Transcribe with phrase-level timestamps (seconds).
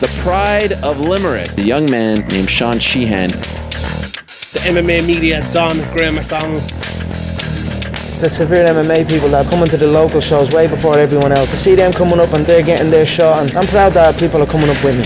[0.00, 3.28] the pride of Limerick, a young man named Sean Sheehan.
[3.28, 6.62] The MMA media, Don Graham McDonald.
[8.22, 11.50] The severe MMA people that are coming to the local shows way before everyone else.
[11.50, 14.42] To see them coming up and they're getting their shot, and I'm proud that people
[14.42, 15.04] are coming up with me.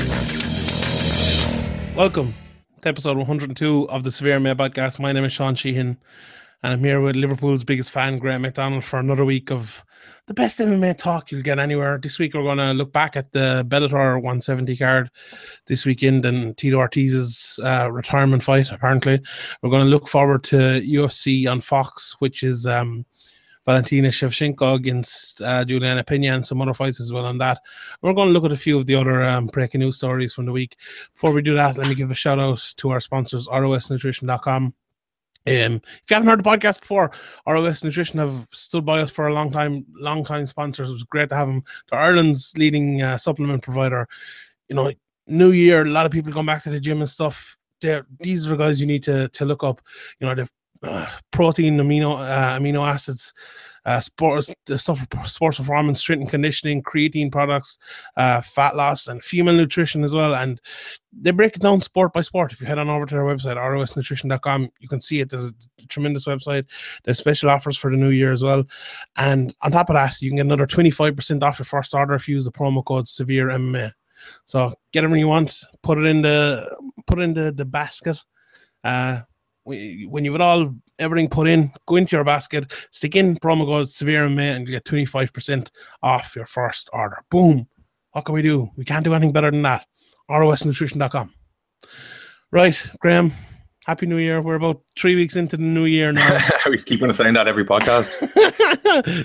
[1.97, 2.35] Welcome
[2.83, 5.01] to episode 102 of the Severe MMA podcast.
[5.01, 5.99] My name is Sean Sheehan,
[6.65, 9.85] and I'm here with Liverpool's biggest fan, Graham McDonald, for another week of
[10.29, 11.99] the best MMA talk you'll get anywhere.
[12.03, 15.11] This week, we're going to look back at the Bellator 170 card
[15.67, 19.21] this weekend and Tito Ortiz's uh, retirement fight, apparently.
[19.61, 23.05] We're going to look forward to UFC on Fox, which is um,
[23.67, 27.61] Valentina Shevchenko against uh, Juliana Pena and some other fights as well on that.
[28.01, 30.47] We're going to look at a few of the other um, breaking news stories from
[30.47, 30.77] the week.
[31.13, 34.73] Before we do that, let me give a shout out to our sponsors, rosnutrition.com.
[35.47, 37.11] Um, if you haven't heard the podcast before,
[37.47, 40.89] ROS Nutrition have stood by us for a long time, long time sponsors.
[40.89, 41.63] It was great to have them.
[41.91, 44.09] They're Ireland's leading uh, supplement provider.
[44.69, 44.93] You know,
[45.27, 47.59] New Year, a lot of people going back to the gym and stuff.
[47.83, 49.83] They're, these are the guys you need to to look up.
[50.19, 50.51] You know, they've
[50.83, 53.33] uh, protein, amino uh, amino acids,
[53.85, 57.79] uh, sports the stuff sports performance, strength and conditioning, creatine products,
[58.17, 60.35] uh, fat loss, and female nutrition as well.
[60.35, 60.61] And
[61.13, 62.53] they break it down sport by sport.
[62.53, 65.31] If you head on over to their website, rosnutrition.com, you can see it.
[65.31, 65.55] There's a
[65.89, 66.67] tremendous website.
[67.05, 68.65] There's special offers for the new year as well.
[69.17, 72.29] And on top of that, you can get another 25% off your first order if
[72.29, 73.93] you use the promo code Severe MMA.
[74.47, 76.75] So get everything you want, put it in the
[77.07, 78.19] put it in the, the basket.
[78.83, 79.21] Uh,
[79.65, 83.89] when you've got all everything put in, go into your basket, stick in promo code
[83.89, 85.71] severe MMA and you get 25%
[86.03, 87.23] off your first order.
[87.31, 87.69] Boom.
[88.13, 88.71] What can we do?
[88.77, 89.87] We can't do anything better than that.
[90.31, 91.33] ROSnutrition.com.
[92.53, 93.33] Right, Graham.
[93.87, 94.41] Happy New Year.
[94.41, 96.39] We're about three weeks into the new year now.
[96.71, 98.11] we keep on saying that every podcast.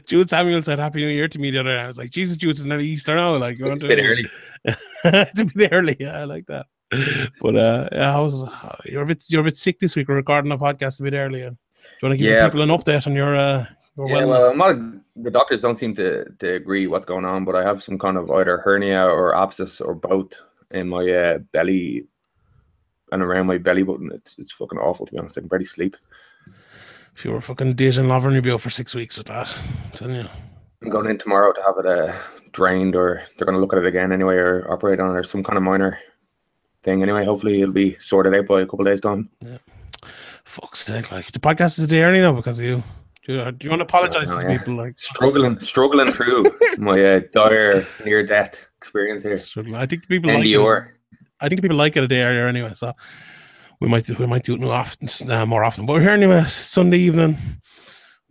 [0.05, 1.81] Jude Samuel said Happy New Year to me the other day.
[1.81, 3.37] I was like, Jesus, Jude, it's not Easter now.
[3.37, 4.29] Like, you want to, a bit early.
[5.05, 5.95] it's a bit early.
[5.99, 6.65] Yeah, I like that
[7.41, 8.49] but uh, yeah, I was
[8.85, 10.07] you're a bit you're a bit sick this week.
[10.07, 11.51] We're recording a podcast a bit earlier.
[11.51, 11.55] Do
[12.01, 12.45] you want to give yeah.
[12.47, 14.77] people an update on your uh, your yeah, well, not,
[15.15, 18.17] the doctors don't seem to, to agree what's going on, but I have some kind
[18.17, 20.33] of either hernia or abscess or both
[20.71, 22.07] in my uh, belly
[23.11, 24.11] and around my belly button.
[24.11, 25.37] It's it's fucking awful to be honest.
[25.37, 25.95] I can barely sleep.
[27.15, 29.53] If you were fucking Dejan Lovren, you'd be out for six weeks with that.
[30.01, 30.25] I'm you.
[30.81, 32.17] I'm going in tomorrow to have it uh,
[32.53, 35.23] drained, or they're going to look at it again anyway, or operate on it, or
[35.23, 35.99] some kind of minor
[36.83, 37.25] thing anyway.
[37.25, 39.29] Hopefully it'll be sorted out by a couple days time.
[39.41, 39.57] Yeah.
[40.43, 42.83] Fuck's sake, like the podcast is a day early now because of you.
[43.25, 44.57] Do you, do you want to apologize to yeah.
[44.57, 44.75] people?
[44.75, 46.45] Like struggling, struggling through
[46.77, 49.37] my uh, dire near death experience here.
[49.37, 49.75] Struggling.
[49.75, 50.91] I think people like it.
[51.39, 52.71] I think people like it a day earlier anyway.
[52.73, 52.93] So
[53.79, 55.85] we might do, we might do it more often, uh, more often.
[55.85, 56.43] But we're here anyway.
[56.45, 57.37] Sunday evening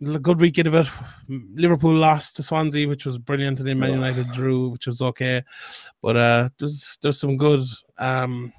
[0.05, 0.87] a good weekend of it.
[1.27, 5.43] Liverpool lost to Swansea, which was brilliant, and then Man United drew, which was okay.
[6.01, 7.61] But uh, there's there's some good
[7.97, 8.53] um,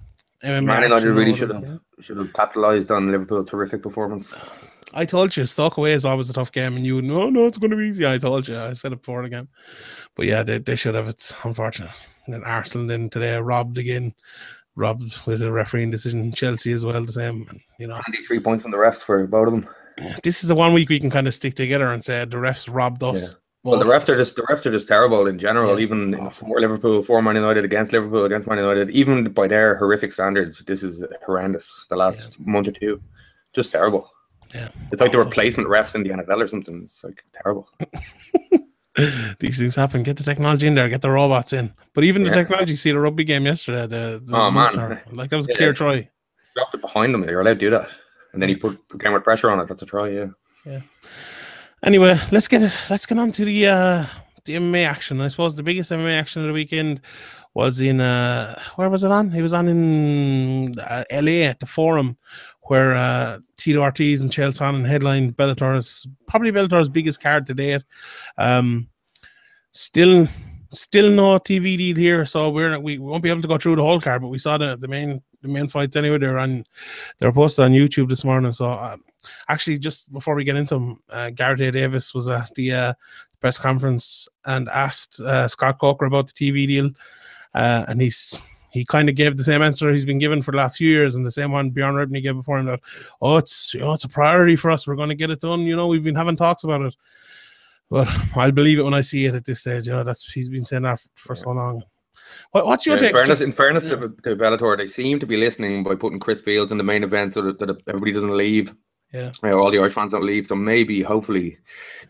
[0.45, 1.77] MMA Man United really should have yeah.
[2.01, 4.35] should have capitalised on Liverpool's terrific performance.
[4.93, 7.59] I told you, Stoke away is always a tough game, and you no, no, it's
[7.59, 8.07] going to be easy.
[8.07, 9.49] I told you, I said it before again,
[10.17, 11.09] but yeah, they, they should have.
[11.09, 11.91] It's unfortunate.
[12.27, 14.15] And then Arsenal then today robbed again,
[14.77, 16.33] robbed with a refereeing decision.
[16.33, 17.47] Chelsea as well, the same.
[17.49, 19.69] And, you know, three points from the refs for both of them
[20.23, 22.73] this is the one week we can kind of stick together and say the refs
[22.73, 23.23] robbed us.
[23.23, 23.39] Yeah.
[23.63, 25.77] Well, the refs are just the refs are just terrible in general.
[25.77, 29.77] Yeah, even for Liverpool, for Man United, against Liverpool, against Man United, even by their
[29.77, 31.87] horrific standards, this is horrendous.
[31.91, 32.53] The last yeah.
[32.53, 33.03] month or two,
[33.53, 34.11] just terrible.
[34.55, 36.83] Yeah, it's like the replacement refs in the NFL or something.
[36.85, 37.69] It's like terrible.
[39.41, 40.03] These things happen.
[40.05, 40.89] Get the technology in there.
[40.89, 41.73] Get the robots in.
[41.95, 42.77] But even the technology.
[42.77, 43.87] See the rugby game yesterday.
[43.87, 46.09] The, the oh man, like that was a clear try.
[46.57, 47.25] Dropped it behind them.
[47.25, 47.91] You're allowed to do that
[48.33, 49.67] and then he put camera pressure on it.
[49.67, 50.27] That's a try, yeah.
[50.65, 50.81] Yeah.
[51.83, 54.07] Anyway, let's get let's get on to the uh
[54.45, 55.21] the MMA action.
[55.21, 57.01] I suppose the biggest MMA action of the weekend
[57.55, 59.31] was in uh where was it on?
[59.31, 62.17] He was on in uh, LA at the Forum,
[62.63, 67.83] where uh Tito Ortiz and Chael Sonnen headlined Bellator's probably Bellator's biggest card to date.
[68.37, 68.89] Um,
[69.73, 70.29] still
[70.75, 73.83] still no TV deal here, so we're we won't be able to go through the
[73.83, 76.19] whole card, but we saw the the main the main fights anyway.
[76.19, 76.65] They're on,
[77.19, 78.53] they're posted on YouTube this morning.
[78.53, 78.97] So uh,
[79.49, 81.71] actually, just before we get into them, uh, Gareth A.
[81.71, 82.93] Davis was at the uh,
[83.41, 86.91] press conference and asked uh, Scott Coker about the TV deal,
[87.55, 88.39] uh, and he's
[88.71, 91.15] he kind of gave the same answer he's been given for the last few years,
[91.15, 92.81] and the same one Bjorn Rebney gave before him that
[93.21, 94.87] oh, it's you know it's a priority for us.
[94.87, 95.61] We're going to get it done.
[95.61, 96.97] You know, we've been having talks about it.
[97.91, 99.89] But I'll believe it when I see it at this stage.
[99.89, 101.83] You know, that's he's been saying that for so long.
[102.53, 103.11] What, what's your yeah, take?
[103.11, 103.97] In fairness, in fairness yeah.
[103.97, 107.05] to, to Bellator, they seem to be listening by putting Chris Fields in the main
[107.05, 108.75] event so that, that everybody doesn't leave.
[109.13, 110.47] Yeah, you know, all the Irish fans don't leave.
[110.47, 111.59] So maybe, hopefully,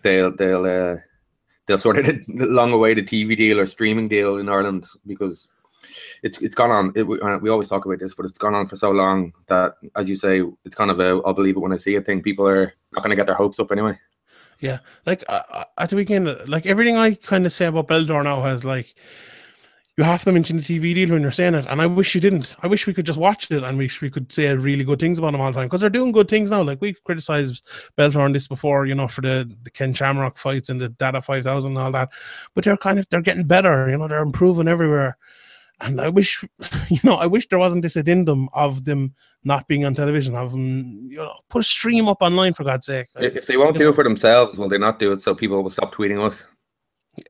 [0.03, 0.97] they'll they'll uh,
[1.67, 5.49] they'll sort of long away the TV deal or streaming deal in Ireland because
[6.23, 6.93] it's it's gone on.
[6.95, 9.33] It, we, uh, we always talk about this, but it's gone on for so long
[9.49, 12.07] that, as you say, it's kind of a I'll believe it when I see it
[12.07, 12.23] thing.
[12.23, 13.99] People are not going to get their hopes up anyway.
[14.61, 18.23] Yeah, like uh, uh, at the weekend, like everything I kind of say about Bellator
[18.23, 18.95] now has like
[19.96, 22.20] you have to mention the TV deal when you're saying it, and I wish you
[22.20, 22.56] didn't.
[22.62, 25.19] I wish we could just watch it and we we could say really good things
[25.19, 26.62] about them all the time because they're doing good things now.
[26.62, 27.62] Like we've criticized
[27.98, 31.44] Bellator on this before, you know, for the, the Ken Shamrock fights and the Five
[31.44, 32.10] Thousand and all that,
[32.54, 33.90] but they're kind of they're getting better.
[33.90, 35.19] You know, they're improving everywhere.
[35.82, 36.44] And I wish,
[36.88, 39.14] you know, I wish there wasn't this addendum of them
[39.44, 40.34] not being on television.
[40.34, 43.08] Have them, you know, put a stream up online for God's sake.
[43.16, 45.70] If they won't do it for themselves, will they not do it so people will
[45.70, 46.44] stop tweeting us?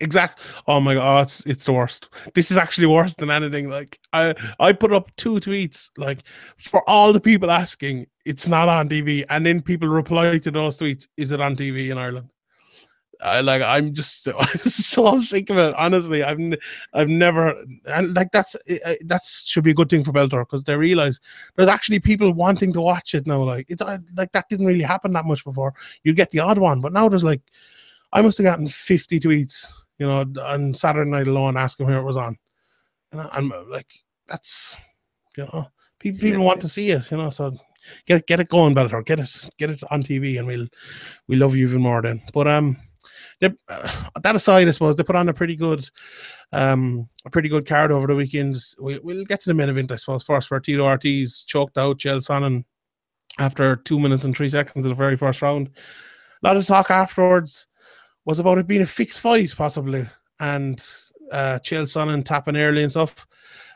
[0.00, 0.41] Exact.
[0.67, 2.11] Oh my god, it's it's the worst.
[2.35, 3.69] This is actually worse than anything.
[3.69, 6.21] Like I I put up two tweets like
[6.59, 10.79] for all the people asking, it's not on TV, and then people reply to those
[10.79, 12.29] tweets, is it on TV in Ireland?
[13.23, 15.75] I like I'm just I'm so sick of it.
[15.77, 16.38] Honestly, I've
[16.93, 17.55] I've never
[17.87, 20.77] and like that's eh, eh, that should be a good thing for Bellator because they
[20.77, 21.21] realize
[21.56, 23.43] there's actually people wanting to watch it now.
[23.43, 23.82] Like it's
[24.15, 25.75] like that didn't really happen that much before.
[26.05, 27.43] You get the odd one, but now there's like
[28.12, 32.04] I must have gotten 50 tweets, you know, on Saturday night alone asking where it
[32.04, 32.36] was on,
[33.12, 33.90] and I, am like
[34.26, 34.76] that's
[35.36, 35.66] you know
[35.98, 36.46] people people yeah.
[36.46, 37.56] want to see it, you know, so.
[38.06, 39.02] Get it, get it going, Bellator.
[39.02, 40.66] Get it, get it on TV, and we'll
[41.28, 42.20] we love you even more then.
[42.34, 42.76] But um,
[43.40, 45.88] they, uh, that aside, I suppose they put on a pretty good,
[46.52, 48.56] um, a pretty good card over the weekend.
[48.78, 51.98] We, we'll get to the main event, I suppose, first, where Tito Ortiz choked out
[51.98, 52.64] Chael Sonnen
[53.38, 55.70] after two minutes and three seconds of the very first round.
[56.42, 57.66] A lot of talk afterwards
[58.25, 60.06] was about it being a fixed fight, possibly,
[60.38, 60.84] and
[61.32, 63.26] uh, Chael Sonnen tapping early and stuff.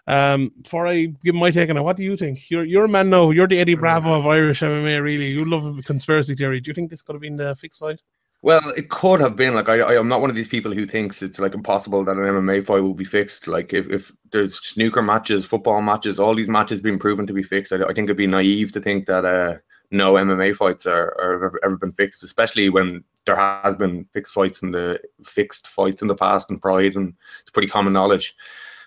[0.07, 2.51] Um, before I give my take on it, what do you think?
[2.51, 3.31] You're you're a man now.
[3.31, 5.03] You're the Eddie Bravo of Irish MMA.
[5.03, 6.61] Really, you love conspiracy theory.
[6.61, 8.03] Do you think this could have been the fixed fight?
[8.43, 10.87] Well, it could have been like I, I am not one of these people who
[10.87, 13.49] thinks it's like impossible that an MMA fight will be fixed.
[13.49, 17.43] Like if, if there's snooker matches, football matches, all these matches being proven to be
[17.43, 19.57] fixed, I, I think it'd be naive to think that uh,
[19.91, 24.33] no MMA fights are, are ever, ever been fixed, especially when there has been fixed
[24.33, 28.35] fights in the fixed fights in the past and Pride, and it's pretty common knowledge.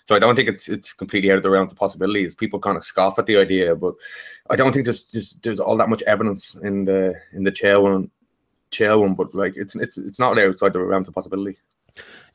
[0.05, 2.35] So I don't think it's it's completely out of the realms of possibilities.
[2.35, 3.95] People kind of scoff at the idea, but
[4.49, 7.81] I don't think there's there's, there's all that much evidence in the in the chair
[7.81, 8.09] one
[8.71, 11.57] chill one, but like it's it's it's not outside the realms of possibility.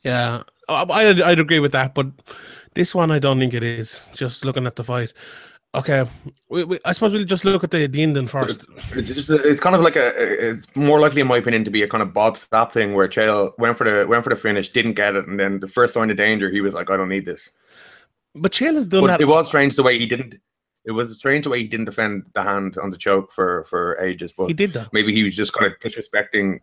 [0.03, 2.07] Yeah, I, I'd, I'd agree with that, but
[2.75, 4.07] this one I don't think it is.
[4.13, 5.13] Just looking at the fight.
[5.75, 6.05] Okay,
[6.49, 8.67] we, we, I suppose we'll just look at the, the ending first.
[8.91, 11.71] It's just a, it's kind of like a it's more likely in my opinion to
[11.71, 14.35] be a kind of Bob Sapp thing where Chael went for the went for the
[14.35, 16.97] finish, didn't get it, and then the first sign of danger, he was like, I
[16.97, 17.49] don't need this.
[18.35, 19.21] But Chael has done but that.
[19.21, 20.35] It was strange the way he didn't
[20.85, 23.99] it was strange the way he didn't defend the hand on the choke for for
[23.99, 24.33] ages.
[24.35, 24.91] But he did that.
[24.91, 26.59] Maybe he was just kind of disrespecting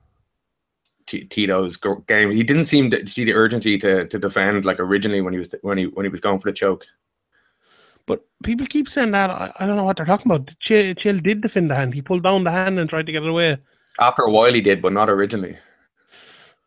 [1.07, 1.77] T- Tito's
[2.07, 2.31] game.
[2.31, 5.49] He didn't seem to see the urgency to to defend like originally when he was
[5.62, 6.87] when he when he was going for the choke.
[8.11, 9.31] But people keep saying that.
[9.31, 10.47] I, I don't know what they're talking about.
[10.67, 11.95] Chael, Chael did defend the hand.
[11.95, 13.57] He pulled down the hand and tried to get it away.
[14.01, 15.57] After a while, he did, but not originally.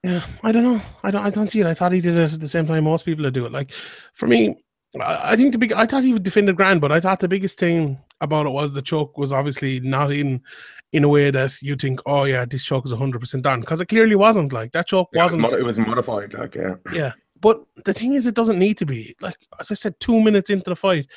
[0.03, 0.81] Yeah, I don't know.
[1.03, 1.25] I don't.
[1.25, 1.65] I don't see it.
[1.65, 3.51] I thought he did it at the same time most people do it.
[3.51, 3.71] Like
[4.13, 4.55] for me,
[5.01, 5.73] I think the big.
[5.73, 8.51] I thought he would defend the grand, but I thought the biggest thing about it
[8.51, 10.41] was the choke was obviously not in
[10.93, 13.81] in a way that you think, oh yeah, this choke is hundred percent done because
[13.81, 14.53] it clearly wasn't.
[14.53, 15.43] Like that choke yeah, wasn't.
[15.45, 16.33] It was, modified.
[16.33, 16.75] Like yeah.
[16.93, 17.11] Yeah,
[17.43, 19.15] but the thing is, it doesn't need to be.
[19.19, 21.07] Like as I said, two minutes into the fight,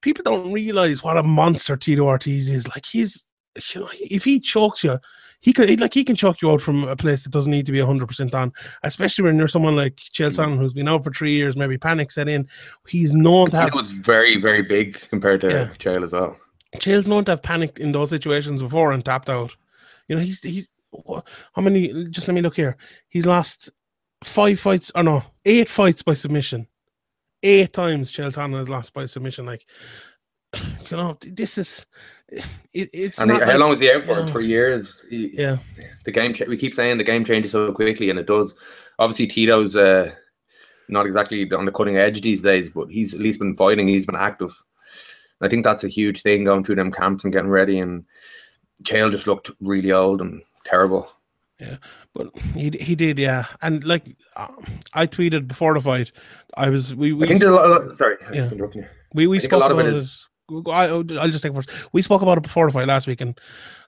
[0.00, 2.68] people don't realize what a monster Tito Ortiz is.
[2.68, 3.24] Like he's,
[3.72, 4.98] you know, if he chokes you,
[5.40, 7.72] he could like he can choke you out from a place that doesn't need to
[7.72, 8.52] be hundred percent on,
[8.82, 12.28] especially when you're someone like Chael who's been out for three years, maybe panic set
[12.28, 12.48] in.
[12.88, 15.68] He's known to have was very very big compared to yeah.
[15.78, 16.36] Chael as well.
[16.78, 19.54] Chael's known to have panicked in those situations before and tapped out.
[20.08, 20.68] You know, he's he's
[21.52, 22.08] how many?
[22.10, 22.76] Just let me look here.
[23.08, 23.70] He's lost
[24.24, 26.66] five fights, or no, eight fights by submission.
[27.42, 29.46] Eight times Chael Sonnen has lost by submission.
[29.46, 29.66] Like,
[30.54, 31.86] you know, this is
[32.28, 33.20] it, it's.
[33.20, 34.26] And how like, long was he out for?
[34.28, 35.04] Three years.
[35.10, 35.58] He, yeah.
[36.04, 36.34] The game.
[36.48, 38.54] We keep saying the game changes so quickly, and it does.
[38.98, 40.12] Obviously, Tito's uh,
[40.88, 43.88] not exactly on the cutting edge these days, but he's at least been fighting.
[43.88, 44.54] He's been active.
[45.40, 47.80] I think that's a huge thing going through them camps and getting ready.
[47.80, 48.04] And
[48.84, 51.10] Chael just looked really old and terrible.
[51.62, 51.76] Yeah,
[52.12, 53.46] but he he did, yeah.
[53.60, 54.48] And like uh,
[54.94, 56.10] I tweeted before the fight,
[56.56, 57.12] I was we.
[57.12, 57.82] we I think a lot.
[57.82, 58.50] Of, sorry, yeah.
[59.14, 59.94] We we spoke about it.
[59.94, 61.70] Is, I, I'll just take first.
[61.92, 63.38] We spoke about it before the fight last week, and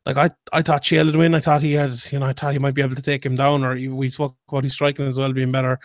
[0.07, 1.35] like I, I thought Chael would win.
[1.35, 3.35] I thought he had, you know, I thought he might be able to take him
[3.35, 5.81] down, or we spoke about his striking as well being better.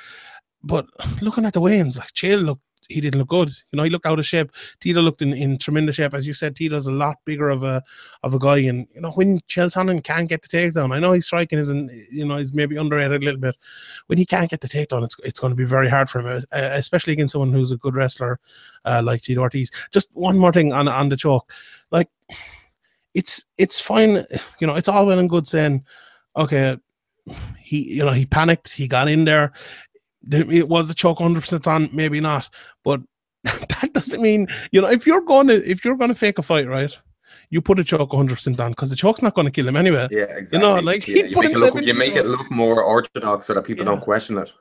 [0.62, 0.86] But
[1.22, 3.50] looking at the wins, like Chael looked he didn't look good.
[3.72, 4.52] You know, he looked out of shape.
[4.80, 6.56] Tito looked in, in tremendous shape, as you said.
[6.56, 7.84] Tito's a lot bigger of a
[8.24, 11.14] of a guy, and you know when Chael Sonnen can't get the takedown, I know
[11.14, 13.56] he's striking isn't you know he's maybe underrated a little bit.
[14.08, 16.44] When he can't get the takedown, it's it's going to be very hard for him,
[16.52, 18.40] especially against someone who's a good wrestler
[18.86, 19.72] uh, like Tito Ortiz.
[19.92, 21.52] Just one more thing on on the choke,
[21.92, 22.10] like
[23.14, 24.26] it's it's fine.
[24.60, 25.86] You know, it's all well and good saying,
[26.36, 26.78] okay,
[27.60, 29.54] he you know he panicked, he got in there.
[30.32, 32.50] It was the choke 100 percent on, maybe not,
[32.84, 33.02] but
[33.44, 36.44] that doesn't mean you know if you're going to if you're going to fake a
[36.44, 36.96] fight, right?
[37.52, 39.76] You put a choke 100 percent on because the choke's not going to kill him
[39.76, 40.08] anyway.
[40.12, 40.58] Yeah, exactly.
[40.58, 43.54] You know, like yeah, you, make it, look, you make it look more orthodox so
[43.54, 43.92] that people Yeah.
[43.92, 44.52] don't question it.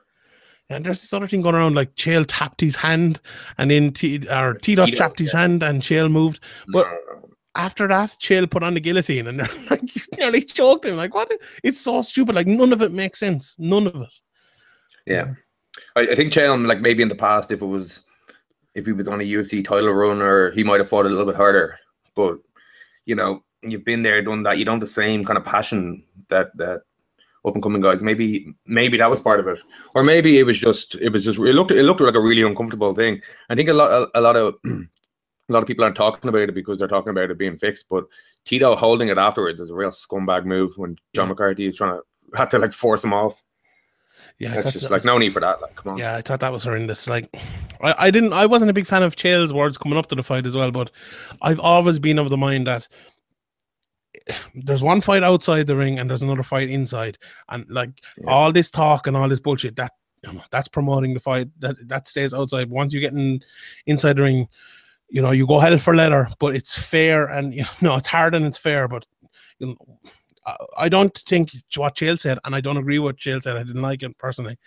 [0.71, 3.19] And there's this other thing going around, like Chael tapped his hand,
[3.57, 5.41] and then T or Tito Tito, tapped his yeah.
[5.41, 6.39] hand, and Chael moved.
[6.71, 7.15] But- no.
[7.55, 9.81] After that, Chael put on the guillotine, and they're like
[10.17, 10.95] nearly choked him.
[10.95, 11.31] Like what?
[11.63, 12.35] It's so stupid.
[12.35, 13.55] Like none of it makes sense.
[13.57, 14.13] None of it.
[15.07, 15.33] Yeah,
[15.95, 18.01] I, I think Chael, like maybe in the past, if it was,
[18.75, 21.25] if he was on a UFC title run, or he might have fought a little
[21.25, 21.79] bit harder.
[22.15, 22.39] But
[23.05, 24.57] you know, you've been there, done that.
[24.57, 26.81] You don't have the same kind of passion that that
[27.45, 28.01] up and coming guys.
[28.01, 29.59] Maybe maybe that was part of it,
[29.95, 32.41] or maybe it was just it was just it looked it looked like a really
[32.43, 33.21] uncomfortable thing.
[33.49, 36.41] I think a lot a, a lot of a lot of people aren't talking about
[36.49, 37.85] it because they're talking about it being fixed.
[37.89, 38.05] But
[38.45, 41.29] Tito holding it afterwards is a real scumbag move when John Yeah.
[41.29, 43.41] McCarthy is trying to had to like force him off.
[44.39, 45.61] Yeah, That's just that like no need for that.
[45.61, 45.97] Like, come on.
[45.97, 47.09] Yeah, I thought that was horrendous.
[47.09, 47.29] Like,
[47.81, 50.23] I, I didn't, I wasn't a big fan of Chael's words coming up to the
[50.23, 50.91] fight as well, but
[51.41, 52.87] I've always been of the mind that
[54.55, 57.17] there's one fight outside the ring and there's another fight inside,
[57.49, 58.29] and like Yeah.
[58.31, 59.91] all this talk and all this bullshit that
[60.51, 62.69] that's promoting the fight that that stays outside.
[62.69, 63.41] Once you get in
[63.85, 64.47] inside the ring,
[65.09, 68.35] you know you go hell for leather, but it's fair and you know it's hard
[68.35, 69.05] and it's fair, but
[69.59, 69.99] you know.
[70.77, 73.57] I- don't think what Chael said, and I don't agree with what Chael said.
[73.57, 74.57] I didn't like it personally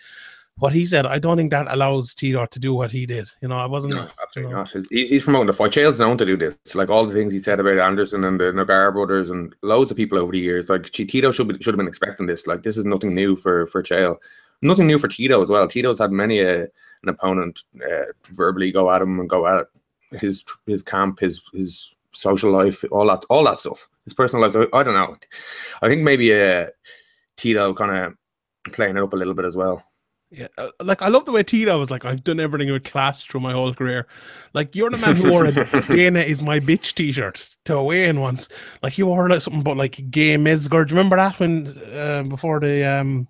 [0.57, 3.27] what he said, I don't think that allows Tito to do what he did.
[3.41, 3.95] You know, I wasn't.
[3.95, 4.71] No, you absolutely know, not.
[4.89, 5.71] He's, he's promoting the fight.
[5.71, 6.57] Chael's known to do this.
[6.75, 9.97] Like all the things he said about Anderson and the Nogueira brothers and loads of
[9.97, 10.69] people over the years.
[10.69, 12.45] Like Tito should be, should have been expecting this.
[12.45, 14.17] Like this is nothing new for for Chael.
[14.61, 15.67] Nothing new for Tito as well.
[15.67, 19.65] Tito's had many a, an opponent uh, verbally go at him and go at
[20.11, 23.89] his his camp, his his social life, all that all that stuff.
[24.05, 24.53] His personal life.
[24.53, 25.15] So I don't know.
[25.81, 26.67] I think maybe uh,
[27.37, 29.83] Tito kind of playing it up a little bit as well.
[30.31, 33.23] yeah, uh, like I love the way Tito was like, I've done everything with class
[33.23, 34.07] through my whole career.
[34.53, 35.51] Like you're the man who wore a
[35.87, 38.49] Dana is my bitch T-shirt to away in once.
[38.81, 40.87] Like you wore like something about like gay Mezger.
[40.87, 43.27] Do you remember that when uh, before the um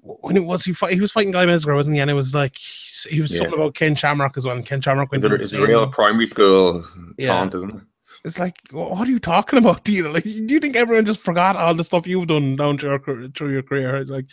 [0.00, 2.00] when it was he fight, he was fighting Guy Mezger, wasn't he?
[2.00, 2.58] And it was like
[3.04, 3.38] he was Yeah.
[3.38, 4.56] something about Ken Shamrock as well.
[4.56, 5.68] And Ken Shamrock went It's a, it's a insane.
[5.70, 6.84] real primary school
[7.18, 7.28] Yeah.
[7.28, 7.82] taunt, isn't it?
[8.24, 10.10] It's like, what are you talking about, Tito?
[10.10, 13.28] Like, do you think everyone just forgot all the stuff you've done down through your,
[13.30, 13.96] through your career?
[13.96, 14.26] It's like,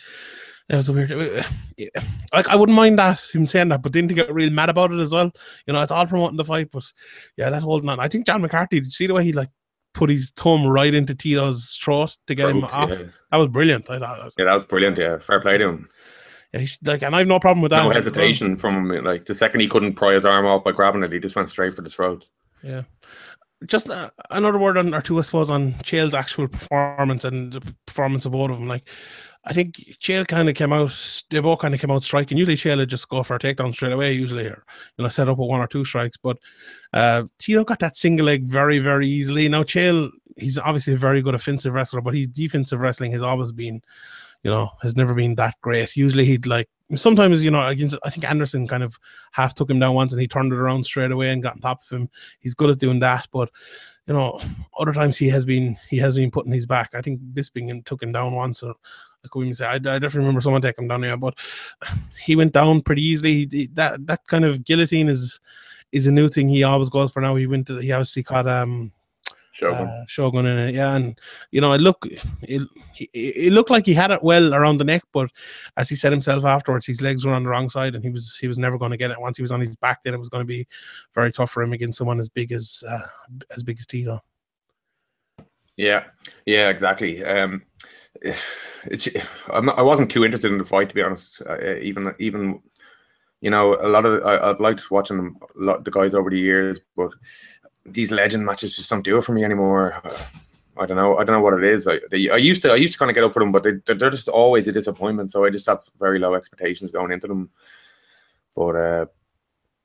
[0.68, 1.12] it was a weird.
[1.12, 1.42] uh,
[1.76, 1.88] yeah.
[2.32, 4.90] Like, I wouldn't mind that him saying that, but didn't he get real mad about
[4.92, 5.30] it as well?
[5.66, 6.84] You know, it's all promoting the fight, but
[7.36, 8.00] yeah, that holding on.
[8.00, 8.76] I think John McCarthy.
[8.76, 9.50] Did you see the way he like
[9.92, 12.90] put his thumb right into Tito's throat to get him off?
[12.90, 13.02] yeah.
[13.30, 13.88] That was brilliant.
[13.90, 14.16] I thought.
[14.16, 14.96] That was, Yeah, that was brilliant.
[14.98, 15.88] Yeah, fair play to him.
[16.54, 17.82] Yeah, he should- like, and I have no problem with that.
[17.82, 19.04] No hesitation from him.
[19.04, 21.50] Like the second he couldn't pry his arm off by grabbing it, he just went
[21.50, 22.24] straight for the throat.
[22.62, 22.82] Yeah.
[23.66, 27.74] Just uh, another word on, or two, I suppose, on Chael's actual performance and the
[27.86, 28.68] performance of both of them.
[28.68, 28.88] Like,
[29.46, 32.38] I think Chael kind of came out, they both kind of came out striking.
[32.38, 34.64] Usually, Chael would just go for a takedown straight away, usually, or,
[34.96, 36.16] you know, set up with one or two strikes.
[36.16, 36.38] But
[36.92, 39.48] uh, Tito got that single leg very, very easily.
[39.48, 43.52] Now, Chael, he's obviously a very good offensive wrestler, but his defensive wrestling has always
[43.52, 43.82] been,
[44.44, 45.96] you know, has never been that great.
[45.96, 48.96] Usually, he'd like, sometimes, you know, against, I think Anderson kind of
[49.32, 51.60] half took him down once and he turned it around straight away and got on
[51.60, 52.08] top of him
[52.38, 53.26] he's good at doing that.
[53.32, 53.50] But
[54.06, 54.40] you know,
[54.78, 56.90] other times he has been he has been putting his back.
[56.94, 58.62] I think Bisping took him down once.
[58.62, 58.74] Or
[59.24, 61.34] I could even say I, I definitely remember someone taking him down there, but
[62.22, 63.48] he went down pretty easily.
[63.50, 65.40] He- that that kind of guillotine is
[65.92, 67.34] is a new thing he always goes for now.
[67.34, 68.92] He went to he obviously caught um
[69.54, 69.86] Shogun.
[69.86, 71.16] uh, Shogun in it, yeah, and
[71.52, 72.08] you know, it look
[72.42, 72.62] it,
[72.98, 75.30] it, it looked like he had it well around the neck, but
[75.76, 78.36] as he said himself afterwards, his legs were on the wrong side, and he was
[78.40, 79.20] he was never going to get it.
[79.20, 80.66] Once he was on his back, then it was going to be
[81.14, 83.06] very tough for him against someone as big as uh,
[83.54, 84.20] as big as Tito.
[85.76, 86.02] Yeah,
[86.46, 87.24] yeah, exactly.
[87.24, 87.62] Um,
[88.22, 89.08] it's,
[89.52, 91.42] I'm not, I wasn't too interested in the fight to be honest.
[91.48, 92.60] Uh, even even
[93.40, 96.28] you know a lot of I, I've liked watching them, a lot the guys over
[96.28, 97.12] the years, but
[97.86, 100.00] these legend matches just don't do it for me anymore.
[100.04, 100.18] Uh,
[100.76, 101.16] I don't know.
[101.16, 101.86] I don't know what it is.
[101.86, 103.62] I, they, I used to I used to kind of get up for them, but
[103.62, 105.30] they, they're, just always a disappointment.
[105.30, 107.50] So I just have very low expectations going into them.
[108.56, 109.06] But uh,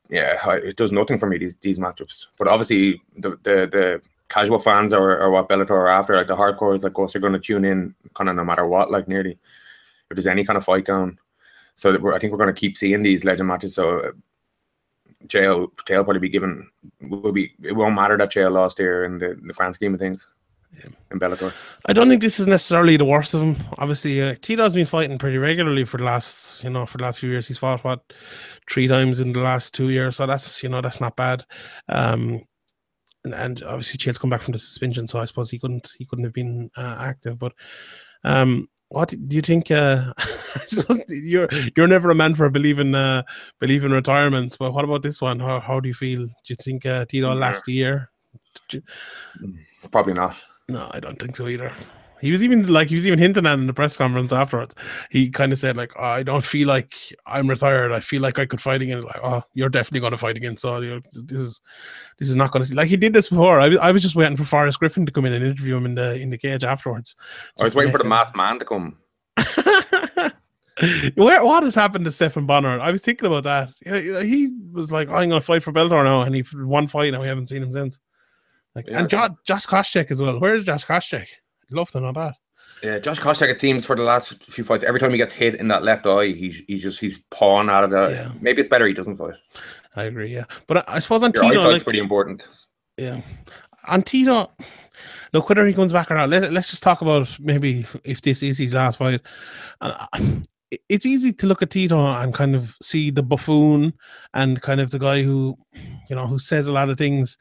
[0.09, 2.27] yeah, I, it does nothing for me these these matchups.
[2.37, 6.15] But obviously the the, the casual fans are, are what Bellator are after.
[6.15, 8.65] Like the hardcore is like us, they're going to tune in kind of no matter
[8.65, 8.89] what.
[8.89, 9.37] Like nearly
[10.09, 11.19] if there's any kind of fight going.
[11.75, 13.75] So I think we're going to keep seeing these legend matches.
[13.75, 14.11] So
[15.27, 16.69] Chael Chael probably be given
[17.01, 19.93] will be it won't matter that Chael lost here in the, in the grand scheme
[19.93, 20.27] of things.
[21.11, 21.51] In Bellator.
[21.87, 23.57] I don't think this is necessarily the worst of them.
[23.79, 27.19] Obviously, uh, Tito's been fighting pretty regularly for the last, you know, for the last
[27.19, 27.47] few years.
[27.47, 28.01] He's fought what
[28.69, 31.43] three times in the last two years, so that's you know that's not bad.
[31.89, 32.43] Um,
[33.23, 36.05] and, and obviously Chael's come back from the suspension, so I suppose he couldn't he
[36.05, 37.39] couldn't have been uh, active.
[37.39, 37.53] But
[38.23, 39.71] um, what do you think?
[39.71, 40.13] Uh,
[41.07, 43.23] you're you're never a man for believing uh,
[43.59, 45.39] believing retirement, but what about this one?
[45.39, 46.25] How how do you feel?
[46.25, 48.09] Do you think uh, Tito last a year?
[49.91, 50.35] Probably not.
[50.67, 51.73] No, I don't think so either.
[52.21, 54.75] He was even like he was even hinting at in the press conference afterwards.
[55.09, 56.95] He kind of said like, oh, "I don't feel like
[57.25, 57.91] I'm retired.
[57.91, 60.57] I feel like I could fight again." Like, "Oh, you're definitely going to fight again."
[60.57, 61.61] So you know, this is
[62.17, 63.59] this is not going to see like he did this before.
[63.59, 65.85] I was, I was just waiting for Forrest Griffin to come in and interview him
[65.85, 67.15] in the in the cage afterwards.
[67.59, 68.97] I was waiting for the masked man to come.
[71.15, 72.79] Where what has happened to Stephan Bonnar?
[72.79, 74.23] I was thinking about that.
[74.25, 77.21] He was like, "I'm going to fight for Bellator now," and he one fight, and
[77.21, 77.99] we haven't seen him since.
[78.75, 80.39] Like, yeah, and jo- Josh Koscheck as well.
[80.39, 81.27] Where's Josh Koscheck?
[81.71, 82.35] Love to know that.
[82.83, 83.49] Yeah, Josh Koscheck.
[83.49, 86.05] It seems for the last few fights, every time he gets hit in that left
[86.05, 88.11] eye, he's he's just he's pawing out of that.
[88.11, 88.31] Yeah.
[88.39, 89.35] Maybe it's better he doesn't fight.
[89.95, 90.33] I agree.
[90.33, 92.47] Yeah, but I, I suppose on Your Tito, like, pretty important.
[92.97, 93.21] Yeah,
[93.87, 94.51] on Tito.
[95.33, 98.43] Look, whether he comes back or not, let, let's just talk about maybe if this
[98.43, 99.21] is his last fight.
[99.79, 100.07] Uh,
[100.87, 103.93] it's easy to look at Tito and kind of see the buffoon
[104.33, 105.57] and kind of the guy who,
[106.09, 107.37] you know, who says a lot of things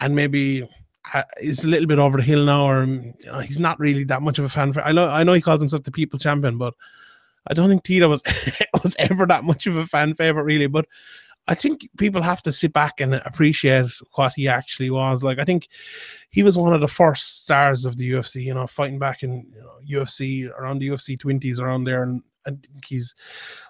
[0.00, 0.68] and maybe
[1.14, 3.78] Uh, is a little bit over the hill now, or um, you know, he's not
[3.78, 4.72] really that much of a fan.
[4.72, 6.74] For I know, I know he calls himself the people champion, but
[7.46, 8.22] I don't think Tito was
[8.82, 10.66] was ever that much of a fan favorite, really.
[10.66, 10.86] But
[11.46, 15.22] I think people have to sit back and appreciate what he actually was.
[15.22, 15.68] Like I think
[16.30, 18.42] he was one of the first stars of the UFC.
[18.42, 22.22] You know, fighting back in you know, UFC around the UFC twenties around there, and
[22.46, 23.14] I think he's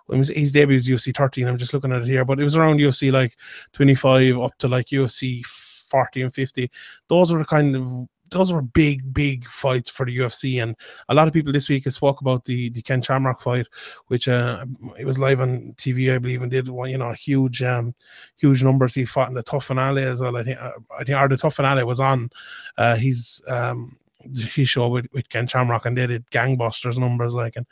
[0.06, 1.46] when his debut was UFC 13.
[1.46, 3.36] I'm just looking at it here, but it was around UFC like
[3.72, 5.44] 25 up to like UFC
[5.86, 6.70] 40 and 50.
[7.08, 10.76] Those were kind of those were big, big fights for the UFC, and
[11.08, 13.66] a lot of people this week have spoke about the the Ken Shamrock fight,
[14.08, 14.64] which uh,
[14.98, 17.94] it was live on TV, I believe, and did one, you know, huge, um,
[18.36, 18.94] huge numbers.
[18.94, 20.36] He fought in the TUF finale as well.
[20.36, 22.30] I think, uh, I think, or the TUF finale was on.
[22.76, 23.96] Uh, he's um,
[24.34, 27.66] his show with, with Ken Shamrock, and they did gangbusters numbers, like, and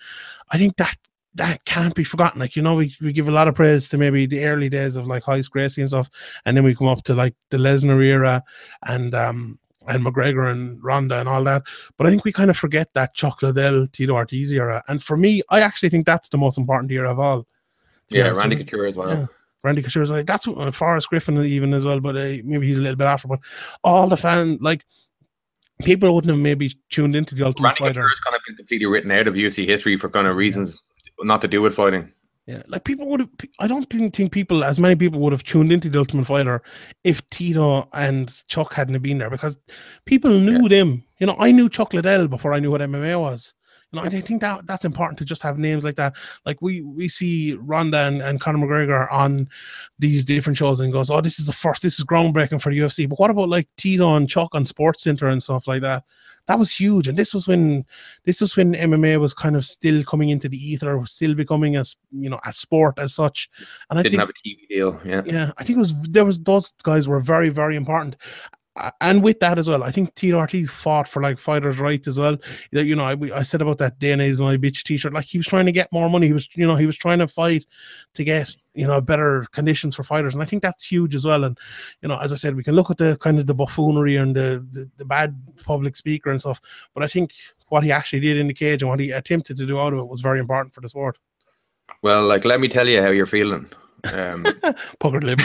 [0.51, 0.97] I think that
[1.35, 2.41] that can't be forgotten.
[2.41, 4.97] Like, you know, we, we give a lot of praise to maybe the early days
[4.97, 6.09] of like Royce Gracie and stuff,
[6.45, 8.43] and then we come up to like the Lesnar era
[8.87, 11.63] and um and McGregor and Ronda and all that.
[11.97, 14.83] But I think we kind of forget that Chuck Liddell, Tito Ortiz era.
[14.89, 17.47] And for me, I actually think that's the most important era of all.
[18.09, 19.09] Yeah, Randy Couture as well.
[19.09, 19.27] Yeah.
[19.63, 22.67] Randy Couture is like that's what uh, Forrest Griffin even as well, but uh, maybe
[22.67, 23.29] he's a little bit after.
[23.29, 23.41] But
[23.83, 24.85] all the fans like
[25.83, 28.03] people wouldn't have maybe tuned into the Ultimate Randy Fighter.
[28.03, 30.83] Couture has kind of been completely written out of UFC history for kind of reasons
[31.25, 32.13] not to do with fighting.
[32.47, 33.31] Yeah, like people would have.
[33.59, 36.63] I don't think people, as many people, would have tuned into the Ultimate Fighter
[37.03, 39.59] if Tito and Chuck hadn't been there because
[40.05, 40.69] people knew yeah.
[40.69, 41.05] them.
[41.21, 43.55] You know, I knew Chuck Liddell before I knew what MMA was.
[43.91, 46.15] You know, I think that that's important to just have names like that.
[46.45, 49.49] Like we we see Ronda and, and Conor McGregor on
[49.99, 51.81] these different shows and goes, "Oh, this is the first.
[51.81, 55.03] This is groundbreaking for the UFC." But what about like Tito and Chuck on Sports
[55.03, 56.05] Center and stuff like that?
[56.47, 57.09] That was huge.
[57.09, 57.85] And this was when
[58.25, 61.97] this was when MMA was kind of still coming into the ether, still becoming as
[62.13, 63.49] you know a sport as such.
[63.91, 65.01] And I didn't think, have a TV deal.
[65.05, 65.53] Yeah, yeah.
[65.59, 68.17] I think it was there was those guys were very very important
[69.01, 72.19] and with that as well, I think Tito Ortiz fought for like fighters' rights as
[72.19, 72.37] well.
[72.73, 75.13] You know, I, I said about that DNA is my bitch T-shirt.
[75.13, 76.27] Like he was trying to get more money.
[76.27, 77.67] He was, you know, he was trying to fight
[78.15, 81.45] to get you know better conditions for fighters, and I think that's huge as well.
[81.45, 81.59] And
[82.03, 84.35] you know, as I said, we can look at the kind of the buffoonery and
[84.35, 86.61] the the, the bad public speaker and stuff,
[86.95, 87.33] but I think
[87.69, 90.01] what he actually did in the cage and what he attempted to do out of
[90.01, 91.19] it was very important for the sport.
[92.03, 93.67] Well, like let me tell you how you're feeling.
[94.13, 94.47] Um,
[95.01, 95.45] Puckered lips.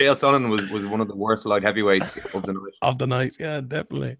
[0.00, 2.72] Chael Sonnen was, was one of the worst light heavyweights of the night.
[2.82, 4.16] of the night, yeah, definitely.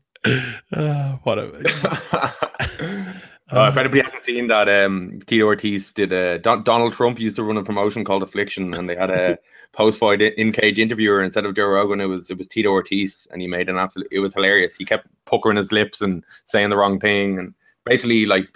[0.73, 1.39] Uh, what
[3.51, 7.37] uh, if anybody hasn't seen that, um, Tito Ortiz did a Don, Donald Trump used
[7.37, 9.39] to run a promotion called Affliction, and they had a
[9.73, 12.01] post-fight in cage interviewer instead of Joe Rogan.
[12.01, 14.09] It was it was Tito Ortiz, and he made an absolute.
[14.11, 14.77] It was hilarious.
[14.77, 18.49] He kept puckering his lips and saying the wrong thing, and basically like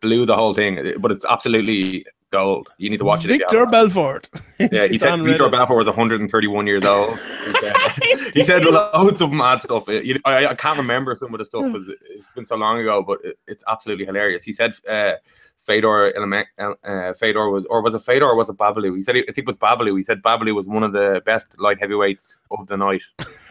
[0.00, 0.94] blew the whole thing.
[0.98, 2.68] But it's absolutely gold.
[2.78, 3.28] You need to watch it.
[3.28, 4.28] Victor Belfort.
[4.58, 7.10] yeah, he said Victor Belfort was 131 years old.
[7.10, 7.76] He said,
[8.34, 9.84] he said loads of mad stuff.
[9.88, 13.02] you I, I, can't remember some of the stuff because it's been so long ago,
[13.02, 14.44] but it, it's absolutely hilarious.
[14.44, 15.12] He said uh,
[15.58, 16.12] Fedor,
[16.58, 18.96] uh, Fedor was, or was it Fedor or was it Babalu?
[18.96, 19.96] He said, I think it was Babalu.
[19.96, 23.02] He said Babalu was one of the best light heavyweights of the night.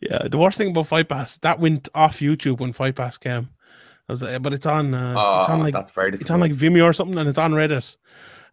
[0.00, 3.50] yeah, the worst thing about Fight Pass that went off YouTube when Fight Pass came.
[4.08, 4.94] Was, but it's on.
[4.94, 7.28] Uh, oh, it's on oh, like that's very it's on like Vimeo or something, and
[7.28, 7.96] it's on Reddit.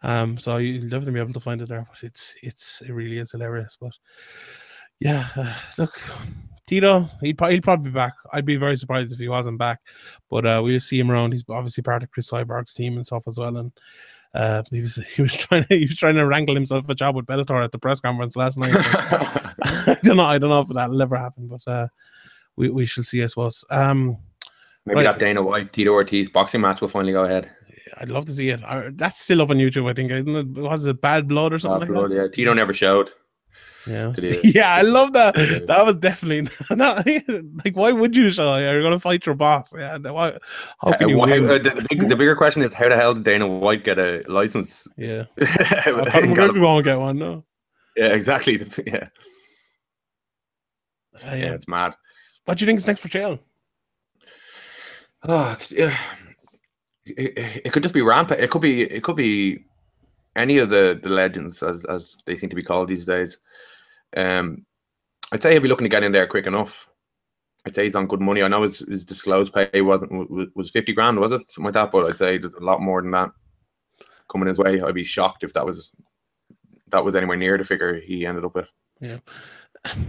[0.01, 1.87] Um, so you'll definitely be able to find it there.
[1.89, 3.77] But it's it's it really is hilarious.
[3.79, 3.93] But
[4.99, 5.99] yeah, uh, look,
[6.67, 8.13] Tito, he'd, he'll probably be back.
[8.31, 9.79] I'd be very surprised if he wasn't back.
[10.29, 11.33] But uh, we'll see him around.
[11.33, 13.57] He's obviously part of Cris Cyborg's team and stuff as well.
[13.57, 13.71] And
[14.33, 17.15] uh, he was he was trying to he was trying to wrangle himself a job
[17.15, 18.71] with Bellator at the press conference last night.
[19.63, 20.23] I don't know.
[20.23, 21.87] I don't know if that'll ever happen, but uh,
[22.55, 23.23] we we shall see.
[23.23, 23.65] I suppose.
[23.69, 24.17] Um,
[24.89, 27.49] Maybe that Dana White, Tito Ortiz boxing match will finally go ahead.
[27.97, 28.59] I'd love to see it.
[28.97, 29.89] That's still up on YouTube.
[29.89, 30.11] I think.
[30.11, 30.25] It?
[30.61, 32.27] Was it Bad Blood or something Oh, like blood, yeah.
[32.31, 33.09] Tito never showed.
[33.87, 34.13] Yeah.
[34.43, 35.33] yeah, I love that.
[35.67, 37.75] That was definitely not, like.
[37.75, 38.57] Why would you show?
[38.57, 39.71] You're gonna fight your boss.
[39.75, 39.97] Yeah.
[39.97, 40.37] Why?
[40.81, 43.13] How Uh, you why- uh, the, the big, the bigger question is how the hell
[43.15, 44.87] did Dana White get a license?
[44.97, 45.23] Yeah.
[45.39, 46.61] McGregor California?
[46.61, 47.17] won't get one.
[47.17, 47.43] No.
[47.95, 48.57] yeah, exactly.
[48.85, 49.07] Yeah,
[51.15, 51.53] Uh, yeah, yeah.
[51.53, 51.95] it's mad.
[52.45, 53.39] What do you think is next for Chael?
[55.27, 55.51] Oh.
[55.59, 55.93] It, it-
[57.65, 58.39] it could just be rampant.
[58.39, 58.83] It could be.
[58.83, 59.63] It could be
[60.35, 63.37] any of the the legends, as as they seem to be called these days.
[64.15, 64.65] Um,
[65.31, 66.87] I'd say he'll be looking to get in there quick enough.
[67.65, 68.43] I'd say he's on good money.
[68.43, 71.73] I know his, his disclosed pay wasn't was, was fifty grand, was it something like
[71.73, 71.91] that?
[71.91, 73.31] But I'd say there's a lot more than that
[74.31, 74.79] coming his way.
[74.79, 75.91] I'd be shocked if that was
[76.89, 78.67] that was anywhere near the figure he ended up with.
[79.01, 79.17] Yeah.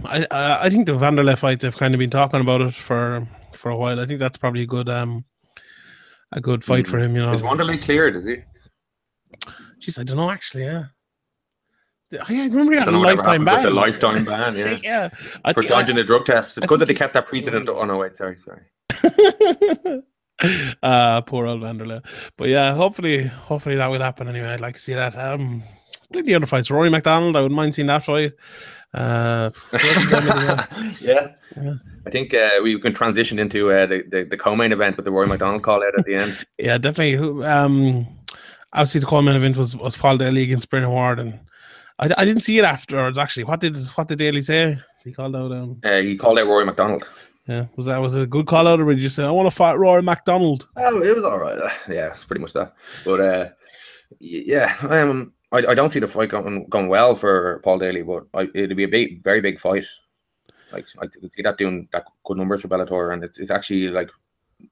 [0.05, 3.69] I I think the Wanderlei fight they've kind of been talking about it for for
[3.71, 3.99] a while.
[3.99, 5.25] I think that's probably a good um
[6.31, 7.15] a good fight for him.
[7.15, 8.15] You know, Is Wanderlei cleared?
[8.15, 8.37] Is he?
[9.79, 10.63] Jeez, I don't know actually.
[10.63, 10.85] Yeah,
[12.27, 13.63] I I remember he I got a don't know whatever lifetime ban.
[13.63, 14.55] the lifetime ban.
[14.55, 14.77] Yeah.
[14.83, 15.09] yeah.
[15.45, 16.57] I For dodging the drug test.
[16.57, 17.69] It's I good that they kept that precedent.
[17.69, 18.63] Oh no, wait, sorry, sorry.
[20.83, 22.01] uh poor old Wanderlei.
[22.37, 24.47] But yeah, hopefully hopefully that will happen anyway.
[24.49, 25.15] I'd like to see that.
[25.15, 25.80] Um I
[26.13, 28.33] think the other fights, Rory MacDonald, I wouldn't mind seeing that fight.
[28.93, 31.27] Uh what else is there maybe, yeah.
[31.55, 31.73] yeah.
[32.05, 35.11] I think uh, we can transition into uh, the, the the co-main event with the
[35.11, 36.37] Roy McDonald call out at the end.
[36.57, 37.13] yeah, definitely.
[37.13, 38.07] Who- Um
[38.73, 41.39] obviously the co-main event was was Paul Daley against Brennan Ward and
[41.99, 43.45] I, I didn't see it afterwards actually.
[43.45, 44.77] What did what did Daley say?
[45.05, 47.09] He called out um Uh, he called out Roy McDonald.
[47.47, 49.49] yeah, was that was it a good call out or did you say I want
[49.49, 50.67] to fight Rory MacDonald?
[50.75, 51.57] Oh, it was all right.
[51.57, 52.73] Uh, yeah, it's pretty much that.
[53.05, 53.49] But uh,
[54.19, 58.25] yeah, um, I, I don't see the fight going going well for Paul Daley, but
[58.33, 59.85] I, it'd be a big, very big fight.
[60.71, 64.09] Like I see that doing that good numbers for Bellator, and it's it's actually like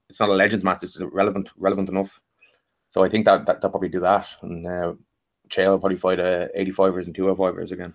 [0.08, 2.20] it's not a legends match; it's relevant relevant enough.
[2.92, 4.94] So I think that, that they'll probably do that, and uh,
[5.48, 7.94] Chael will probably fight uh, 85ers and 205ers again.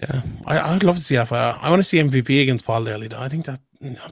[0.00, 1.28] Yeah, I, I'd love to see that.
[1.28, 1.58] fight.
[1.60, 3.10] I want to see MVP against Paul Daley.
[3.14, 3.60] I think that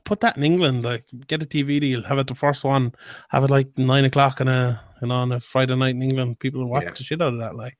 [0.05, 0.85] put that in England.
[0.85, 2.95] Like, get a TV deal, have it the first one,
[3.29, 6.39] have it like nine o'clock on a know on a Friday night in England.
[6.39, 6.91] People watch Yeah.
[6.91, 7.55] the shit out of that.
[7.55, 7.77] Like,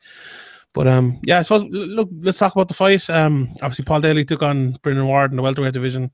[0.73, 3.09] but um, yeah, I suppose look, let's talk about the fight.
[3.09, 6.11] Um, obviously Paul Daley took on Brennan Ward in the welterweight division.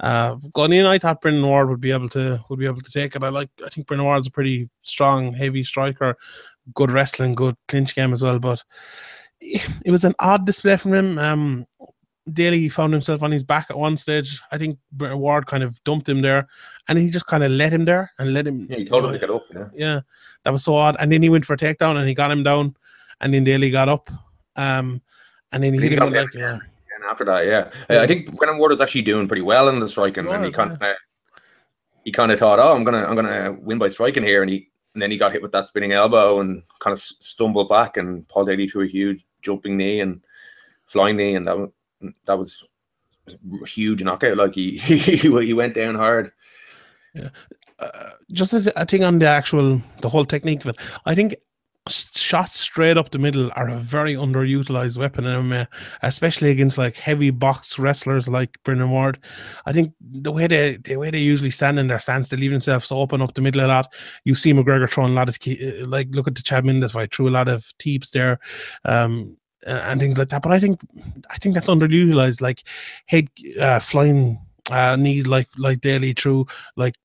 [0.00, 2.90] Uh, going in, I thought Brennan Ward would be able to would be able to
[2.90, 3.22] take it.
[3.22, 3.50] I like.
[3.64, 6.16] I think Brennan Ward's a pretty strong, heavy striker,
[6.74, 8.38] good wrestling, good clinch game as well.
[8.38, 8.62] But
[9.40, 11.18] it was an odd display from him.
[11.18, 11.66] Um,
[12.32, 14.40] Daley found himself on his back at one stage.
[14.52, 16.48] I think Ward kind of dumped him there,
[16.88, 18.66] and he just kind of let him there and let him.
[18.70, 19.44] Yeah, he told him to get up.
[19.52, 19.68] Yeah.
[19.74, 20.00] yeah,
[20.44, 20.96] that was so odd.
[21.00, 22.76] And then he went for a takedown and he got him down,
[23.20, 24.08] and then Daley got up.
[24.56, 25.02] Um,
[25.52, 28.58] and then he He got like yeah, And after that, yeah, Uh, I think Brennan
[28.58, 30.80] Ward was actually doing pretty well in the striking, He and he was, kind of
[32.04, 34.68] he kind of thought, oh, I'm gonna I'm gonna win by striking here, and he
[34.94, 38.26] and then he got hit with that spinning elbow and kind of stumbled back, and
[38.28, 40.22] Paul Daley threw a huge jumping knee and
[40.86, 41.72] flying knee, and that
[42.26, 42.64] that was
[43.66, 44.36] huge knockout.
[44.36, 46.32] Like he he, he went down hard.
[47.78, 50.76] uh, just a, a thing on the actual the whole technique of it.
[51.06, 51.36] I think
[51.88, 55.66] shots straight up the middle are a very underutilized weapon in MMA,
[56.02, 59.18] especially against like heavy box wrestlers like Brennan Ward.
[59.66, 62.52] I think the way they the way they usually stand in their stance, they leave
[62.52, 63.92] themselves open up the middle a lot.
[64.24, 66.92] You see McGregor throwing a lot of key, uh, like look at the Chad Mendes
[66.92, 68.38] fight, threw a lot of teeps there.
[68.84, 70.80] Um, and things like that, but I think
[71.30, 72.40] I think that's underutilized.
[72.40, 72.64] Like
[73.06, 73.28] head
[73.60, 76.46] uh, flying uh, knees, like like Daley through
[76.76, 76.96] like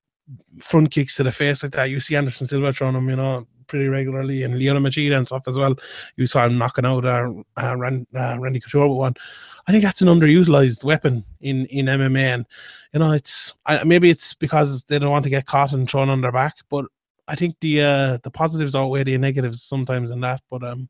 [0.59, 1.89] front kicks to the face like that.
[1.89, 5.47] You see Anderson Silva throwing them, you know, pretty regularly, and Lyoto Machida and stuff
[5.47, 5.75] as well.
[6.15, 9.15] You saw him knocking out uh, uh, Rand, uh, Randy Couture with one.
[9.67, 12.45] I think that's an underutilized weapon in in MMA, and
[12.93, 16.09] you know, it's I, maybe it's because they don't want to get caught and thrown
[16.09, 16.85] on their back, but
[17.27, 20.41] I think the uh, the positives outweigh the negatives sometimes in that.
[20.49, 20.89] But um,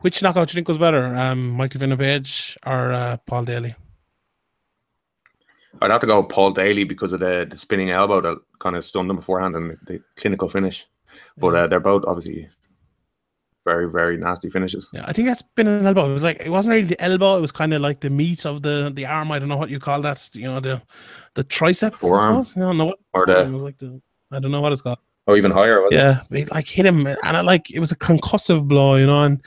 [0.00, 3.74] which knockout do you think was better, um, Michael Finn Page or uh, Paul Daley?
[5.80, 8.76] I'd have to go with Paul Daley because of the, the spinning elbow that kind
[8.76, 10.86] of stunned him beforehand and the, the clinical finish.
[11.36, 12.48] But uh, they're both obviously
[13.64, 14.88] very, very nasty finishes.
[14.92, 16.08] Yeah, I think that's been an elbow.
[16.08, 17.36] It was like it wasn't really the elbow.
[17.36, 19.30] It was kind of like the meat of the the arm.
[19.30, 20.28] I don't know what you call that.
[20.32, 20.80] You know the
[21.34, 21.92] the tricep.
[21.92, 22.46] I Forearm.
[22.56, 22.98] I don't know what.
[23.12, 24.00] Or it the like the.
[24.30, 24.98] I don't know what it's called.
[25.26, 25.82] Oh, even higher.
[25.90, 29.22] Yeah, it, like hit him, and it, like it was a concussive blow, you know,
[29.24, 29.42] and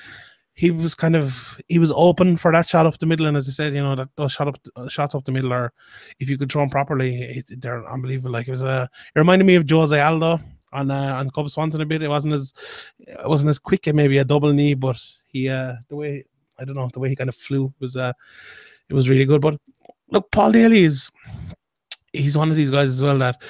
[0.62, 3.50] he was kind of he was open for that shot up the middle, and as
[3.50, 5.74] I said, you know, that those shot up uh, shots up the middle are,
[6.20, 8.30] if you could throw them properly, it, they're unbelievable.
[8.30, 10.40] Like it was a, it reminded me of Jose Aldo
[10.72, 12.04] on uh, on Cub Swanson a bit.
[12.04, 12.54] It wasn't as
[13.00, 16.24] it wasn't as quick and maybe a double knee, but he uh the way
[16.60, 18.14] I don't know the way he kind of flew was uh
[18.88, 19.42] it was really good.
[19.42, 19.60] But
[20.12, 21.10] look, Paul Daley is
[22.14, 23.42] he's one of these guys as well that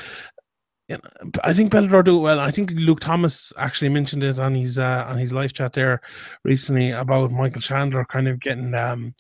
[0.94, 2.40] know, I think Bellator do well.
[2.40, 6.02] I think Luke Thomas actually mentioned it on his uh, on his live chat there
[6.44, 9.14] recently about Michael Chandler kind of getting um,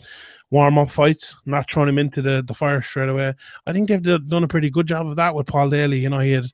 [0.51, 3.33] warm up fights, not throwing him into the, the fire straight away.
[3.65, 5.99] I think they've done a pretty good job of that with Paul Daley.
[5.99, 6.45] You know, he had,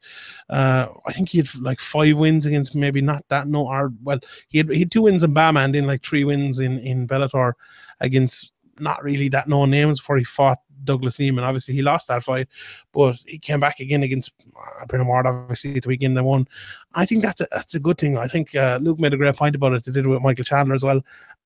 [0.49, 4.19] uh, I think he had like five wins against maybe not that no, or well,
[4.49, 7.07] he had he had two wins in BAM and then like three wins in in
[7.07, 7.53] Bellator
[7.99, 11.41] against not really that known names before he fought Douglas Lima.
[11.41, 12.47] Obviously, he lost that fight,
[12.91, 16.47] but he came back again against uh, Brennan Ward, obviously, the weekend and won.
[16.93, 18.17] I think that's a, that's a good thing.
[18.17, 19.83] I think uh, Luke made a great point about it.
[19.83, 21.01] They did it with Michael Chandler as well.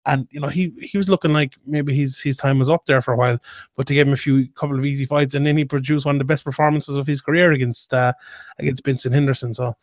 [0.07, 3.03] And you know he he was looking like maybe his his time was up there
[3.03, 3.37] for a while,
[3.75, 6.15] but to give him a few couple of easy fights, and then he produced one
[6.15, 8.13] of the best performances of his career against uh,
[8.57, 9.53] against Benson Henderson.
[9.53, 9.73] So, you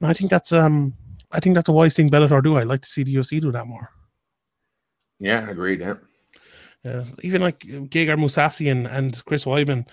[0.00, 0.94] know, I think that's um
[1.30, 2.56] I think that's a wise thing Bellator do.
[2.56, 3.90] I'd like to see the UFC do that more.
[5.18, 5.80] Yeah, agreed.
[5.80, 5.94] Yeah.
[6.86, 9.88] Yeah, even like Gegard Mousasi and, Chris Weidman,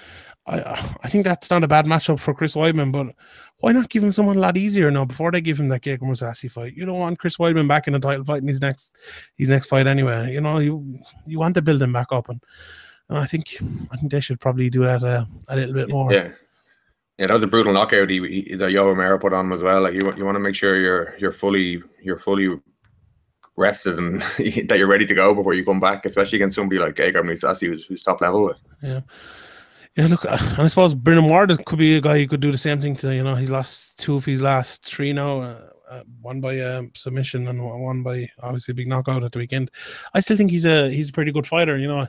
[0.46, 3.16] I I think that's not a bad matchup for Chris Weidman, but
[3.58, 6.02] why not give him someone a lot easier now before they give him that Gegard
[6.02, 6.76] Mousasi fight?
[6.76, 8.92] You don't want Chris Weidman back in the title fight in his next
[9.38, 10.34] his next fight anyway.
[10.34, 12.44] You know, you you want to build him back up, and,
[13.10, 13.58] and I think
[13.92, 16.14] I think they should probably do that uh, a little bit more.
[16.14, 16.30] Yeah.
[17.18, 19.62] Yeah, that was a brutal knockout he, he, that Yoel Romero put on him as
[19.62, 19.84] well.
[19.84, 22.60] Like you, you want to make sure you're you're fully you're fully
[23.56, 24.22] rested and
[24.68, 27.68] that you're ready to go before you come back, especially against somebody like Gegard Mousasi
[27.68, 28.54] who's, who's top level.
[28.82, 29.02] Yeah.
[29.96, 32.52] Yeah, look, uh, and I suppose Brennan Ward could be a guy who could do
[32.52, 35.70] the same thing to, you know, he's lost two of his last three now, uh,
[35.88, 39.70] uh, one by um, submission and one by obviously a big knockout at the weekend.
[40.16, 41.78] I still think he's a he's a pretty good fighter.
[41.78, 42.08] You know,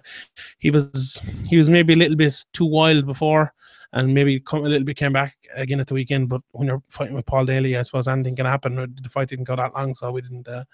[0.57, 3.52] he was he was maybe a little bit too wild before,
[3.94, 6.28] and maybe come a little bit came back again at the weekend.
[6.28, 8.74] But when you're fighting with Paul Daley, I suppose anything can happen.
[8.74, 10.48] The fight didn't go that long, so we didn't.
[10.48, 10.64] Uh,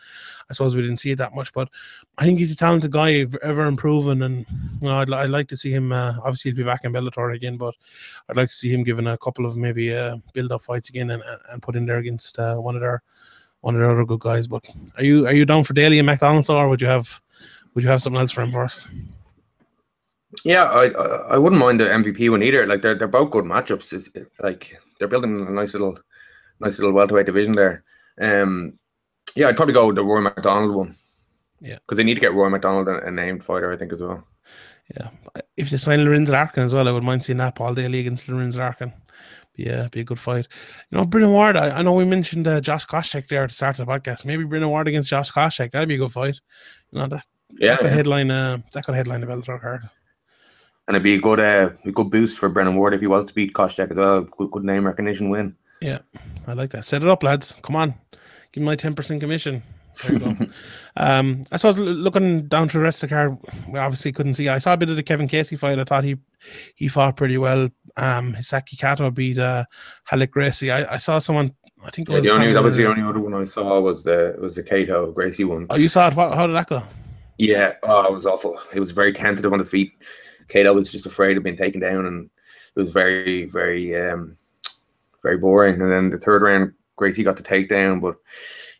[0.49, 1.53] I suppose we didn't see it that much.
[1.53, 1.69] But
[2.17, 4.47] I think he's a talented guy, ever improving, and
[4.81, 5.93] you know, I'd, I'd like to see him.
[5.93, 7.75] Uh, obviously, he'll be back in Bellator again, but
[8.31, 11.23] I'd like to see him given a couple of maybe uh, build-up fights again and,
[11.53, 13.03] and put in there against uh, one of their
[13.61, 14.47] one of the other good guys.
[14.47, 17.21] But are you are you down for Daley and McDonald's, or would you have
[17.75, 18.89] would you have something else for him first?
[20.45, 20.87] Yeah, I
[21.35, 22.67] I wouldn't mind the MVP one either.
[22.67, 23.93] Like they're they're both good matchups.
[23.93, 25.99] It's, it's like they're building a nice little
[26.61, 27.85] nice little welterweight division there.
[28.21, 28.79] Um,
[29.35, 30.97] yeah, I'd probably go with the Roy McDonald one.
[31.61, 34.01] Yeah, because they need to get Roy McDonald a, a, named fighter, I think, as
[34.01, 34.25] well.
[34.95, 35.09] Yeah,
[35.57, 38.29] if they sign Lorenz Larkin as well, I would mind seeing that Paul Daley against
[38.29, 38.93] Lorenz Larkin.
[39.57, 40.49] Yeah, be a good fight.
[40.91, 43.55] You know, Brennan Ward, I, I know we mentioned uh, Josh Koscheck there at the
[43.55, 44.25] start of the podcast.
[44.25, 45.73] Maybe Brennan Ward against Josh Koscheck.
[45.73, 46.41] That'd be a good fight.
[46.93, 47.95] You know, that, yeah, that could yeah.
[47.95, 49.89] headline uh, that could headline the Bellator card.
[50.91, 53.25] And it'd be a good uh, a good boost for Brennan Ward if he was
[53.27, 54.23] to beat Koscheck as well.
[54.23, 55.55] Good, good name recognition win.
[55.81, 56.01] Yeah,
[56.49, 56.85] I like that.
[56.85, 57.55] Set it up, lads.
[57.63, 57.95] Come on.
[58.51, 59.63] Give me my 10% commission.
[60.03, 60.51] There you
[60.97, 64.49] um, I was looking down to the rest of the card, we obviously couldn't see.
[64.49, 65.79] I saw a bit of the Kevin Casey fight.
[65.79, 66.17] I thought he
[66.75, 67.69] he fought pretty well.
[67.97, 69.67] Um, Hisaki Kato beat uh,
[70.11, 70.73] Ralek Gracie.
[70.73, 71.55] I, I saw someone.
[71.85, 73.79] I think it Yeah, was the only that was the only other one I saw
[73.81, 75.69] was the was the Kato Gracie one.
[75.71, 76.17] Oh, you saw it.
[76.17, 76.83] What, how did that go?
[77.39, 78.59] Yeah, oh, it was awful.
[78.75, 79.93] It was very tentative on the feet.
[80.51, 82.31] Kato was just afraid of being taken down, and
[82.77, 84.37] it was very, very, um,
[85.23, 85.81] very boring.
[85.81, 88.17] And then the third round, Gracie got the takedown, but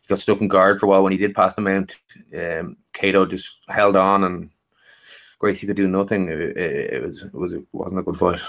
[0.01, 1.03] he got stuck in guard for a while.
[1.03, 1.95] When he did pass the mount,
[2.37, 4.49] um, Kato just held on, and
[5.39, 6.29] Gracie could do nothing.
[6.29, 8.39] It, it, it was, it was, it wasn't a good fight.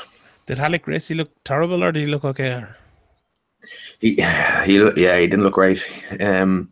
[0.46, 2.64] Did Ralek Gracie look terrible or did he look okay?
[4.00, 5.80] He, he, yeah, he didn't look great.
[6.20, 6.70] Um,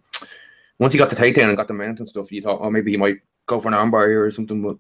[0.79, 2.91] once he got the takedown and got the mount and stuff, you thought, oh, maybe
[2.91, 4.61] he might go for an armbar here or something.
[4.61, 4.77] But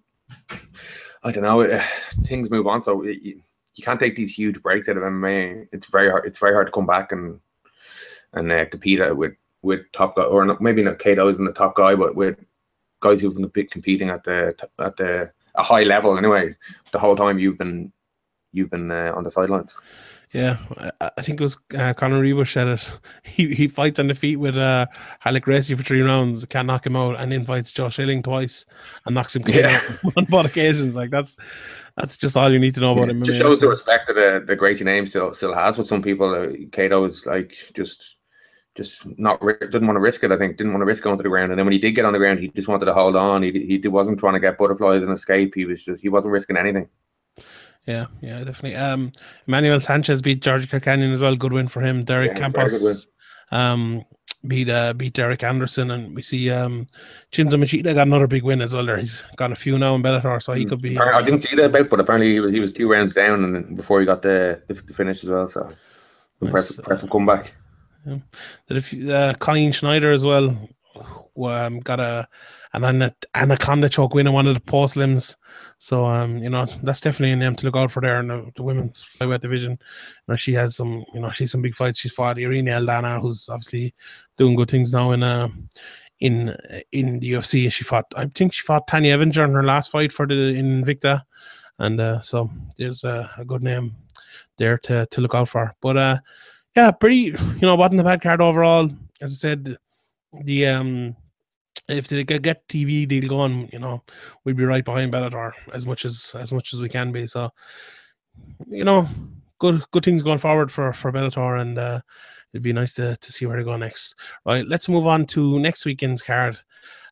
[1.22, 1.82] I don't know.
[2.24, 3.40] Things move on, so it, you,
[3.74, 5.68] you can't take these huge breaks out of MMA.
[5.72, 6.26] It's very hard.
[6.26, 7.40] It's very hard to come back and
[8.32, 11.52] and uh, compete uh, with with top guy, or not, maybe not Kato isn't the
[11.52, 12.38] top guy, but with
[13.00, 16.54] guys who've been competing at the at the a high level anyway.
[16.92, 17.92] The whole time you've been
[18.52, 19.76] you've been uh, on the sidelines.
[20.32, 20.58] Yeah,
[21.00, 22.88] I, think it was uh, Connor Ruebusch said it.
[23.24, 24.86] He he fights on the feet with uh,
[25.26, 28.64] Ralek Gracie for three rounds, can't knock him out, and invites Josh Schilling twice
[29.06, 29.82] and knocks him clean Yeah.
[30.04, 30.94] out on both occasions.
[30.94, 31.36] Like that's
[31.96, 33.24] that's just all you need to know about him.
[33.24, 36.32] Just shows the respect that the, the Gracie name still still has with some people.
[36.32, 38.16] Uh, Kato is like just
[38.76, 40.30] just not didn't want to risk it.
[40.30, 41.50] I think didn't want to risk going to the ground.
[41.50, 43.42] And then when he did get on the ground, he just wanted to hold on.
[43.42, 45.56] He he wasn't trying to get butterflies and escape.
[45.56, 46.88] He was just he wasn't risking anything.
[47.86, 48.76] Yeah, yeah, definitely.
[48.76, 49.12] Um,
[49.46, 51.34] Emmanuel Sanchez beat George Karakhanyan as well.
[51.36, 52.04] Good win for him.
[52.04, 52.94] Derek Yeah, very good win.
[52.94, 53.06] Campos.
[53.50, 54.04] um,
[54.46, 56.86] beat uh, beat Derek Anderson, and we see um,
[57.32, 58.86] Chinzo Machida got another big win as well.
[58.86, 60.98] There, he's got a few now in Bellator, so he could be.
[60.98, 63.76] I didn't see that bout, but apparently he was, he was two rounds down, and
[63.76, 65.48] before he got the the, finish as well.
[65.48, 65.72] So
[66.40, 67.54] impressive, Nice, uh, impressive comeback.
[68.06, 68.22] Did
[68.76, 70.56] a few, uh, Colleen Schneider as well
[71.46, 72.28] um, got a
[72.72, 75.36] an ana- anaconda choke win in one of the post limbs.
[75.78, 78.50] So um, you know that's definitely a name to look out for there in the,
[78.56, 79.72] the women's flyweight division.
[79.72, 79.78] You
[80.32, 81.98] know, she has some, you know, she's some big fights.
[81.98, 83.94] She's fought Irene Aldana, who's obviously
[84.36, 85.48] doing good things now in uh
[86.20, 86.54] in
[86.92, 87.70] in the UFC.
[87.72, 90.84] She fought, I think she fought Tonya Evinger in her last fight for the in
[90.84, 91.22] Invicta,
[91.78, 93.96] and uh, so there's a, a good name
[94.58, 95.72] there to to look out for.
[95.80, 96.18] But uh,
[96.76, 98.90] yeah, pretty, you know, wasn't a bad card overall.
[99.20, 99.78] As I said,
[100.44, 101.16] the um
[101.90, 104.02] if they get, get TV deal going, you know,
[104.44, 107.26] we'd be right behind Bellator as much as as much as we can be.
[107.26, 107.50] So,
[108.68, 109.08] you know,
[109.58, 112.00] good good things going forward for for Bellator, and uh,
[112.52, 114.14] it'd be nice to to see where they go next.
[114.44, 116.58] Right, let's move on to next weekend's card,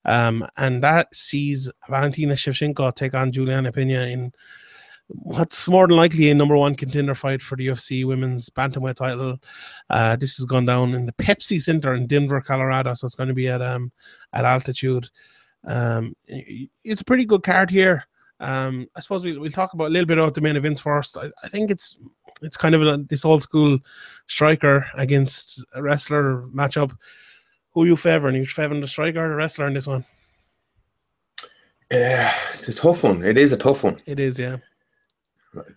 [0.04, 4.32] um, and that sees Valentina Shevchenko take on Juliana Pena in
[5.08, 9.38] what's more than likely a number one contender fight for the UFC women's bantamweight title.
[9.90, 13.28] Uh, this has gone down in the Pepsi Center in Denver, Colorado, so it's going
[13.28, 13.90] to be at um
[14.32, 15.08] at altitude.
[15.64, 18.04] Um, it's a pretty good card here.
[18.40, 21.16] Um, I suppose we'll, we'll talk about a little bit about the main events first.
[21.16, 21.96] I, I think it's
[22.42, 23.78] it's kind of a, this old school
[24.26, 26.96] striker against a wrestler matchup.
[27.72, 28.36] Who you favoring?
[28.36, 30.04] You favoring the striker or the wrestler in this one?
[31.90, 33.24] Yeah, it's a tough one.
[33.24, 34.00] It is a tough one.
[34.04, 34.58] It is, yeah.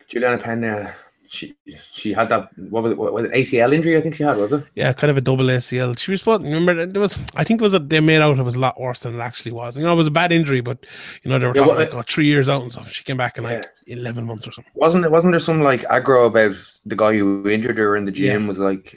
[0.08, 0.94] Juliana Pena,
[1.30, 1.56] she
[1.94, 3.98] she had that what was it, what was it ACL injury?
[3.98, 4.66] I think she had was it?
[4.76, 5.98] Yeah, kind of a double ACL.
[5.98, 6.44] She was supposed.
[6.44, 7.18] Remember, there was.
[7.36, 7.74] I think it was.
[7.74, 9.76] A, they made out it was a lot worse than it actually was.
[9.78, 10.86] You know, it was a bad injury, but
[11.24, 12.86] you know they were Yeah, talking well, like oh, three years out and stuff.
[12.86, 14.72] and She came back in like eleven months or something.
[14.76, 15.12] Wasn't it?
[15.12, 16.56] Wasn't there some like aggro about
[16.86, 18.44] the guy who injured her in the gym?
[18.44, 18.48] Yeah.
[18.48, 18.96] Was like,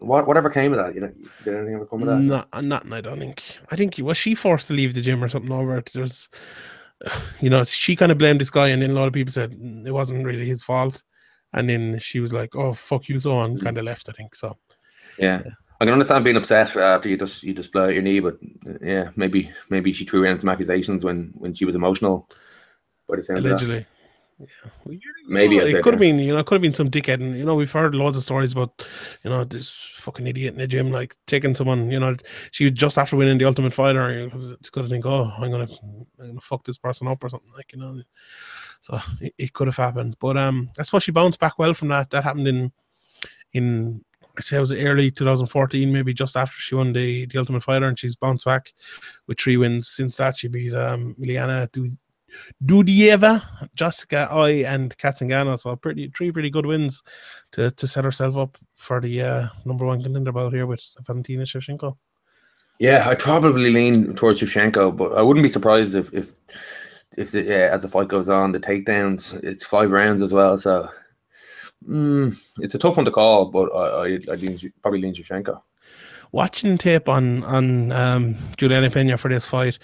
[0.00, 0.94] what whatever came of that?
[0.94, 1.12] You know,
[1.44, 2.22] did anything ever come of that?
[2.22, 2.92] Not, not.
[2.92, 3.42] I don't think.
[3.70, 5.90] I think was she forced to leave the gym or something over it.
[5.92, 6.28] There was,
[7.40, 9.52] you know, she kind of blamed this guy, and then a lot of people said
[9.52, 11.02] mm, it wasn't really his fault.
[11.54, 14.08] And then she was like, "Oh fuck you," so on, kind of left.
[14.08, 14.56] I think so.
[15.18, 15.42] Yeah.
[15.80, 18.38] I can understand being upset after you just you just blow out your knee, but
[18.66, 22.28] uh, yeah, maybe maybe she threw around some accusations when when she was emotional.
[23.08, 23.48] By the sound that.
[23.48, 23.86] Allegedly.
[24.42, 24.70] Yeah.
[24.84, 27.14] Well, Maybe know, it could have been, you know, it could have been some dickhead,
[27.14, 28.84] and you know, we've heard loads of stories about,
[29.22, 32.16] you know, this fucking idiot in the gym, like taking someone, you know,
[32.50, 35.68] she just after winning the Ultimate Fighter, you know, it's gonna think, oh, I'm gonna,
[36.18, 38.02] I'm gonna fuck this person up or something, like you know.
[38.80, 41.88] So it, it could have happened, but um, I suppose she bounced back well from
[41.88, 42.10] that.
[42.10, 42.72] That happened in,
[43.52, 44.04] in
[44.36, 47.86] I say it was early 2014, maybe just after she won the, the Ultimate Fighter,
[47.86, 48.72] and she's bounced back
[49.26, 50.36] with three wins since that.
[50.38, 51.70] She beat um, Milana
[52.64, 53.42] Dudieva,
[53.74, 55.58] Jessica Eye, and Cat Zingano.
[55.58, 57.02] So pretty three pretty good wins
[57.52, 61.44] to, to set herself up for the uh, number one contender bout here with Valentina
[61.44, 61.96] Shevchenko.
[62.78, 66.32] Yeah, I probably lean towards Shevchenko, but I wouldn't be surprised if if
[67.16, 70.58] if the, uh, as the fight goes on, the takedowns it's five rounds as well,
[70.58, 70.88] so
[71.88, 73.50] mm, it's a tough one to call.
[73.50, 75.62] But I I, I lean, probably lean Shevchenko.
[76.32, 79.78] Watching tape on on um, Juliana Pena for this fight,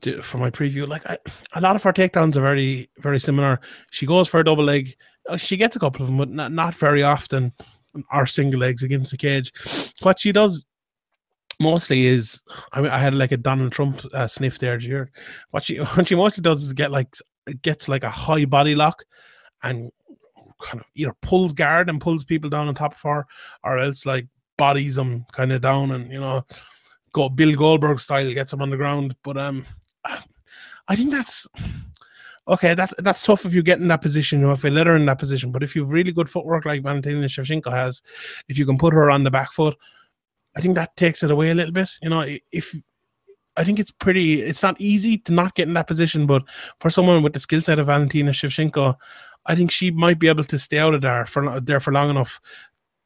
[0.00, 1.18] to, for my preview, like I,
[1.54, 3.60] a lot of her takedowns are very very similar.
[3.90, 4.94] She goes for a double leg.
[5.28, 7.52] Uh, She gets a couple of them, but not, not very often.
[8.10, 9.52] Are single legs against the cage.
[10.02, 10.66] What she does
[11.60, 14.78] mostly is, I mean, I had like a Donald Trump uh, sniff there.
[14.78, 15.12] Hear?
[15.50, 17.14] What she what she mostly does is get like
[17.62, 19.04] gets like a high body lock,
[19.62, 19.92] and
[20.60, 23.26] kind of either pulls guard and pulls people down on top of her,
[23.62, 26.44] or else like bodies them kind of down and you know
[27.14, 29.16] go Bill Goldberg style gets them on the ground.
[29.22, 29.64] But um,
[30.04, 31.46] I think that's
[32.46, 32.74] okay.
[32.74, 34.40] That's that's tough if you get in that position.
[34.40, 35.50] You know, if you let her in that position.
[35.50, 38.02] But if you've really good footwork like Valentina Shevchenko has,
[38.48, 39.76] if you can put her on the back foot,
[40.54, 41.90] I think that takes it away a little bit.
[42.02, 42.74] You know, if
[43.56, 46.42] I think it's pretty, it's not easy to not get in that position, but
[46.80, 48.96] for someone with the skill set of Valentina Shevchenko,
[49.46, 52.10] I think she might be able to stay out of there for there for long
[52.10, 52.40] enough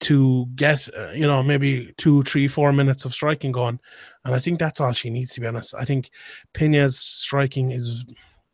[0.00, 3.80] to get, uh, you know, maybe two, three, four minutes of striking going,
[4.24, 5.34] and I think that's all she needs.
[5.34, 6.10] To be honest, I think
[6.54, 8.04] Pena's striking is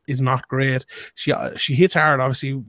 [0.07, 0.85] is not great.
[1.15, 2.63] She uh, she hits hard, obviously.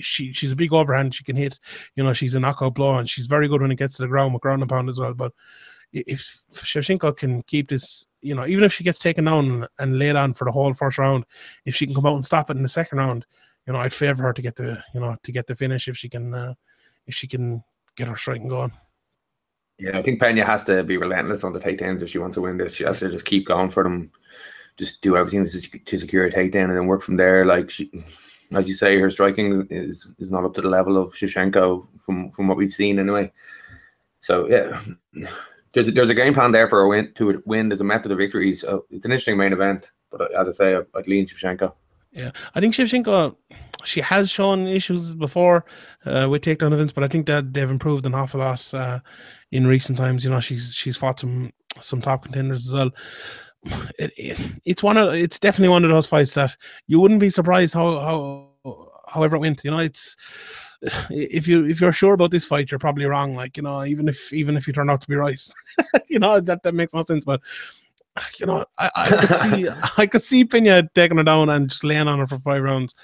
[0.00, 1.14] She she's a big overhand.
[1.14, 1.58] She can hit,
[1.94, 4.08] you know, she's a knockout blow, and she's very good when it gets to the
[4.08, 5.14] ground with ground and pound as well.
[5.14, 5.32] But
[5.92, 10.16] if Shevchenko can keep this, you know, even if she gets taken down and laid
[10.16, 11.24] on for the whole first round,
[11.64, 13.24] if she can come out and stop it in the second round,
[13.66, 15.96] you know, I'd favor her to get the, you know, to get the finish if
[15.96, 16.54] she can, uh,
[17.06, 17.62] if she can
[17.98, 18.72] get her striking going.
[19.78, 22.40] Yeah, I think Pena has to be relentless on the takedowns if she wants to
[22.40, 22.74] win this.
[22.74, 24.10] She has to just keep going for them,
[24.76, 27.44] just do everything to, secure a takedown and then work from there.
[27.44, 27.90] Like she,
[28.54, 32.30] as you say, her striking is is not up to the level of Shevchenko from
[32.32, 33.30] from what we've seen anyway.
[34.20, 34.80] So yeah,
[35.74, 37.68] there's there's a game plan there for a win to win.
[37.68, 38.54] There's a method of victory.
[38.54, 39.90] So it's an interesting main event.
[40.10, 41.72] But uh, as I say, I'd lean Shevchenko.
[42.12, 43.36] Yeah, I think Shevchenko,
[43.84, 45.64] she has shown issues before
[46.06, 49.00] uh, with takedown events, but I think that they've improved an awful lot uh,
[49.52, 50.24] in recent times.
[50.24, 52.90] You know, she's she's fought some some top contenders as well.
[53.98, 56.56] It, it, it's one of it's definitely one of those fights that
[56.86, 59.64] you wouldn't be surprised how how however it went.
[59.64, 60.16] You know, it's
[61.10, 63.34] if you if you're sure about this fight, you're probably wrong.
[63.34, 65.40] Like you know, even if even if you turn out to be right,
[66.08, 67.24] you know that that makes no sense.
[67.24, 67.40] But
[68.38, 71.84] you know, I, I could see I could see Pena taking her down and just
[71.84, 72.94] laying on her for five rounds,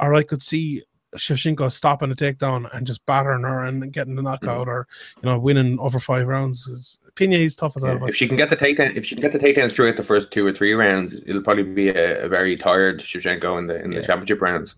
[0.00, 0.82] or I could see
[1.16, 4.70] Shevchenko stopping a takedown and just battering her and getting the knockout, mm-hmm.
[4.70, 4.88] or
[5.22, 6.98] you know, winning over five rounds.
[7.14, 7.98] Pena is tough as hell.
[8.00, 9.96] Yeah, if she can get the takedown, if she can get the takedowns through at
[9.96, 13.66] the first two or three rounds, it'll probably be a, a very tired Shevchenko in
[13.66, 14.00] the in yeah.
[14.00, 14.76] the championship rounds.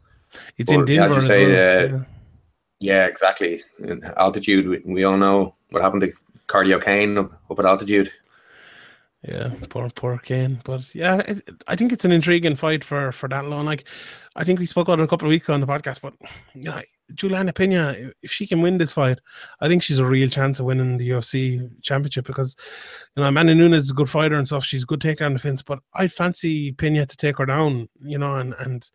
[0.59, 1.55] It's but, in Denver, as say, well.
[1.55, 2.03] uh, yeah.
[2.81, 3.07] yeah.
[3.07, 3.63] exactly.
[3.79, 6.13] In altitude, we, we all know what happened to
[6.49, 8.13] Cardio Cain up, up at altitude.
[9.27, 10.61] Yeah, poor poor Cain.
[10.65, 13.67] But yeah, it, I think it's an intriguing fight for for that long.
[13.67, 13.85] Like,
[14.37, 16.01] I think we spoke about it a couple of weeks ago on the podcast.
[16.01, 16.15] But
[16.55, 16.81] you know,
[17.13, 19.19] Juliana Pena, if she can win this fight,
[19.61, 22.55] I think she's a real chance of winning the UFC championship because
[23.17, 24.65] you know Amanda Nunes is a good fighter and stuff.
[24.65, 27.89] She's a good takedown defense, but I'd fancy Pena to take her down.
[28.01, 28.89] You know, and and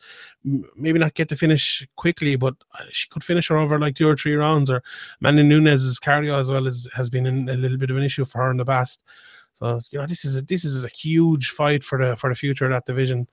[0.78, 4.08] maybe not get the finish quickly, but uh, she could finish her over like two
[4.08, 4.72] or three rounds.
[4.72, 4.82] Or
[5.20, 8.38] Amanda Nunes' cardio as well as has been a little bit of an issue for
[8.38, 9.02] her in the past.
[9.62, 12.36] So you know, this is a, this is a huge fight for the for the
[12.36, 13.28] future of that division.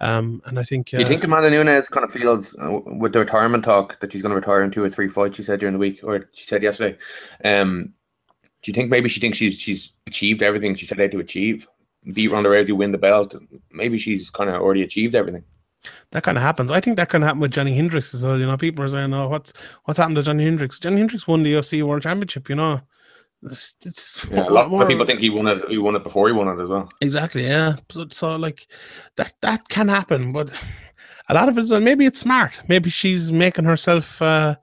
[0.00, 0.90] Um, and I think.
[0.94, 4.12] Uh, Do you think Amanda Nunes kind of feels uh, with the retirement talk that
[4.12, 5.36] she's going to retire in two or three fights?
[5.36, 6.96] She said during the week, or she said yesterday.
[7.44, 7.92] Um,
[8.62, 11.66] do you think maybe she thinks she's she's achieved everything she set out to achieve?
[12.12, 13.34] Beat Ronda Rousey, win the belt.
[13.72, 15.44] Maybe she's kind of already achieved everything.
[16.12, 16.70] That kind of happens.
[16.70, 18.38] I think that kind of happened with Johnny Hendricks as well.
[18.38, 19.52] You know, people are saying, "Oh, what's
[19.84, 22.48] what's happened to Johnny Hendricks?" Johnny Hendricks won the UFC World Championship.
[22.48, 22.80] You know,
[23.44, 25.68] it's, it's yeah, a lot more people think he won it.
[25.68, 26.88] He won it before he won it as well.
[27.00, 27.44] Exactly.
[27.44, 27.76] Yeah.
[27.90, 28.66] So, so like
[29.16, 30.52] that that can happen, but
[31.28, 32.52] a lot of it is maybe it's smart.
[32.68, 34.56] Maybe she's making herself uh,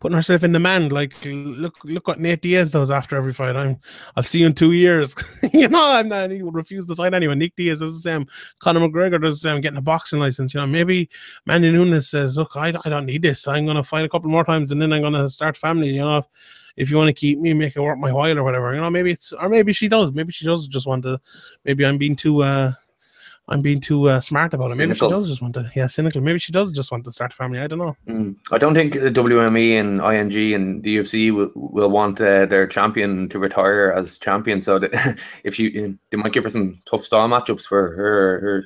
[0.00, 0.90] putting herself in demand.
[0.90, 3.54] Like look look what Nate Diaz does after every fight.
[3.54, 3.78] I'm
[4.16, 5.14] I'll see you in two years.
[5.52, 7.38] you know, and, and he would refuse to fight anyone.
[7.38, 8.26] Nick Diaz does the same.
[8.58, 10.54] Conor McGregor does the same, getting a boxing license.
[10.54, 11.08] You know, maybe
[11.46, 13.46] Manny Nunes says, Look, I, I don't need this.
[13.46, 16.24] I'm gonna fight a couple more times and then I'm gonna start family, you know
[16.76, 18.74] if you want to keep me, make it worth my while or whatever.
[18.74, 20.12] You know, maybe it's or maybe she does.
[20.12, 21.20] Maybe she does just want to.
[21.64, 22.42] Maybe I'm being too.
[22.42, 22.72] uh
[23.46, 24.76] I'm being too uh, smart about it.
[24.76, 25.08] Maybe cynical.
[25.08, 26.22] she does just want to, yeah, cynical.
[26.22, 27.58] Maybe she does just want to start a family.
[27.58, 27.94] I don't know.
[28.08, 28.36] Mm.
[28.50, 32.66] I don't think the WME and IMG and the UFC will, will want uh, their
[32.66, 34.62] champion to retire as champion.
[34.62, 38.64] So that if she, they might give her some tough style matchups for her her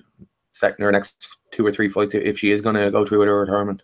[0.53, 3.29] second or next two or three fights if she is going to go through with
[3.29, 3.83] her retirement.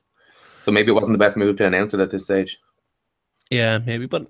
[0.63, 2.59] So maybe it wasn't the best move to announce it at this stage.
[3.51, 4.27] Yeah, maybe, but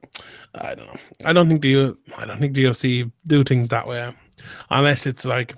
[0.55, 0.97] I don't know.
[1.25, 4.15] I don't think the I don't think the UFC do things that way,
[4.71, 5.57] unless it's like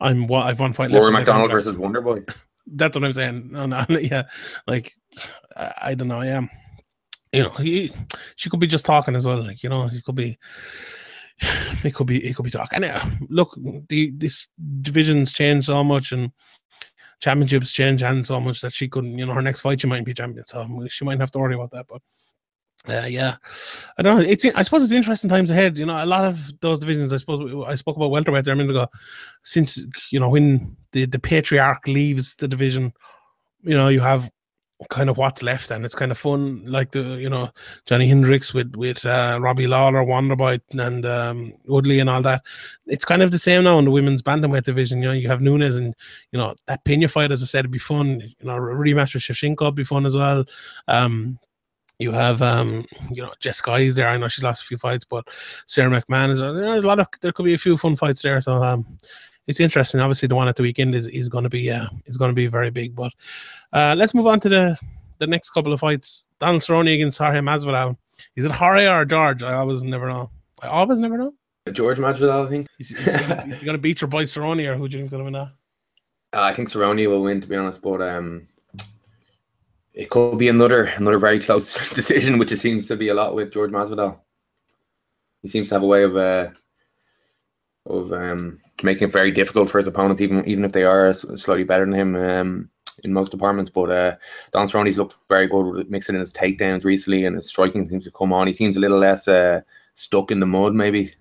[0.00, 0.90] I'm what I've won fight.
[0.90, 2.28] Rory MacDonald versus Wonderboy.
[2.66, 3.50] That's what I'm saying.
[3.52, 4.24] No, no, yeah,
[4.66, 4.94] like
[5.56, 6.22] I, I don't know.
[6.22, 6.42] Yeah,
[7.32, 7.92] you know, he
[8.36, 9.42] she could be just talking as well.
[9.42, 10.38] Like you know, he could be.
[11.82, 12.22] It could be.
[12.22, 12.84] It could be talking.
[12.84, 13.56] And uh, look,
[13.88, 14.48] the this
[14.82, 16.32] divisions change so much, and
[17.20, 19.16] championships change hands so much that she couldn't.
[19.16, 21.54] You know, her next fight she might be champion, so she might have to worry
[21.54, 21.86] about that.
[21.88, 22.02] But
[22.88, 23.36] uh, yeah,
[23.98, 24.26] I don't know.
[24.26, 25.76] It's I suppose it's interesting times ahead.
[25.76, 27.12] You know, a lot of those divisions.
[27.12, 28.86] I suppose I spoke about welterweight there a minute ago.
[29.42, 29.78] Since
[30.10, 32.94] you know when the the patriarch leaves the division,
[33.62, 34.30] you know you have
[34.88, 36.64] kind of what's left, and it's kind of fun.
[36.64, 37.50] Like the you know
[37.84, 42.42] Johnny Hendricks with with uh, Robbie Lawler, Wonderboy, and um, Woodley, and all that.
[42.86, 45.02] It's kind of the same now in the women's bantamweight division.
[45.02, 45.94] You know, you have Nunes, and
[46.32, 48.20] you know that Pena fight, as I said, it'd be fun.
[48.20, 50.46] You know, rematch with Shevchenko would be fun as well.
[50.88, 51.38] Um,
[52.00, 54.08] you have, um, you know, Jessica is there.
[54.08, 55.28] I know she's lost a few fights, but
[55.66, 58.40] Sara McMann is there's a lot of there could be a few fun fights there.
[58.40, 58.86] So um,
[59.46, 60.00] it's interesting.
[60.00, 62.34] Obviously, the one at the weekend is is going to be uh, is going to
[62.34, 62.96] be very big.
[62.96, 63.12] But
[63.72, 64.78] uh, let's move on to the
[65.18, 66.24] the next couple of fights.
[66.38, 67.96] Donald Cerrone against Jorge Masvidal.
[68.34, 69.42] Is it Jorge or George?
[69.42, 70.30] I always never know.
[70.62, 71.34] I always never know.
[71.70, 72.66] George Masvidal, I think.
[72.78, 75.34] He's, he's gonna, gonna beat your boy Cerrone, or who do you think's gonna win
[75.34, 75.52] that?
[76.32, 77.82] Uh, I think Cerrone will win, to be honest.
[77.82, 78.46] But um,
[80.00, 83.34] it could be another another very close decision, which it seems to be a lot
[83.34, 84.18] with George Masvidal.
[85.42, 86.48] He seems to have a way of uh,
[87.84, 91.64] of um, making it very difficult for his opponents, even even if they are slightly
[91.64, 92.70] better than him um,
[93.04, 93.70] in most departments.
[93.70, 94.16] But uh,
[94.54, 98.04] Don Cerrone's looked very good with mixing in his takedowns recently, and his striking seems
[98.04, 98.46] to come on.
[98.46, 99.60] He seems a little less uh,
[99.96, 101.14] stuck in the mud, maybe.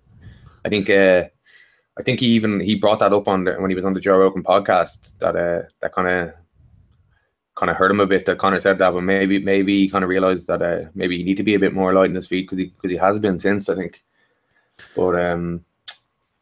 [0.64, 0.90] I think.
[0.90, 1.26] Uh,
[1.98, 4.00] I think he even he brought that up on the, when he was on the
[4.00, 6.34] Joe Rogan podcast that uh, that kind of
[7.60, 10.04] kind of hurt him a bit that Connor said that, but maybe maybe he kind
[10.04, 12.26] of realized that uh, maybe he need to be a bit more light in his
[12.26, 14.02] feet because he because he has been since I think.
[14.96, 15.66] But um,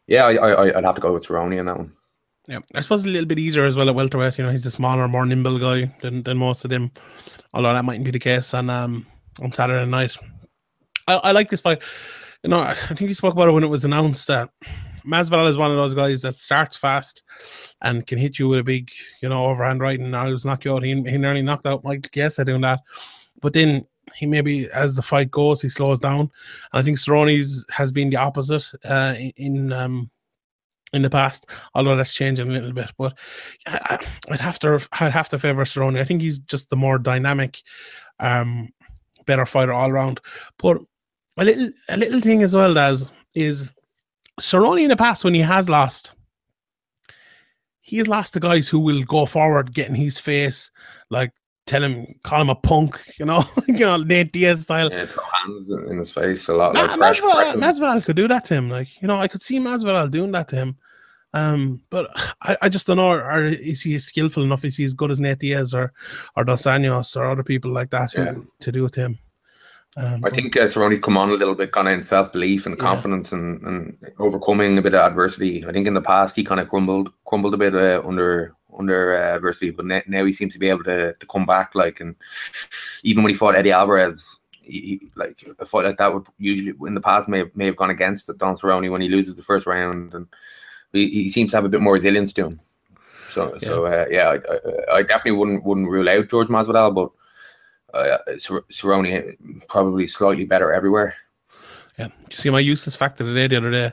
[0.06, 1.92] yeah, I, I I'd have to go with Cerrone in that one.
[2.46, 4.38] Yeah, I suppose a little bit easier as well at welterweight.
[4.38, 6.92] You know, he's a smaller, more nimble guy than, than most of them.
[7.52, 9.04] Although that mightn't be the case on um
[9.42, 10.16] on Saturday night.
[11.06, 11.80] I, I like this fight.
[12.44, 14.50] You know, I think you spoke about it when it was announced that
[15.08, 17.22] Masvidal is one of those guys that starts fast
[17.82, 18.90] and can hit you with a big,
[19.22, 20.82] you know, overhand right and I was knock you out.
[20.82, 22.80] He, he nearly knocked out Mike Chiesa doing that.
[23.40, 26.20] But then he maybe as the fight goes, he slows down.
[26.20, 26.30] And
[26.72, 30.10] I think Cerrone's has been the opposite uh, in um,
[30.92, 32.90] in the past, although that's changing a little bit.
[32.96, 33.16] But
[33.66, 33.98] I,
[34.30, 36.00] would have to I'd have to favor Cerrone.
[36.00, 37.60] I think he's just the more dynamic,
[38.20, 38.70] um,
[39.26, 40.20] better fighter all around.
[40.58, 40.78] But
[41.36, 43.72] a little a little thing as well as is
[44.38, 46.12] Cerrone in the past when he has lost,
[47.80, 50.70] he has lost to guys who will go forward, get in his face,
[51.10, 51.32] like
[51.66, 54.90] tell him, call him a punk, you know, you know, Nate Diaz style.
[54.90, 56.74] Yeah, throw hands in his face a lot.
[56.74, 58.68] Ma- like Masvidal, Masvidal could do that to him.
[58.70, 60.76] Like, you know, I could see Masvidal doing that to him.
[61.34, 62.08] Um, but
[62.40, 63.10] I, I just don't know.
[63.10, 64.64] Or is he skillful enough?
[64.64, 65.92] Is he as good as Nate Diaz or
[66.36, 68.32] or Dos Anjos or other people like that Yeah.
[68.32, 69.18] who, to do with him?
[69.98, 72.66] Um, I think uh, Cerrone's come on a little bit, kind of in self belief
[72.66, 72.84] and Yeah.
[72.84, 75.64] confidence and, and overcoming a bit of adversity.
[75.66, 79.16] I think in the past he kind of crumbled crumbled a bit uh, under under
[79.16, 81.74] uh, adversity, but ne- now he seems to be able to, to come back.
[81.74, 82.14] Like and
[83.02, 86.74] even when he fought Eddie Alvarez, he, he- like a fight like that would usually
[86.86, 89.42] in the past may have, may have gone against Don Cerrone when he loses the
[89.42, 90.26] first round, and
[90.92, 92.60] he, he seems to have a bit more resilience to him.
[93.32, 97.10] So so uh, yeah, I, I, I definitely wouldn't wouldn't rule out George Masvidal, but.
[97.94, 98.18] Uh,
[98.70, 99.36] Cerrone
[99.68, 101.14] probably slightly better everywhere.
[101.98, 102.08] Yeah.
[102.30, 103.92] You see my useless fact of the day the other day?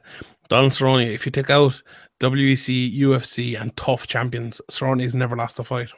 [0.50, 1.82] Donald Cerrone, if you take out
[2.20, 5.90] WEC, UFC, and tough champions, Cerrone has never lost a fight.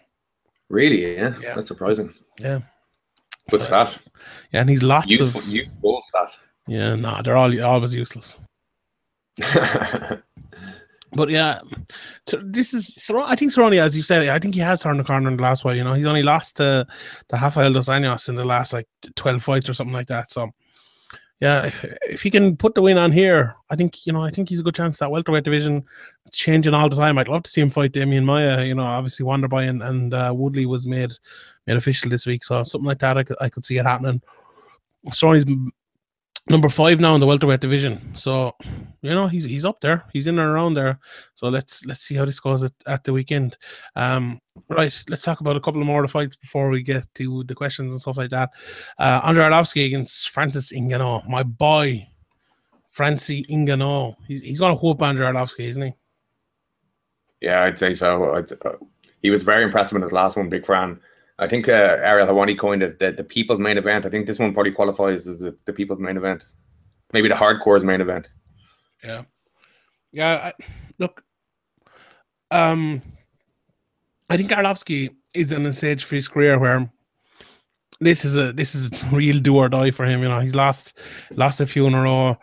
[0.70, 1.16] Really?
[1.16, 1.56] Yeah, Yeah.
[1.56, 2.14] that's surprising.
[2.40, 2.60] Yeah.
[3.50, 3.98] Good So- stat.
[4.52, 6.02] Yeah, and he's lots Useful, of useful
[6.68, 8.38] yeah, nah, they're all always useless.
[11.14, 11.62] But yeah,
[12.26, 15.04] so this is I think Cerrone, as you said, I think he has turned the
[15.04, 15.78] corner in the last fight.
[15.78, 16.86] You know, he's only lost to
[17.30, 20.32] to Rafael dos Anjos in the last like twelve fights or something like that.
[20.32, 20.52] So
[21.40, 24.32] yeah, if, if he can put the win on here, I think you know, I
[24.32, 24.98] think he's a good chance.
[24.98, 25.86] That welterweight division
[26.32, 27.18] changing all the time.
[27.18, 28.66] I'd love to see him fight Demian Maia.
[28.66, 31.14] You know, obviously Wonderboy and, and uh, Woodley was made
[31.68, 34.22] made official this week, so something like that, I could I could see it happening.
[35.10, 35.46] Cerrone's
[36.50, 38.56] number five now in the welterweight division, so
[39.02, 40.06] you know he's he's up there.
[40.14, 41.00] He's in and around there.
[41.36, 43.58] So let's let's see how this goes at, at the weekend.
[43.96, 44.40] Um,
[44.70, 47.44] right, let's talk about a couple of more of the fights before we get to
[47.44, 48.50] the questions and stuff like that.
[49.00, 52.08] Uh, Andre Arlovsky against Francis Ngannou, my boy,
[52.90, 54.16] Francis Ngannou.
[54.28, 55.94] He's he's gonna whoop Andre Arlovsky, isn't he?
[57.42, 58.36] yeah, I'd say so.
[58.36, 58.78] I'd, uh,
[59.22, 61.00] he was very impressive in his last one, big fan.
[61.40, 64.06] I think uh, Ariel Helwani coined it the, the people's main event.
[64.06, 66.46] I think this one probably qualifies as the, the people's main event.
[67.14, 68.28] Maybe the hardcore's main event.
[69.04, 69.24] Yeah,
[70.12, 70.52] yeah.
[70.52, 70.64] I,
[70.98, 71.24] look,
[72.52, 73.02] um,
[74.30, 76.92] I think Arlovsky is in a stage for his career where
[78.00, 80.24] this is a this is a real do or die for him.
[80.24, 81.00] You know, he's lost
[81.32, 82.38] lost a few in a row.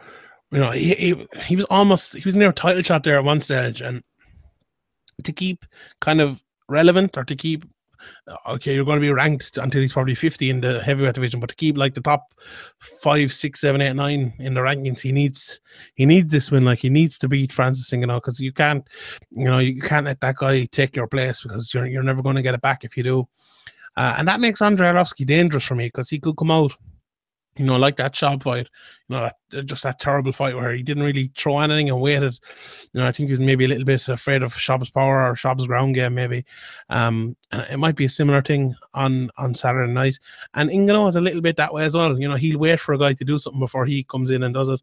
[0.50, 3.24] You know, he he, he was almost he was near a title shot there at
[3.24, 4.02] one stage, and
[5.24, 5.64] to keep
[6.00, 7.64] kind of relevant or to keep
[8.46, 11.50] okay, you're going to be ranked until he's probably 50 in the heavyweight division, but
[11.50, 12.32] to keep like the top
[12.78, 15.60] five, six, seven, eight, nine in the rankings, he needs
[15.94, 16.64] he needs this win.
[16.64, 18.86] Like he needs to beat Francis Ngannou because you can't,
[19.30, 22.36] you know, you can't let that guy take your place because you're you're never going
[22.36, 23.28] to get it back if you do.
[23.96, 26.72] Uh, and that makes Andrei Arlovsky dangerous for me because he could come out,
[27.56, 28.68] you know, like that Schaub fight,
[29.08, 32.38] you know, that, just that terrible fight where he didn't really throw anything and waited.
[32.92, 35.34] You know, I think he was maybe a little bit afraid of Schaub's power or
[35.34, 36.44] Schaub's ground game, maybe.
[36.88, 40.18] Um, and it might be a similar thing on on Saturday night.
[40.54, 42.18] And Ngannou is a little bit that way as well.
[42.18, 44.54] You know, he'll wait for a guy to do something before he comes in and
[44.54, 44.80] does it.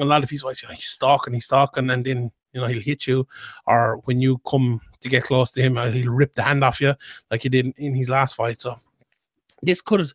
[0.00, 2.66] A lot of his fights, you know, he's stalking, he's stalking, and then you know
[2.66, 3.26] he'll hit you,
[3.66, 6.80] or when you come to get close to him, uh, he'll rip the hand off
[6.80, 6.94] you
[7.30, 8.60] like he did in his last fight.
[8.60, 8.78] So
[9.64, 10.10] this could,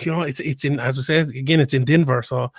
[0.00, 2.52] you know, it's it's in as we said again, it's in Denver, so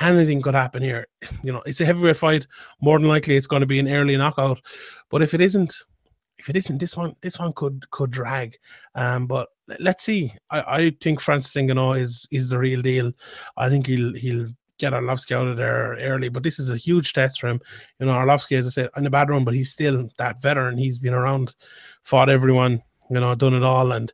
[0.00, 1.06] anything could happen here.
[1.42, 2.46] You know, it's a heavyweight fight.
[2.80, 4.60] More than likely, it's going to be an early knockout.
[5.10, 5.74] But if it isn't,
[6.38, 8.56] if it isn't, this one this one could could drag.
[8.94, 9.48] Um, but
[9.78, 10.32] let's see.
[10.50, 13.12] I, I think Francis Ngannou is is the real deal.
[13.56, 14.48] I think he'll he'll
[14.78, 16.28] get Arlovsky out of there early.
[16.28, 17.60] But this is a huge test for him.
[18.00, 20.76] You know, Arlovsky, as I said, in the bad run, but he's still that veteran.
[20.76, 21.54] He's been around,
[22.02, 22.82] fought everyone.
[23.12, 23.92] You know, done it all.
[23.92, 24.10] And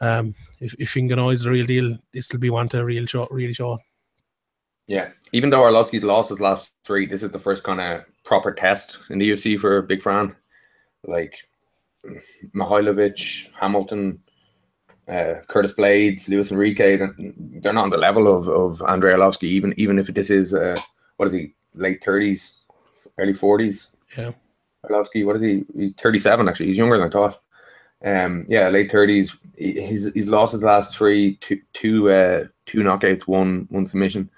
[0.00, 3.28] um, if if Ngannou is the real deal, this will be one to real show,
[3.30, 3.78] really show.
[4.88, 5.10] Yeah.
[5.32, 8.98] Even though Arlovsky's lost his last three, this is the first kind of proper test
[9.10, 10.34] in the UFC for big fan.
[11.06, 11.32] Like
[12.52, 14.18] Mihajlović, Hamilton,
[15.06, 19.44] uh, Curtis Blaydes, Luis Henrique, they're they're not on the level of, of Andrei Arlovsky,
[19.44, 20.76] even even if this is uh,
[21.18, 22.54] what is he, late thirties,
[23.16, 23.92] early forties.
[24.18, 24.32] Yeah.
[24.84, 25.64] Arlovsky, what is he?
[25.76, 26.66] He's thirty seven actually.
[26.66, 27.40] He's younger than I thought.
[28.04, 29.36] Um, yeah, late thirties.
[29.56, 34.30] He's he's lost his last three, two two uh, two knockouts, one one submission.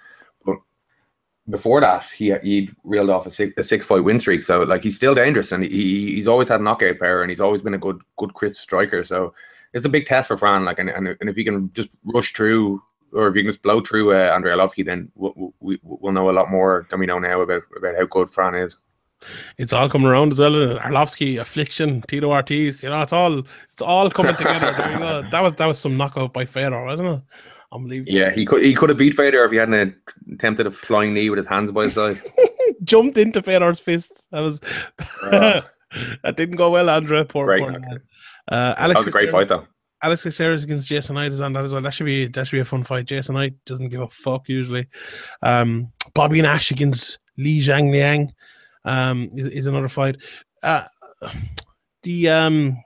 [0.45, 0.57] But
[1.49, 4.43] before that, he he'd reeled off a six a six fight win streak.
[4.43, 7.63] So like he's still dangerous, and he he's always had knockout power, and he's always
[7.63, 9.05] been a good good crisp striker.
[9.05, 9.33] So
[9.73, 10.65] it's a big test for Fran.
[10.65, 12.83] Like, and and, and if he can just rush through.
[13.15, 16.31] Or if you can just blow through uh, Andrei Arlovsky, then we'll, we, we'll know
[16.31, 18.79] a lot more than we know now about, about how good Fran is
[19.59, 20.79] it's all coming around as well.
[20.79, 24.73] Arlovsky, Affliction, Tito Ortiz, you know, it's all it's all coming together.
[25.31, 27.23] that was that was some knockout by Fedor, wasn't it?
[27.73, 28.13] Unbelievable.
[28.13, 29.97] Yeah, he could he could have beat Fedor if he hadn't
[30.35, 32.21] attempted a flying knee with his hands by his side.
[32.85, 34.23] Jumped into Fedor's fist.
[34.31, 34.61] That was
[35.23, 35.63] uh,
[36.23, 37.25] that didn't go well, Andre.
[37.25, 37.63] Poor, great.
[37.63, 38.03] poor
[38.49, 39.67] uh, Alex that was a great fight though.
[40.03, 41.81] Alex Caceres against Jason Knight is on that as well.
[41.81, 43.07] That should be that should be a fun fight.
[43.07, 44.89] Jason Knight doesn't give a fuck usually.
[45.43, 48.33] Um, Bobby Nash against Li Jingliang
[48.85, 50.17] um, is, is another fight.
[50.63, 50.85] Uh,
[52.03, 52.77] the um,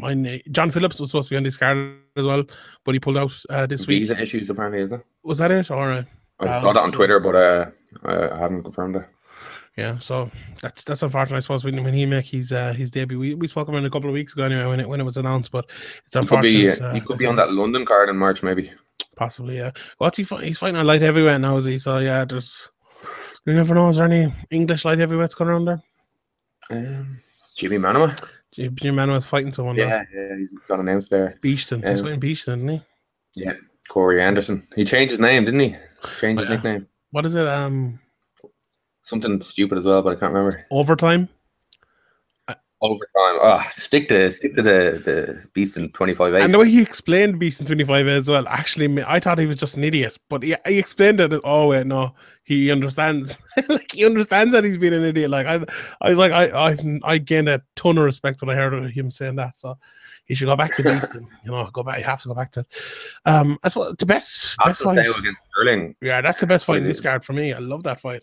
[0.00, 2.44] my John Phillips was supposed to be on this card as well,
[2.84, 4.10] but he pulled out uh, this week.
[4.10, 5.00] Issues apparently, is it?
[5.22, 5.70] Was that it?
[5.70, 6.04] Or uh,
[6.40, 7.66] I saw that on Twitter, but uh,
[8.04, 9.06] I haven't confirmed it.
[9.76, 11.38] Yeah, so that's that's unfortunate.
[11.38, 13.86] I suppose when, when he make his uh, his debut, we, we spoke about him
[13.86, 15.50] a couple of weeks ago anyway when it when it was announced.
[15.50, 15.70] But
[16.04, 16.50] it's unfortunate.
[16.52, 18.70] He could be, uh, he could be on that London card in March, maybe.
[19.16, 19.70] Possibly, yeah.
[19.96, 20.24] What's he?
[20.42, 21.78] He's fighting a light heavyweight now, is he?
[21.78, 22.68] So yeah, there's
[23.46, 23.88] you never know.
[23.88, 25.82] Is there any English light heavyweights going around there?
[26.70, 27.18] Um,
[27.58, 28.18] Jimi Manuwa.
[28.54, 29.76] Jimi Manuwa's fighting someone.
[29.76, 30.30] Yeah, there.
[30.30, 31.38] yeah, he's got announced there.
[31.42, 31.84] Beastin.
[31.84, 32.82] Um, he's fighting Beastin, isn't he?
[33.34, 33.54] Yeah,
[33.88, 34.66] Corey Anderson.
[34.76, 35.76] He changed his name, didn't he?
[36.20, 36.56] Changed his yeah.
[36.56, 36.86] nickname.
[37.10, 37.46] What is it?
[37.46, 37.98] Um,
[39.02, 40.66] something stupid as well, but I can't remember.
[40.70, 41.28] Overtime.
[42.82, 43.38] Overtime.
[43.40, 46.42] Oh, stick to stick to the the Beastin twenty five eight.
[46.42, 48.46] And the way he explained Beastin twenty five as well.
[48.48, 51.32] Actually, I thought he was just an idiot, but he, he explained it.
[51.44, 52.12] Oh wait, no,
[52.42, 53.38] he understands.
[53.68, 55.30] like he understands that he's been an idiot.
[55.30, 55.64] Like I,
[56.00, 59.12] I was like, I, I, I gained a ton of respect when I heard him
[59.12, 59.56] saying that.
[59.56, 59.78] So
[60.24, 61.26] he should go back to Beastin.
[61.44, 61.98] you know, go back.
[61.98, 62.66] You have to go back to.
[63.26, 64.56] Um, that's what the best.
[64.64, 65.94] best fight against Sterling.
[66.00, 67.52] Yeah, that's the best fight in this card for me.
[67.52, 68.22] I love that fight.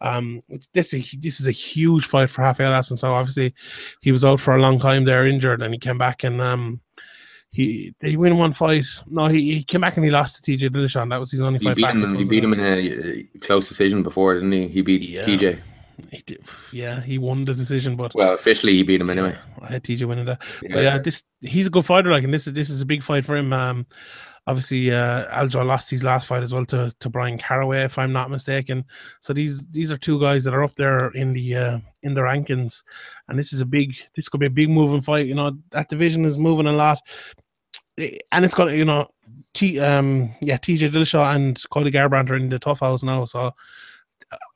[0.00, 0.42] Um,
[0.72, 2.98] this is this is a huge fight for Rafael Assunção.
[2.98, 3.54] So obviously,
[4.00, 6.80] he was out for a long time there, injured, and he came back and um,
[7.50, 8.86] he did he win one fight?
[9.06, 11.08] No, he, he came back and he lost to TJ Dillashaw.
[11.08, 11.76] That was his only he fight.
[11.76, 14.68] Beat back, him, he beat him in a close decision before, didn't he?
[14.68, 15.24] He beat yeah.
[15.24, 15.60] TJ.
[16.10, 16.40] He did,
[16.72, 19.36] yeah, he won the decision, but well, officially he beat him anyway.
[19.36, 20.40] Yeah, I had TJ winning that.
[20.62, 20.68] Yeah.
[20.72, 22.10] But yeah, this he's a good fighter.
[22.10, 23.52] Like, and this is this is a big fight for him.
[23.52, 23.86] Um,
[24.50, 28.12] obviously uh, Aljo lost his last fight as well to, to Bryan Caraway, if I'm
[28.12, 28.84] not mistaken.
[29.20, 32.20] So these these are two guys that are up there in the uh, in the
[32.20, 32.82] rankings,
[33.28, 35.26] and this is a big this could be a big moving fight.
[35.26, 37.00] You know that division is moving a lot,
[37.96, 39.08] and it's got you know
[39.54, 43.54] T um yeah TJ Dillashaw and Cody Garbrandt are in the TUF house now, so.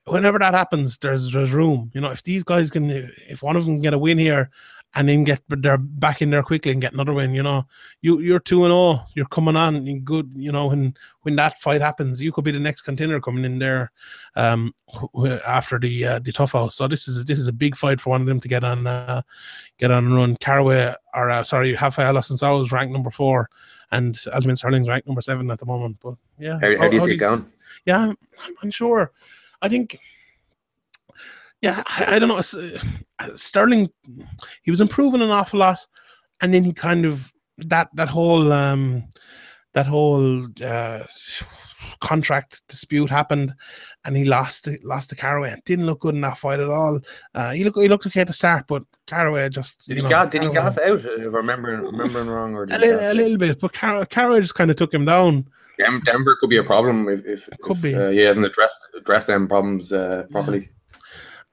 [0.07, 1.91] Whenever that happens, there's there's room.
[1.95, 4.51] You know, if these guys can, if one of them can get a win here,
[4.97, 7.35] and then get they're back in there quickly and get another win.
[7.35, 7.67] You know,
[8.01, 9.05] you you're two and zero.
[9.15, 10.31] You're coming on in good.
[10.37, 13.59] You know, when when that fight happens, you could be the next contender coming in
[13.59, 13.91] there
[14.37, 14.73] um,
[15.47, 16.77] after the uh, the TUF house.
[16.77, 18.87] So this is this is a big fight for one of them to get on
[18.87, 19.23] uh,
[19.79, 20.37] get on and run.
[20.37, 23.51] Caraway or uh, sorry, Rafael Assunção is ranked number four,
[23.91, 25.99] and Aljamain Sterling's ranked number seven at the moment.
[26.01, 27.47] But yeah, how, how do you see it going?
[27.85, 29.13] Yeah, I'm unsure.
[29.61, 29.99] I think
[31.65, 32.37] yeah, I, I, don't know.
[32.37, 33.89] Uh, Sterling,
[34.63, 35.79] he was improving an awful lot,
[36.43, 39.05] and then he kind of that that whole um
[39.73, 41.01] that whole uh,
[42.01, 43.55] contract dispute happened,
[44.05, 45.53] and he lost lost to Caraway.
[45.53, 47.01] It didn't look good in that fight at all.
[47.35, 50.11] Uh, he looked he looked okay at the start, but Caraway just did he know,
[50.11, 50.99] gas, did Caraway, he gas out?
[50.99, 54.55] If I'm remembering remembering wrong, or a, little, a little bit, but Car- Caraway just
[54.55, 55.49] kind of took him down.
[56.05, 57.95] Denver could be a problem if, if, could if, be.
[57.95, 60.69] Uh, he hasn't addressed addressed them problems uh, properly.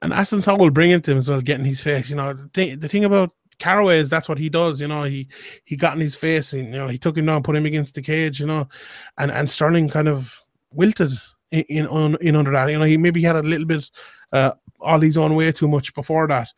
[0.02, 2.10] And Assunção will bring it him as well, getting his face.
[2.10, 4.80] You know, the thing, the thing about Caraway is that's what he does.
[4.80, 5.28] You know, he
[5.64, 7.94] he got in his face, and you know, he took him down, put him against
[7.94, 8.40] the cage.
[8.40, 8.68] You know,
[9.16, 10.42] and and Sterling kind of
[10.72, 11.12] wilted
[11.52, 12.68] in in, on, in under that.
[12.68, 13.88] You know, he maybe had a little bit
[14.32, 16.48] uh, all his own way too much before that,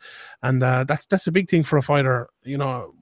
[0.43, 2.29] and uh, that's that's a big thing for a fighter.
[2.45, 2.95] You know,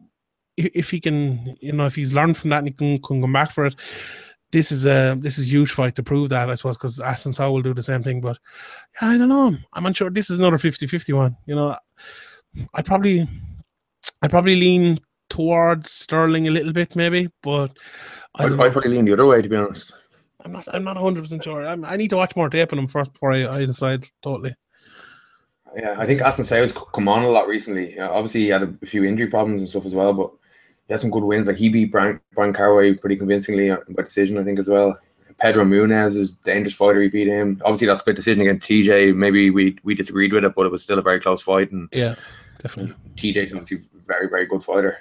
[0.56, 3.20] if, if he can, you know, if he's learned from that and he can, can
[3.20, 3.76] come back for it
[4.52, 7.52] this is a this is a huge fight to prove that I suppose because Assunção
[7.52, 8.38] will do the same thing but
[9.00, 9.56] yeah, I don't know.
[9.72, 10.10] I'm unsure.
[10.10, 11.76] This is another 50-50 one you know.
[12.74, 13.26] I probably
[14.20, 15.00] I probably lean
[15.30, 17.76] towards Sterling a little bit maybe but
[18.36, 19.94] I, I, I probably lean the other way to be honest.
[20.44, 21.66] I'm not I'm not 100 percent sure.
[21.66, 24.54] I'm, i need to watch more tape on him first before I, I decide totally.
[25.74, 27.98] Yeah I think Assunção's come on a lot recently.
[27.98, 30.30] Obviously he had a few injury problems and stuff as well but
[30.86, 31.48] he has some good wins.
[31.48, 34.98] Like he beat Bryan, Bryan Caraway pretty convincingly by decision, I think, as well.
[35.38, 37.02] Pedro Munhoz is a dangerous fighter.
[37.02, 37.60] He beat him.
[37.64, 39.14] Obviously, that split decision against TJ.
[39.14, 41.72] Maybe we we disagreed with it, but it was still a very close fight.
[41.72, 42.14] And Yeah,
[42.60, 42.94] definitely.
[43.16, 44.98] TJ is obviously a very very good fighter.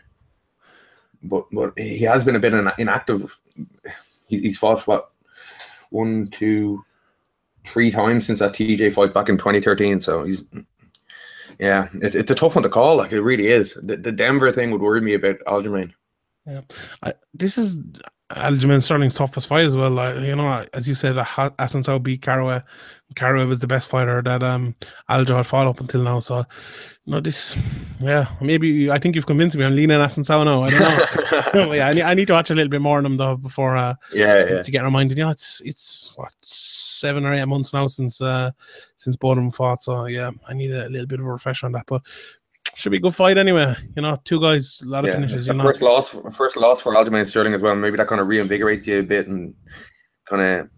[1.23, 3.37] But but he has been a bit inactive.
[4.27, 5.11] He's fought what
[5.89, 6.83] one, two,
[7.65, 10.01] three times since that TJ fight back in 2013.
[10.01, 10.45] So he's
[11.59, 12.97] yeah, it's, it's a tough one to call.
[12.97, 13.77] Like it really is.
[13.81, 15.93] The, the Denver thing would worry me about Aljamain.
[16.45, 16.61] Yeah,
[17.03, 17.75] I, this is
[18.35, 19.91] Aljamain Sterling's toughest fight as well.
[19.91, 22.61] Like, you know, as you said, Assunção beat Caraway.
[23.15, 24.73] Caraway was the best fighter that um
[25.09, 26.19] Aljo had fought up until now.
[26.19, 26.45] So,
[27.05, 27.57] you know, this,
[27.99, 29.65] yeah, maybe I think you've convinced me.
[29.65, 30.63] I'm leaning Assunção now.
[30.63, 31.65] I don't know.
[31.65, 33.35] no, yeah, I need, I need to watch a little bit more on him though
[33.35, 34.61] before uh yeah, to, yeah.
[34.61, 35.17] to get reminded.
[35.17, 38.51] You know, it's it's what seven or eight months now since uh
[38.95, 39.83] since of fought.
[39.83, 41.87] So yeah, I need a little bit of a refresher on that.
[41.87, 42.03] But
[42.75, 43.75] should be a good fight anyway.
[43.95, 45.47] You know, two guys, a lot of Yeah, finishes.
[45.47, 47.75] You know, first loss, first loss for Aljamain Sterling as well.
[47.75, 49.53] Maybe that kind of reinvigorates you a bit and
[50.25, 50.69] kind of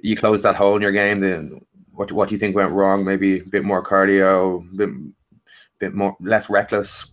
[0.00, 1.20] you close that hole in your game.
[1.20, 1.60] Then
[1.92, 3.04] what what do you think went wrong?
[3.04, 4.90] Maybe a bit more cardio, a bit,
[5.78, 7.06] bit more less reckless.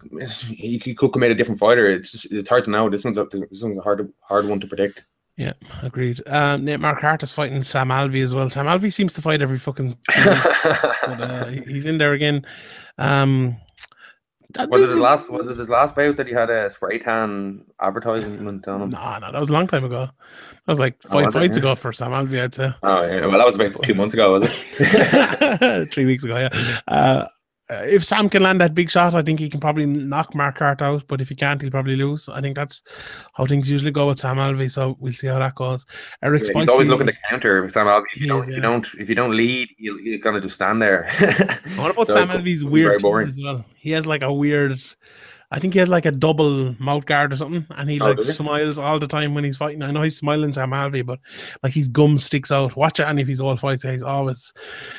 [0.48, 1.90] He, he could commit a different fighter.
[1.90, 2.90] It's just, it's hard to know.
[2.90, 5.04] This one's a, this one's a hard hard one to predict.
[5.38, 6.22] Yeah, agreed.
[6.28, 8.50] Um, Nate Marquardt is fighting Sam Alvey as well.
[8.50, 9.98] Sam Alvey seems to fight every fucking.
[10.08, 12.46] but, uh, he's in there again.
[12.98, 13.58] Um,
[14.54, 15.30] that- was it his last?
[15.32, 18.90] Was it his last bout that he had a spray tan advertisement on him?
[18.90, 20.06] Nah, no, that was a long time ago.
[20.06, 21.34] That was like Oh, five it?
[21.34, 21.62] fights Yeah.
[21.64, 22.74] ago for Sam Alvey, I'd say.
[22.84, 23.22] Oh, yeah.
[23.28, 25.92] well, that was about two months ago, was it?
[25.94, 26.80] Three weeks ago, yeah.
[26.88, 27.28] Uh,
[27.72, 30.82] Uh, if Sam can land that big shot, I think he can probably knock Marquardt
[30.82, 31.08] out.
[31.08, 32.28] But if he can't, he'll probably lose.
[32.28, 32.84] I think that's
[33.34, 34.70] how things usually go with Sam Alvey.
[34.70, 35.86] So we'll see how that goes.
[36.22, 38.04] Eric Yeah, he's always looking to counter Sam Alvey.
[38.14, 38.56] If you, don't, is, if yeah.
[38.58, 41.10] you don't, if you don't lead, you, you're gonna just stand there.
[41.76, 43.64] What about So Sam Alvey's weird as well?
[43.78, 44.84] He has like a weird.
[45.54, 48.18] I think he has like a double mouth guard or something, and he Oh, like
[48.24, 48.32] he?
[48.32, 49.82] smiles all the time when he's fighting.
[49.84, 51.20] I know he's smiling Sam Alvey, but
[51.62, 52.78] like his gum sticks out.
[52.78, 54.54] Watch it, and if he's all fights, he's always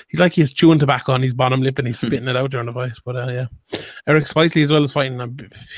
[0.09, 2.09] he's like he's chewing tobacco on his bottom lip and he's Hmm.
[2.09, 2.93] spitting it out during the fight.
[3.05, 5.21] But uh, yeah, Erik Spicely as well as fighting.
[5.23, 5.29] A,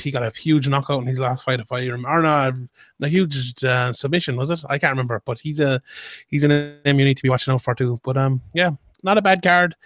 [0.02, 1.60] he got a huge knockout in his last fight.
[1.60, 2.66] If I remember, or no,
[3.00, 4.60] a huge uh, submission was it?
[4.68, 5.80] I can't remember, but he's a
[6.26, 6.50] he's an
[6.84, 8.00] name you need to be watching out for too.
[8.02, 8.70] But um, yeah,
[9.04, 9.76] not a bad card.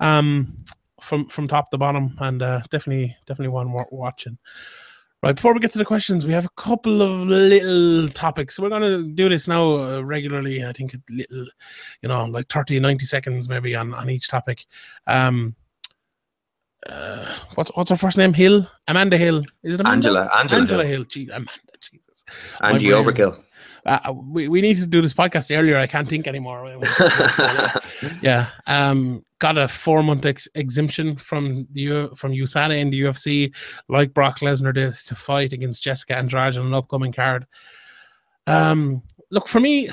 [0.00, 0.64] Um,
[1.02, 4.38] from from top to bottom, and uh, definitely definitely one worth watching.
[5.22, 8.58] Right, before we get to the questions, we have a couple of little topics.
[8.58, 10.64] We're going to do this now uh, regularly.
[10.64, 11.46] I think a little,
[12.02, 14.66] you know, like 30, 90 seconds maybe on, on each topic.
[15.06, 15.54] Um,
[16.88, 18.32] uh, what's what's her first name?
[18.32, 18.66] Hill?
[18.88, 19.44] Amanda Hill.
[19.62, 20.08] Is it Amanda?
[20.08, 20.92] Angela, Angela, Angela Hill.
[20.96, 21.04] Hill.
[21.04, 22.24] Gee, Amanda, Jesus.
[22.60, 22.88] Angie.
[22.88, 23.40] Overkill.
[23.84, 25.76] Uh, we, we need to do this podcast earlier.
[25.76, 26.64] I can't think anymore.
[28.22, 28.48] yeah.
[28.66, 33.52] Um, got a four month ex- exemption from the U- from USADA in the UFC,
[33.88, 37.46] like Brock Lesnar did to fight against Jessica Andrade on an upcoming card.
[38.46, 39.90] Um, look for me,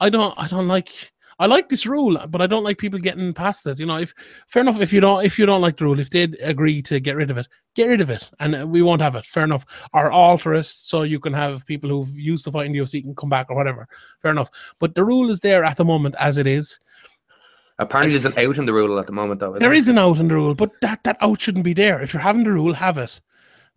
[0.00, 1.12] I don't, I don't like.
[1.40, 3.78] I like this rule, but I don't like people getting past it.
[3.78, 4.12] You know, if
[4.46, 7.00] fair enough, if you don't, if you don't like the rule, if they agree to
[7.00, 9.24] get rid of it, get rid of it, and uh, we won't have it.
[9.24, 9.64] Fair enough,
[9.94, 13.02] or alter it so you can have people who've used to fight in the UFC
[13.02, 13.88] can come back or whatever.
[14.20, 16.78] Fair enough, but the rule is there at the moment as it is.
[17.78, 19.52] Apparently, there's an out in the rule at the moment, though.
[19.52, 19.72] There there?
[19.72, 22.02] is an out in the rule, but that that out shouldn't be there.
[22.02, 23.18] If you're having the rule, have it.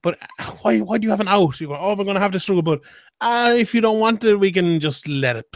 [0.04, 1.60] But uh, why why do you have an out?
[1.60, 2.82] You go, oh, we're going to have this rule, but
[3.22, 5.48] uh, if you don't want it, we can just let it,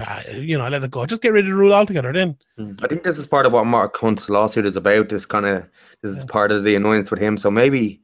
[0.42, 1.06] you know, let it go.
[1.06, 2.14] Just get rid of the rule altogether.
[2.14, 2.38] Then.
[2.82, 5.10] I think this is part of what Mark Hunt's lawsuit is about.
[5.10, 5.68] This kind of
[6.02, 6.32] this is Yeah.
[6.32, 7.38] part of the annoyance with him.
[7.38, 8.02] So maybe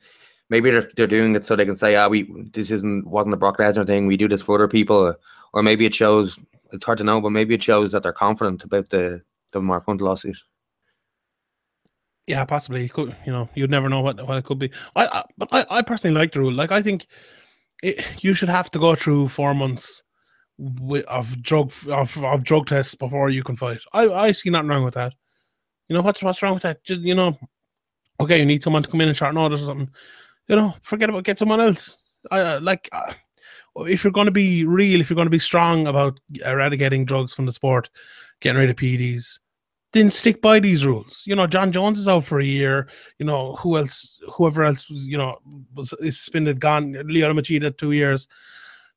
[0.49, 2.23] maybe they're, they're doing it so they can say, ah, we
[2.53, 4.05] this isn't wasn't a Brock Lesnar thing.
[4.05, 5.15] We do this for other people,
[5.53, 6.37] or maybe it shows.
[6.73, 9.21] It's hard to know, but maybe it shows that they're confident about the
[9.53, 10.37] the Mark Hunt lawsuit.
[12.27, 12.85] Yeah, possibly.
[12.85, 14.71] It could you know, you'd never know what what it could be.
[14.95, 16.53] I, I but I, I personally like the rule.
[16.53, 17.07] Like I think
[17.81, 20.03] it, you should have to go through four months
[20.57, 23.81] wi- of drug of, of drug tests before you can fight.
[23.91, 25.13] I I see nothing wrong with that.
[25.89, 26.83] You know what's what's wrong with that?
[26.83, 27.37] Just, you know,
[28.19, 29.89] okay, you need someone to come in and short notice or something.
[30.47, 31.97] You know, forget about get someone else.
[32.31, 33.13] I uh, like uh,
[33.77, 37.33] if you're going to be real, if you're going to be strong about eradicating drugs
[37.33, 37.89] from the sport,
[38.39, 39.39] getting rid of PEDs,
[39.93, 41.23] then stick by these rules.
[41.25, 42.87] You know, Jon Jones is out for a year.
[43.19, 44.19] You know, who else?
[44.33, 45.37] Whoever else was, you know,
[45.73, 46.93] was suspended, gone.
[46.93, 48.27] Lyoto Machida two years.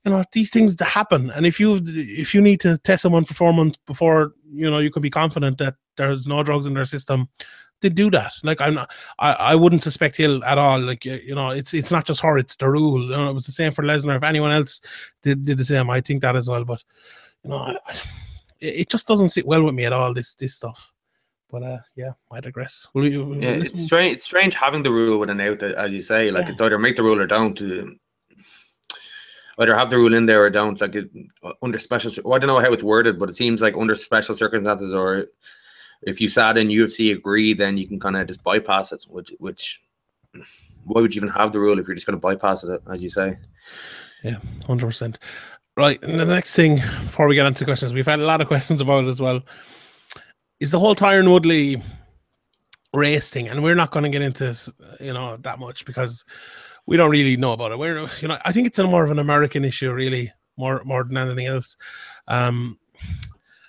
[0.04, 3.34] You know, these things happen, and if you if you need to test someone for
[3.34, 6.84] four months before you know you can be confident that there's no drugs in their
[6.84, 7.28] system,
[7.82, 8.32] they do that.
[8.44, 10.80] Like I'm not, I, I wouldn't suspect Hill at all.
[10.80, 13.02] Like you know, it's it's not just her; it's the rule.
[13.02, 14.16] You know, it was the same for Lesnar.
[14.16, 14.80] If anyone else
[15.22, 16.64] did, did the same, I think that as well.
[16.64, 16.82] But
[17.42, 18.00] you know, I,
[18.60, 20.14] it it just doesn't sit well with me at all.
[20.14, 20.92] This this stuff.
[21.48, 22.88] But uh, yeah, I digress.
[22.92, 24.16] Will will Yeah, it's strange.
[24.16, 26.30] It's strange having the rule with an out, as you say.
[26.30, 26.52] Like Yeah.
[26.52, 27.60] it's either make the rule or don't.
[27.60, 28.00] Um,
[29.58, 30.80] either have the rule in there or don't.
[30.80, 31.10] Like it,
[31.62, 34.36] under special, well, I don't know how it's worded, but it seems like under special
[34.36, 35.26] circumstances, or
[36.02, 39.06] if you sat in UFC agree, then you can kind of just bypass it.
[39.08, 39.80] Which, which,
[40.84, 43.00] why would you even have the rule if you're just going to bypass it, as
[43.00, 43.38] you say?
[44.24, 45.18] Yeah, hundred percent.
[45.76, 48.40] Right, and the next thing before we get into the questions, we've had a lot
[48.40, 49.42] of questions about it as well.
[50.58, 51.82] Is the whole Tyron Woodley
[52.94, 54.56] race thing, and we're not going to get into
[55.00, 56.24] you know that much because
[56.86, 57.78] we don't really know about it.
[57.78, 61.04] We're you know I think it's a more of an American issue, really, more more
[61.04, 61.76] than anything else.
[62.26, 62.78] Um,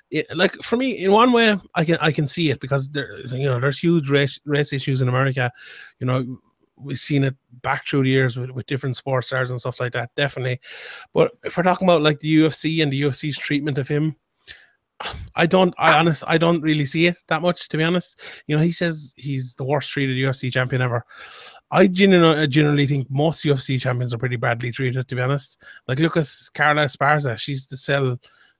[0.09, 3.19] it, like for me, in one way, I can I can see it because there
[3.27, 5.51] you know there's huge race race issues in America.
[5.99, 6.39] You know,
[6.77, 9.93] we've seen it back through the years with, with different sports stars and stuff like
[9.93, 10.59] that, definitely.
[11.13, 14.15] But if we're talking about like the UFC and the UFC's treatment of him,
[15.35, 15.73] I don't.
[15.77, 16.23] I honest.
[16.27, 18.19] I don't really see it that much, to be honest.
[18.47, 21.05] You know, he says he's the worst treated UFC champion ever.
[21.69, 25.61] I generally, generally think most UFC champions are pretty badly treated, to be honest.
[25.87, 27.37] Like, look at Carla Esparza.
[27.37, 28.17] She's to sell,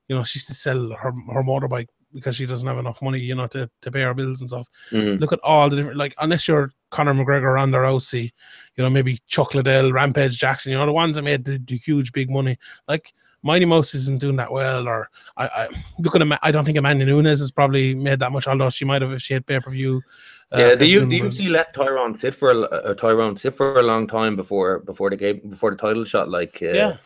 [0.07, 3.36] you know, she's to sell her her motorbike because she doesn't have enough money, you
[3.36, 4.68] know, to, to pay her bills and stuff.
[4.91, 5.20] Mhm.
[5.20, 8.32] Look at all the different, like, unless you're Conor McGregor, Ronda Rousey,
[8.76, 11.78] you know, maybe Chuck Liddell, Rampage Jackson, you know, the ones that made the, the
[11.78, 12.58] huge big money.
[12.88, 13.14] Like,
[13.44, 15.68] Mighty Mouse isn't doing that well, or I, I
[16.00, 16.34] look at him.
[16.42, 19.22] I don't think Amanda Nunes has probably made that much, although she might have if
[19.22, 20.02] she had pay per view.
[20.52, 23.80] uh, yeah, the, U, the UFC let Tyron sit for a, uh, Tyron sit for
[23.80, 26.30] a long time before before the game before the title shot.
[26.30, 26.98] Like, uh, Yeah.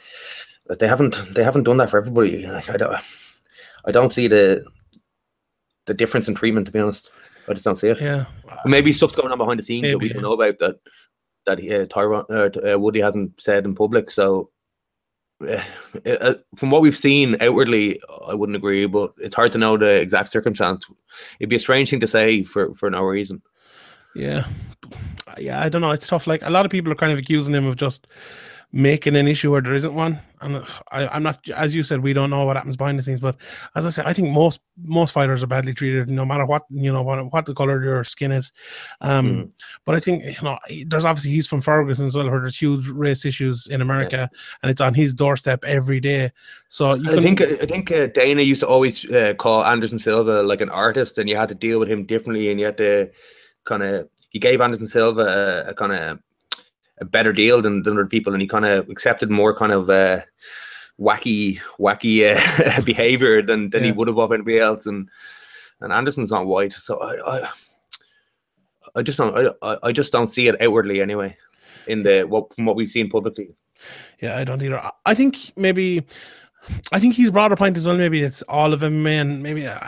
[0.67, 2.47] but they haven't they haven't done that for everybody.
[2.47, 2.95] Like, I don't
[3.85, 4.63] I don't see the
[5.85, 6.65] the difference in treatment.
[6.67, 7.11] To be honest,
[7.47, 8.01] I just don't see it.
[8.01, 8.25] Yeah,
[8.65, 10.79] Maybe stuff's going on behind the scenes that Maybe, we don't know about that
[11.45, 14.11] that uh, Tyron uh, t- uh, Woody hasn't said in public.
[14.11, 14.49] So.
[15.41, 15.63] Uh,
[16.05, 19.95] uh, from what we've seen outwardly, I wouldn't agree, but it's hard to know the
[19.95, 20.85] exact circumstance.
[21.39, 23.41] It'd be a strange thing to say for, for no reason.
[24.13, 24.45] yeah,
[25.39, 25.59] yeah.
[25.59, 25.89] I don't know.
[25.89, 26.27] It's tough.
[26.27, 28.05] Like a lot of people are kind of accusing him of just
[28.73, 30.19] making an issue where there isn't one.
[30.39, 33.03] And uh, I, I'm not, as you said, we don't know what happens behind the
[33.03, 33.19] scenes.
[33.19, 33.35] But
[33.75, 36.91] as I said, I think most most fighters are badly treated, no matter what you
[36.91, 38.51] know what what the color of your skin is.
[39.01, 39.51] Um,
[39.85, 40.57] But I think you know,
[40.87, 44.29] there's obviously he's from Ferguson as well, where there's huge race issues in America,
[44.63, 46.31] and it's on his doorstep every day.
[46.69, 50.41] So you I think I think uh, Dana used to always uh, call Anderson Silva
[50.43, 53.11] like an artist, and you had to deal with him differently, and you had to
[53.65, 55.21] kind of he gave Anderson Silva
[55.67, 56.19] a, a kind of
[57.01, 59.89] a better deal than, than other people, and he kind of accepted more kind of
[59.89, 60.21] uh,
[60.99, 65.09] wacky wacky uh, behavior than than he would have of anybody else, and
[65.81, 67.49] and Anderson's not white, so I I,
[68.95, 71.35] I just don't I, I- just don't see it outwardly anyway.
[71.87, 73.49] In the what from what we've seen publicly,
[74.21, 74.79] Yeah, I don't either.
[75.05, 76.05] I think maybe,
[76.91, 77.97] I think he's brought a point as well.
[77.97, 79.41] Maybe it's all of him, man.
[79.41, 79.79] Maybe uh,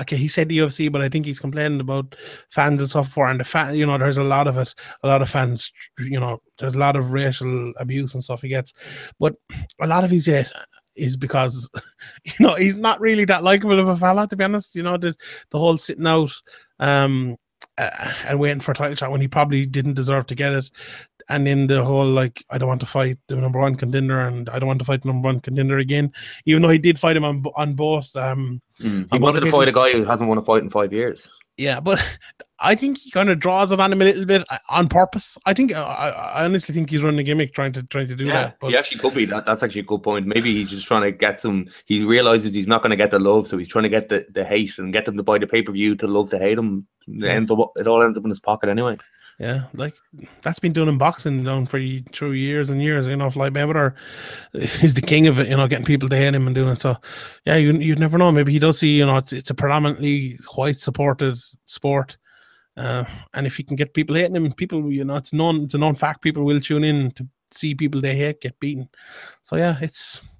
[0.00, 2.16] okay, he said the UFC, but I think he's complaining about
[2.50, 3.74] fans and stuff for and the fan.
[3.74, 4.74] You know, there's a lot of it.
[5.02, 5.70] A lot of fans.
[5.98, 8.72] You know, there's a lot of racial abuse and stuff he gets,
[9.20, 9.34] but
[9.80, 10.28] a lot of his
[10.96, 11.68] is because
[12.24, 14.26] you know he's not really that likable of a fella.
[14.28, 15.14] To be honest, you know the
[15.50, 16.32] the whole sitting out.
[16.78, 17.36] Um,
[17.78, 20.70] uh, and waiting for a title shot when he probably didn't deserve to get it
[21.28, 24.48] and in the whole like I don't want to fight the number one contender and
[24.48, 26.12] I don't want to fight the number one contender again,
[26.44, 28.14] even though he did fight him on on both.
[28.16, 31.30] Um, he wanted to fight a guy who hasn't won a fight in five years.
[31.56, 32.02] yeah, but
[32.58, 35.36] I think he kind of draws it on him a little bit uh, on purpose.
[35.44, 38.16] I think uh, I, I honestly think he's running a gimmick trying to trying to
[38.16, 38.56] do Yeah, that.
[38.60, 39.26] But he actually could be.
[39.26, 40.26] That, that's actually a good point.
[40.26, 41.68] Maybe he's just trying to get some.
[41.84, 44.24] He realizes he's not going to get the love, so he's trying to get the,
[44.32, 46.56] the hate and get them to buy the pay per view to love to hate
[46.58, 46.86] him.
[47.08, 47.58] It ends up.
[47.76, 48.96] It all ends up in his pocket anyway.
[49.38, 49.94] Yeah, like
[50.42, 51.78] that's been done in boxing done for
[52.12, 53.06] through years and years.
[53.06, 53.94] You know, Floyd Mayweather
[54.82, 55.48] is the king of it.
[55.48, 56.80] You know, getting people to hate him and doing it.
[56.80, 56.96] So
[57.44, 58.32] yeah, you you never know.
[58.32, 58.98] Maybe he does see.
[58.98, 62.16] You know, it's, it's a predominantly white supported sport.
[62.76, 65.72] Uh, and if he can get people hating him, people, you know, it's known, it's
[65.72, 66.20] a known fact.
[66.20, 68.88] People will tune in to see people they hate get beaten.
[69.42, 70.35] So yeah, it's it-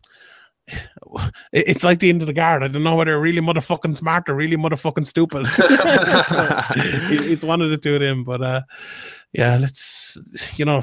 [1.53, 2.63] it's like the end of the guard.
[2.63, 5.47] I don't know whether really motherfucking smart or really motherfucking stupid.
[7.37, 8.63] It's one of the two of them, but uh,
[9.33, 10.19] yeah, let's
[10.57, 10.83] you know.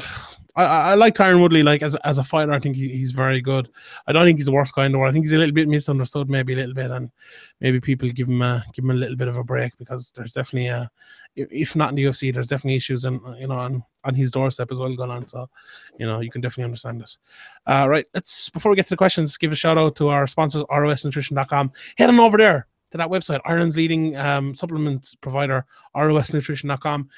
[0.55, 1.63] I, I I like Tyron Woodley.
[1.63, 3.69] Like as as a fighter, I think he, he's very good.
[4.07, 5.09] I don't think he's the worst guy in the world.
[5.09, 7.11] I think he's a little bit misunderstood, maybe a little bit, and
[7.59, 10.34] maybe people give him a give him a little bit of a break because there's
[10.34, 10.89] definitely a,
[11.36, 14.71] if- not in the UFC, there's definitely issues and you know on on his doorstep
[14.71, 15.25] as well going on.
[15.27, 15.49] So,
[15.97, 17.17] you know, you can definitely understand it.
[17.65, 20.27] Uh, right, let's before we get to the questions, give a shout out to our
[20.27, 21.71] sponsors, ROSNutrition.com.
[21.97, 25.65] Head on over there to that website, Ireland's leading um, supplement provider,
[25.95, 27.09] ROSNutrition.com.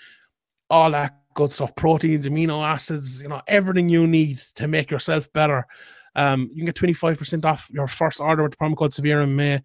[0.69, 5.31] All that good stuff, proteins, amino acids, you know, everything you need to make yourself
[5.33, 5.67] better.
[6.15, 9.35] Um, you can get 25% off your first order with the promo code Severe in
[9.35, 9.61] May.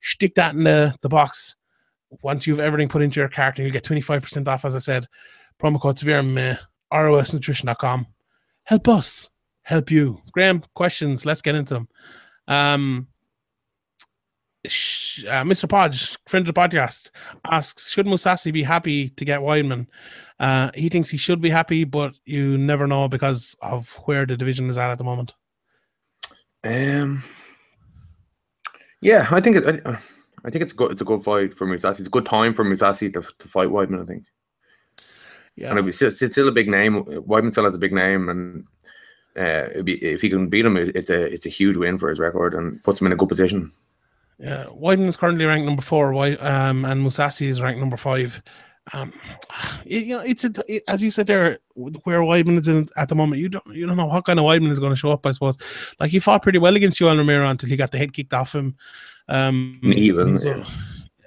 [0.00, 1.54] Stick that in the, the box.
[2.22, 5.06] Once you've everything put into your and you'll get 25% off, as I said.
[5.60, 6.58] Promo code Severe in May,
[6.92, 8.06] ROSNutrition.com.
[8.64, 9.30] Help us
[9.62, 10.20] help you.
[10.32, 11.24] Graham, questions.
[11.24, 11.88] Let's get into them.
[12.48, 13.08] Um,
[14.66, 15.68] sh- uh, Mr.
[15.68, 17.10] Podge, friend of the podcast,
[17.50, 19.86] asks Should Mousasi be happy to get Weidman?
[20.38, 24.36] Uh, he thinks he should be happy, but you never know because of where the
[24.36, 25.34] division is at at the moment.
[26.64, 27.22] Um,
[29.00, 29.98] yeah, I think it, I,
[30.44, 32.00] I think it's a good it's a good fight for Mousasi.
[32.00, 34.02] It's a good time for Mousasi to, to fight Weidman.
[34.02, 34.24] I think.
[35.56, 35.68] Yeah.
[35.70, 37.04] And it'd be, it's, it's still a big name.
[37.04, 38.64] Weidman still has a big name, and
[39.36, 42.18] uh, be, if he can beat him, it's a it's a huge win for his
[42.18, 43.70] record and puts him in a good position.
[44.38, 48.42] Yeah, Weidman is currently ranked number four, um, and Mousasi is ranked number five.
[48.92, 49.12] Um,
[49.86, 53.08] it- you know, it's a, it- as you said there, where Weidman is in at
[53.08, 53.40] the moment.
[53.40, 55.24] You don't you don't know what kind of Weidman is going to show up.
[55.26, 55.58] I suppose,
[56.00, 58.54] like he fought pretty well against Yoel Romero until he got the head kicked off
[58.54, 58.74] him.
[59.28, 60.66] Um, wasn't so- it?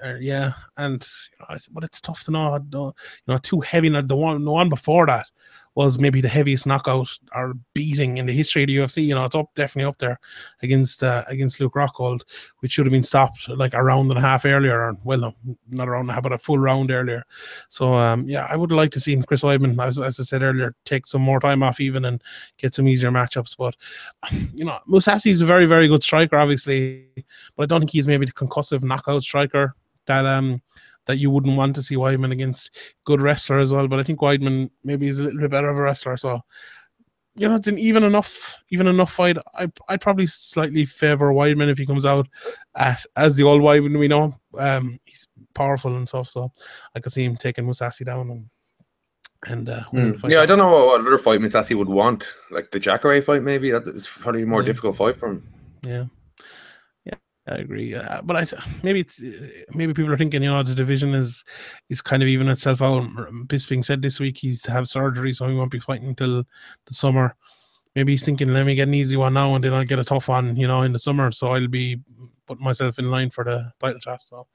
[0.06, 2.56] uh, yeah, and you know, I s- but it's tough to know.
[2.72, 2.94] You
[3.28, 3.90] know, too heavy.
[3.90, 5.30] now, The one, the one before that
[5.76, 9.06] was maybe the heaviest knockout or beating in the history of the UFC.
[9.06, 10.20] You know, it's up definitely up there
[10.64, 12.24] against uh, against Luke Rockhold,
[12.60, 14.80] which should have been stopped like a round and a half earlier.
[14.82, 15.36] Or, well, no,
[15.70, 17.24] not a round a half, but a full round earlier.
[17.70, 20.74] So, um, yeah, I would like to see Chris Weidman, as, as I said earlier,
[20.86, 22.24] take some more time off even and
[22.58, 23.56] get some easier matchups.
[23.58, 23.76] But
[24.54, 27.06] you know, Mousasi is a very very good striker, obviously,
[27.56, 30.62] but I don't think he's maybe the concussive knockout striker that um
[31.08, 32.72] that you wouldn't want to see Weidman against
[33.04, 33.88] good wrestler as well.
[33.88, 36.18] But I think Weidman maybe is a little bit better of a wrestler.
[36.18, 36.42] So
[37.38, 39.38] you know, it's an even enough even enough fight.
[39.56, 42.28] I I'd probably slightly favor Weidman if he comes out
[42.76, 44.34] as as the old Weidman we know.
[44.58, 46.30] Um, he's powerful and stuff.
[46.30, 46.52] So
[46.96, 48.50] I could see him taking Mousasi down and
[49.48, 50.34] and uh, winning the fight Hmm.
[50.38, 52.26] Yeah, I don't know what, other fight Mousasi would want.
[52.52, 54.68] Like the Jacare fight, maybe that's probably a more Yeah.
[54.68, 55.48] difficult fight for him.
[55.84, 56.06] Yeah,
[57.48, 57.94] I agree.
[57.94, 58.48] Uh, but I
[58.82, 59.06] maybe
[59.74, 61.44] maybe people are thinking, you know, the division is
[61.90, 63.04] is kind of even itself out.
[63.48, 66.44] Bisping said this week he's to have surgery, so he won't be fighting until
[66.86, 67.36] the summer.
[67.96, 70.04] Maybe he's thinking, let me get an easy one now, and then I'll get a
[70.04, 71.32] tough one, you know, in the summer.
[71.32, 72.02] So I'll be
[72.46, 74.22] putting myself in line for the title shot.
[74.28, 74.48] So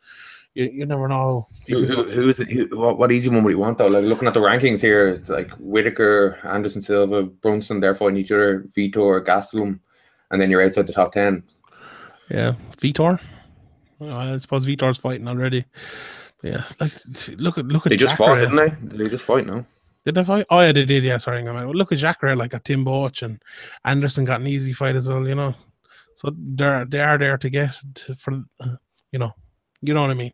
[0.54, 1.46] you, you never know.
[1.68, 3.86] Who, who, who's who, what, what easy one would he want though?
[3.86, 8.32] Like looking at the rankings here, it's like Whittaker, Anderson Silva, Brunson, they're fighting each
[8.32, 9.78] other, Vitor, Gastelum,
[10.30, 11.44] and then you're outside the top ten.
[12.30, 13.20] Yeah, Vitor.
[13.98, 15.64] Well, I suppose Vitor's fighting already.
[16.42, 16.92] But yeah, like
[17.38, 18.26] look at look at They just Jacare.
[18.36, 18.56] fought, didn't
[18.90, 18.96] they?
[19.04, 19.64] They just fight now.
[20.04, 20.46] Did they fight?
[20.48, 21.04] Oh yeah, they did.
[21.04, 21.40] Yeah, sorry.
[21.40, 21.68] a minute.
[21.68, 23.42] Look at Jacare, like got Tim Boetsch and
[23.84, 25.26] Anderson got an easy fight as well.
[25.28, 25.54] You know,
[26.14, 28.76] so they're they are there to get to, for uh,
[29.12, 29.32] you know,
[29.82, 30.32] you know what I mean.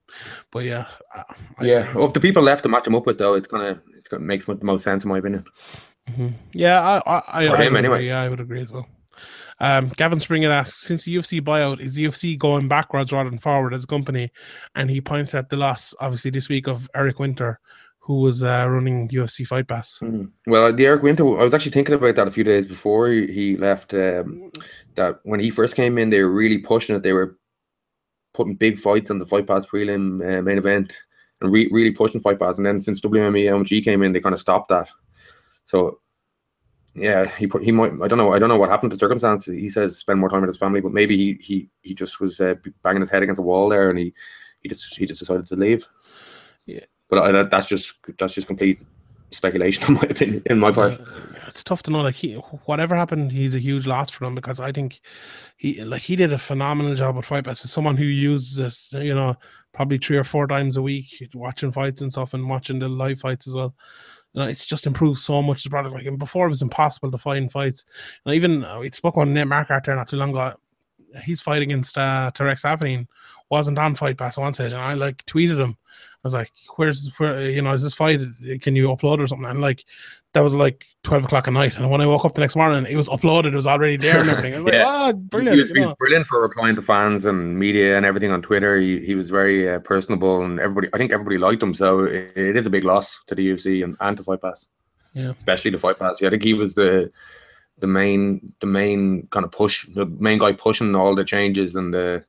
[0.52, 1.24] But yeah, I-
[1.64, 4.06] Yeah, of the people left to match him up with though, it's kind of it's
[4.06, 5.44] gonna makes the most sense in my opinion.
[6.10, 6.34] Mhm.
[6.52, 7.96] Yeah, I I, I, I him, would anyway.
[7.96, 8.08] agree.
[8.08, 8.86] Yeah, I would agree as well.
[9.58, 13.38] Um, Gavin Springer asks, since the UFC buyout, is the UFC going backwards rather than
[13.38, 14.30] forward as a company?
[14.74, 17.58] And he points at the loss, obviously, this week of Eric Winter,
[17.98, 19.98] who was uh, running UFC Fight Pass.
[20.02, 20.30] Mhm.
[20.46, 23.56] Well, the Eric Winter, I was actually thinking about that a few days before he
[23.56, 23.94] left.
[23.94, 24.50] Um,
[24.94, 27.02] that when he first came in, they were really pushing it.
[27.02, 27.38] They were
[28.34, 30.96] putting big fights on the Fight Pass prelim uh, main event
[31.40, 32.58] and re- really pushing Fight Pass.
[32.58, 34.90] And then since WME IMG came in, they kind of stopped that.
[35.66, 36.00] So
[36.96, 39.54] yeah, he put he might I don't know I don't know what happened to circumstances.
[39.54, 42.40] He says spend more time with his family, but maybe he he he just was
[42.40, 44.14] uh, banging his head against the wall there, and he
[44.60, 45.86] he just he just decided to leave.
[46.64, 46.80] Yeah.
[47.08, 48.80] but I, that, that's just that's just complete
[49.30, 51.00] speculation in my opinion, in my part.
[51.46, 52.00] It's tough to know.
[52.00, 52.34] Like he,
[52.64, 55.00] whatever happened, he's a huge loss for them because I think
[55.56, 57.64] he, like he did a phenomenal job with Fight Pass.
[57.64, 59.36] As someone who uses it, you know,
[59.72, 63.20] probably three or four times a week, watching fights and stuff, and watching the live
[63.20, 63.74] fights as well.
[64.36, 65.94] You know, it's just improved so much the product.
[65.94, 67.86] Like and before, it was impossible to find fights.
[68.28, 70.52] Even uh, we spoke on Nate Marquardt there not too long ago.
[71.22, 73.06] His fight against uh, Savanin
[73.48, 75.78] wasn't on Fight Pass one stage, and I like tweeted him.
[75.80, 77.50] I was like, "Where's where?
[77.50, 78.20] You know, is this fight?
[78.60, 79.86] Can you upload or something?" And like,
[80.36, 81.76] that was like twelve o'clock at night.
[81.78, 83.46] And when I woke up the next morning, it was uploaded.
[83.52, 84.54] It was already there and everything.
[84.54, 84.84] I was Yeah.
[84.84, 85.94] like, "Ah, He brilliant!" was, you know.
[85.98, 88.76] brilliant for replying to fans and media and everything on Twitter.
[88.78, 90.88] He, he was very uh, personable and everybody.
[90.94, 91.72] I think everybody liked him.
[91.74, 94.66] So it, it is a big loss to the UFC and, and to Fight Pass.
[95.14, 95.32] Yeah.
[95.36, 96.20] especially the Fight Pass.
[96.20, 97.10] Yeah, I think he was the
[97.78, 101.92] the main the main kind of push the main guy pushing all the changes and
[101.94, 102.24] the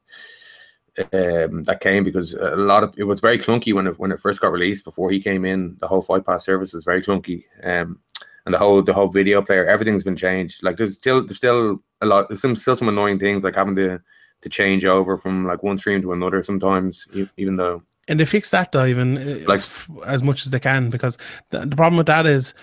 [0.99, 4.19] um, that came because a lot of it was very clunky when it when it
[4.19, 5.77] first got released before he came in.
[5.79, 7.43] The whole Fight Pass service was very clunky.
[7.63, 7.99] Um,
[8.45, 10.63] and the whole the whole video player, everything's been changed.
[10.63, 13.75] Like there's still there's still a lot there's some still some annoying things like having
[13.75, 13.99] to
[14.41, 17.05] to change over from like one stream to another sometimes,
[17.37, 19.63] even though And they fix that though, even Like-
[20.05, 21.17] as much as they can, because
[21.49, 22.53] the, the problem with that is,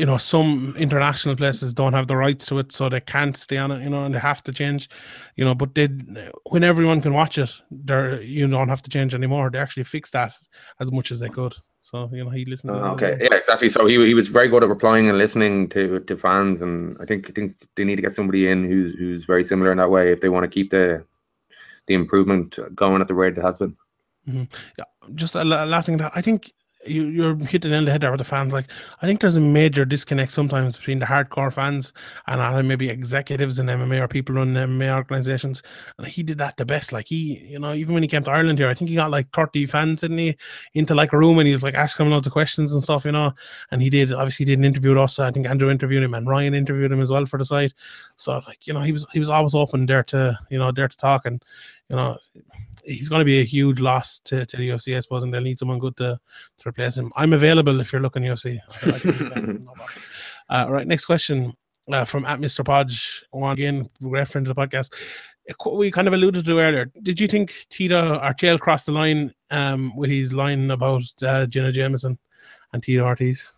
[0.00, 3.58] you know, some international places don't have the rights to it, so they can't stay
[3.58, 4.88] on it, you know, and they have to change,
[5.36, 5.54] you know.
[5.54, 5.88] But they,
[6.48, 9.50] when everyone can watch it, there you don't have to change anymore.
[9.50, 10.32] They actually fix that
[10.80, 11.54] as much as they could.
[11.82, 12.72] So you know he listened.
[12.72, 13.68] to Oh, okay, yeah, exactly.
[13.68, 17.04] So he he was very good at replying and listening to to fans, and I
[17.04, 19.90] think I think they need to get somebody in who's who's very similar in that
[19.90, 21.04] way if they want to keep the
[21.88, 23.76] the improvement going at the rate it has been.
[24.26, 24.44] Mm-hmm.
[24.78, 24.84] Yeah,
[25.14, 26.52] just a la- last thing that I think
[26.86, 28.52] you you're hitting in the head there with the fans.
[28.52, 28.66] Like
[29.02, 31.92] I think there's a major disconnect sometimes between the hardcore fans
[32.26, 35.62] and uh, maybe executives in MMA or people running MMA organizations.
[35.98, 36.92] And he did that the best.
[36.92, 39.10] Like he, you know, even when he came to Ireland here, I think he got
[39.10, 40.36] like 30 fans, didn't he,
[40.74, 43.04] into like a room and he was like asking them loads of questions and stuff,
[43.04, 43.34] you know.
[43.70, 45.18] And he did obviously did an interview with us.
[45.18, 47.74] I think Andrew interviewed him and Ryan interviewed him as well for the site.
[48.16, 50.88] So like, you know, he was he was always open there to, you know, there
[50.88, 51.42] to talk and
[51.90, 52.16] you know,
[52.84, 55.40] he's going to be a huge loss to, to the UFC, I suppose, and they'll
[55.40, 56.18] need someone good to,
[56.58, 57.12] to replace him.
[57.16, 58.58] I'm available if you're looking UFC.
[58.58, 59.88] I- I can do that, no problem.
[60.50, 61.52] uh, all right, next question
[61.92, 62.64] uh, from at Mr.
[62.64, 63.22] Podge.
[63.30, 64.92] One again, great friend of the podcast.
[65.72, 66.92] We kind of alluded to earlier.
[67.02, 71.46] Did you think Tito or Chael crossed the line um, with his line about uh,
[71.46, 72.18] Jenna Jameson
[72.72, 73.52] and Tito Ortiz?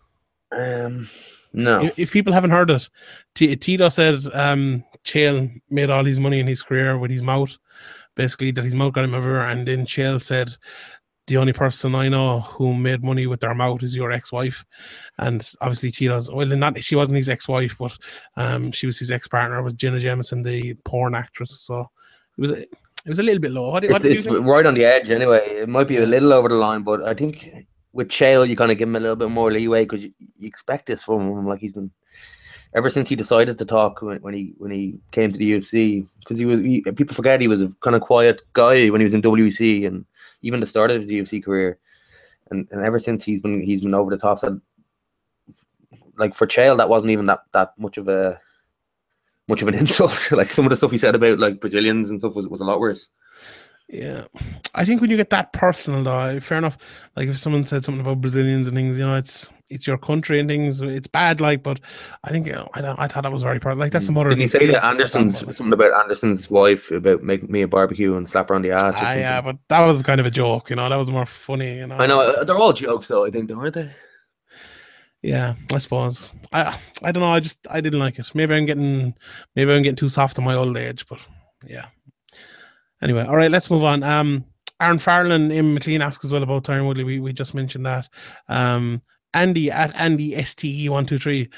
[0.51, 1.07] Um,
[1.53, 2.89] no, If, people haven't heard it,
[3.35, 7.55] T- Tito said um, Chael made all his money in his career with his mouth,
[8.15, 9.47] basically that his mouth got him everywhere.
[9.47, 10.49] And then Chael said,
[11.27, 14.63] "The only person I know who made money with their mouth is your ex-wife."
[15.17, 17.97] And obviously, Tito's well, not she wasn't his ex-wife, but
[18.37, 19.61] um, she was his ex-partner.
[19.61, 21.61] Was Jenna Jameson, the porn actress?
[21.61, 21.89] So
[22.37, 22.69] it was it
[23.09, 23.69] was a little bit low.
[23.71, 24.45] What, do- what It's, do you it's think?
[24.45, 25.39] right on the edge anyway.
[25.45, 28.71] It might be a little over the line, but I think with Chael, you kind
[28.71, 31.45] of give him a little bit more leeway because you, you expect this from him.
[31.45, 31.91] Like he's been
[32.75, 36.07] ever since he decided to talk when, when he when he came to the UFC
[36.19, 39.05] because he was he, people forget he was a kind of quiet guy when he
[39.05, 40.05] was in WEC and
[40.41, 41.77] even the start of his UFC career.
[42.51, 44.39] And and ever since he's been he's been over the top.
[44.39, 44.59] So
[46.17, 48.39] like for Chael, that wasn't even that that much of a
[49.47, 50.31] much of an insult.
[50.31, 52.65] like some of the stuff he said about like Brazilians and stuff was, was a
[52.65, 53.09] lot worse.
[53.89, 54.25] Yeah,
[54.73, 56.77] I think when you get that personal, though, fair enough.
[57.15, 60.39] Like if someone said something about Brazilians and things, you know, it's it's your country
[60.39, 60.81] and things.
[60.81, 61.79] It's bad, like, but
[62.23, 63.77] I think you know, I, don't- I thought that was very part.
[63.77, 64.29] Like that's the mother.
[64.29, 68.15] Did he of say that Anderson's something about Anderson's wife about making me a barbecue
[68.15, 68.83] and slap her on the ass?
[68.83, 69.19] Or Ah, something?
[69.19, 70.87] yeah, but that was kind of a joke, you know.
[70.89, 71.95] That was more funny, you know.
[71.95, 73.25] I know uh, they're all jokes though.
[73.25, 73.89] I think, aren't they?
[75.21, 76.31] Yeah, I suppose.
[76.51, 77.29] I I don't know.
[77.31, 78.35] I just I didn't like it.
[78.35, 79.13] Maybe I'm getting
[79.55, 81.19] maybe I'm getting too soft in my old age, but
[81.65, 81.85] yeah.
[83.01, 84.03] Anyway, all right, let's move on.
[84.03, 84.45] Um,
[84.81, 87.05] Aaron Farland in McLean asks as well about Tyron Woodley.
[87.05, 88.09] We we just mentioned that.
[88.49, 89.01] Um,
[89.33, 91.49] Andy at Andy STE one two three.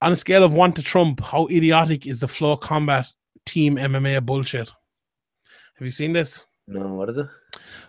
[0.00, 3.06] On a scale of one to Trump, how idiotic is the Flow Combat
[3.46, 4.68] Team MMA bullshit?
[4.68, 6.44] Have you seen this?
[6.68, 7.26] No, what is it?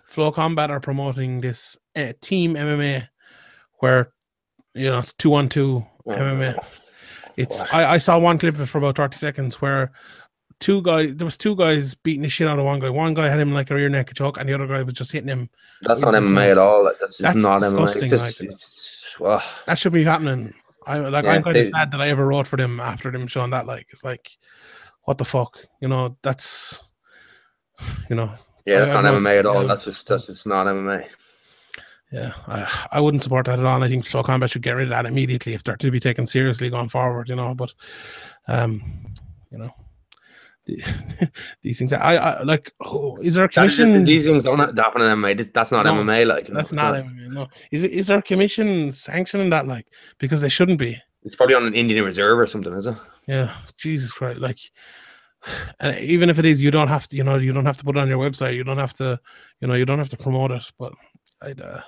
[0.04, 3.08] Flow Combat are promoting this uh, Team MMA,
[3.78, 4.12] where
[4.74, 6.58] you know it's two on two Oh, MMA.
[7.36, 9.92] It's I, I saw one clip of it for about 30 seconds where
[10.58, 12.90] two guys there was two guys beating the shit out of one guy.
[12.90, 15.12] One guy had him like a rear naked choke and the other guy was just
[15.12, 15.50] hitting him.
[15.82, 16.84] That's not MMA at all.
[16.84, 18.12] That's just that's not disgusting, MMA.
[18.12, 18.79] It's just, like- it's,
[19.66, 20.54] That should be happening.
[20.86, 23.26] I like Yeah, I'm kind of sad that I ever wrote for them after them
[23.26, 24.30] showing that like it's like
[25.04, 25.58] what the fuck?
[25.80, 26.82] You know, that's
[28.08, 28.32] you know,
[28.66, 29.62] Yeah, that's I- I not know MMA at all.
[29.62, 29.68] yeah.
[29.68, 31.06] That's just that's just not MMA.
[32.12, 33.82] yeah, I, I wouldn't support that at all.
[33.82, 36.26] I think Flow Combat should get rid of that immediately if they're to be taken
[36.26, 37.54] seriously going forward, you know.
[37.54, 37.72] But
[38.48, 38.82] um,
[39.50, 39.74] you know,
[41.62, 44.04] these things I, I like oh, is there a That is just- commission?
[44.04, 45.36] these things aren't happen in MMA.
[45.36, 46.26] This, that's not No, MMA.
[46.26, 47.28] Like That's it's not MMA.
[47.32, 47.92] No, is it?
[47.92, 49.66] Is there a commission sanctioning that?
[49.66, 49.86] Like,
[50.18, 50.96] because they shouldn't be.
[51.22, 52.96] It's probably on an Indian reserve or something, is it?
[53.26, 54.40] Yeah, Jesus Christ!
[54.40, 54.58] Like,
[55.80, 57.16] and even if it is, you don't have to.
[57.16, 58.54] You know, you don't have to put it on your website.
[58.56, 59.18] You don't have to.
[59.60, 60.70] You know, you don't have to promote it.
[60.78, 60.92] But
[61.42, 61.60] I'd.
[61.60, 61.80] Uh,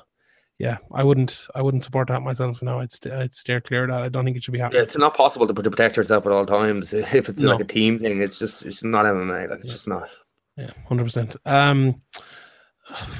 [0.66, 1.34] yeah, I wouldn't.
[1.56, 2.62] I wouldn't support that myself.
[2.62, 2.92] No, I'd.
[2.92, 4.02] St- I'd steer clear of that.
[4.04, 4.82] I don't think it should be Yeah, happening.
[4.84, 7.50] it's not possible to, to protect yourself at all times if it's No.
[7.50, 8.22] like a team thing.
[8.22, 9.51] It's just it's not MMA.
[9.51, 9.72] Like it's Yeah.
[9.74, 10.09] just not.
[10.56, 11.34] Yeah, hundred percent.
[11.44, 12.01] Um,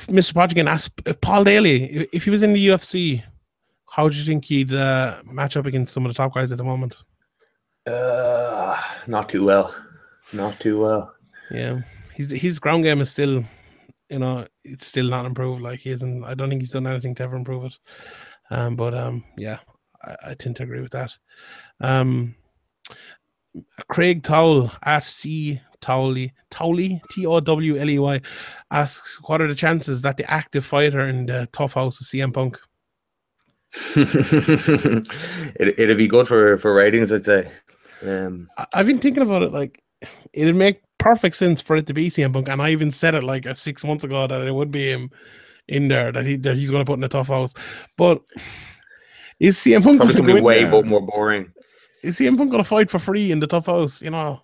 [0.07, 0.33] Mr.
[0.35, 3.23] Podgigan asked if Paul Daley, if- if he was in the UFC,
[3.91, 6.59] how do you think he'd uh, match up against some of the top guys at
[6.59, 6.97] the moment?
[7.87, 9.75] Uh, not too well.
[10.33, 11.13] Not too well.
[11.51, 11.81] Yeah,
[12.15, 13.45] his his ground game is still,
[14.13, 15.63] you know, it's still not improved.
[15.63, 16.23] Like he isn't.
[16.25, 17.79] I don't think he's done anything to ever improve it.
[18.51, 19.59] Um, but um, yeah,
[20.05, 21.17] I, I tend to agree with that.
[21.81, 22.35] Um,
[23.89, 28.21] Craig Towle at C Towley Towley T O W L E Y
[28.71, 32.35] asks, "What are the chances that the active fighter in the TUF house is CM
[32.35, 32.59] Punk?"
[33.97, 37.51] it, it'd be good for for ratings, I'd say.
[38.03, 39.53] Um, I've been thinking about it.
[39.53, 39.83] Like,
[40.35, 43.25] it'd make perfect sense for it to be CM Punk, and I even said it
[43.25, 45.11] like uh, six months ago that it would be him
[45.69, 47.55] in there that he that he's going to put in a TUF house.
[47.97, 48.23] But
[49.41, 50.83] is CM Punk going to be way there?
[50.83, 51.53] more boring.
[52.03, 54.01] Is CM Punk going to fight for free in the TUF house?
[54.03, 54.41] You know,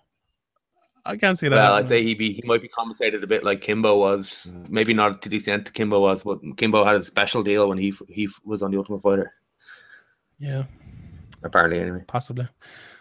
[1.05, 1.55] I can't see that.
[1.55, 4.47] Well, I'd say he be he might be compensated a bit like Kimbo was.
[4.69, 7.93] Maybe not to the extent Kimbo was, but Kimbo had a special deal when he
[8.07, 9.33] he was on the Ultimate Fighter.
[10.39, 10.63] yeah,
[11.43, 12.03] Apparently, anyway.
[12.07, 12.47] possibly.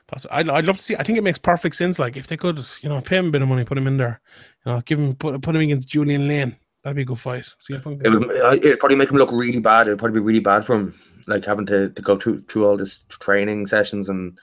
[0.08, 0.36] Possibly.
[0.36, 0.96] I'd, I'd love to see.
[0.96, 1.98] I think it makes perfect sense.
[1.98, 3.98] Like if they could, you know, pay him a bit of money, put him in
[3.98, 4.20] there,
[4.64, 6.56] you know, give him put put him against Julian Lane.
[6.82, 7.44] That'd be a good fight.
[7.68, 9.86] It would uh, it'd probably make him look really bad.
[9.86, 12.76] It'd probably be really bad for him, like having to, to go through through all
[12.76, 14.38] this training sessions and.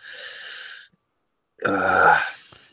[1.66, 2.22] Uh,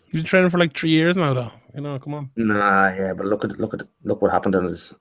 [0.07, 1.53] He's been training for like three years now, though.
[1.75, 2.31] You know, come on.
[2.37, 4.93] Nah, yeah, but look at look at look what happened on his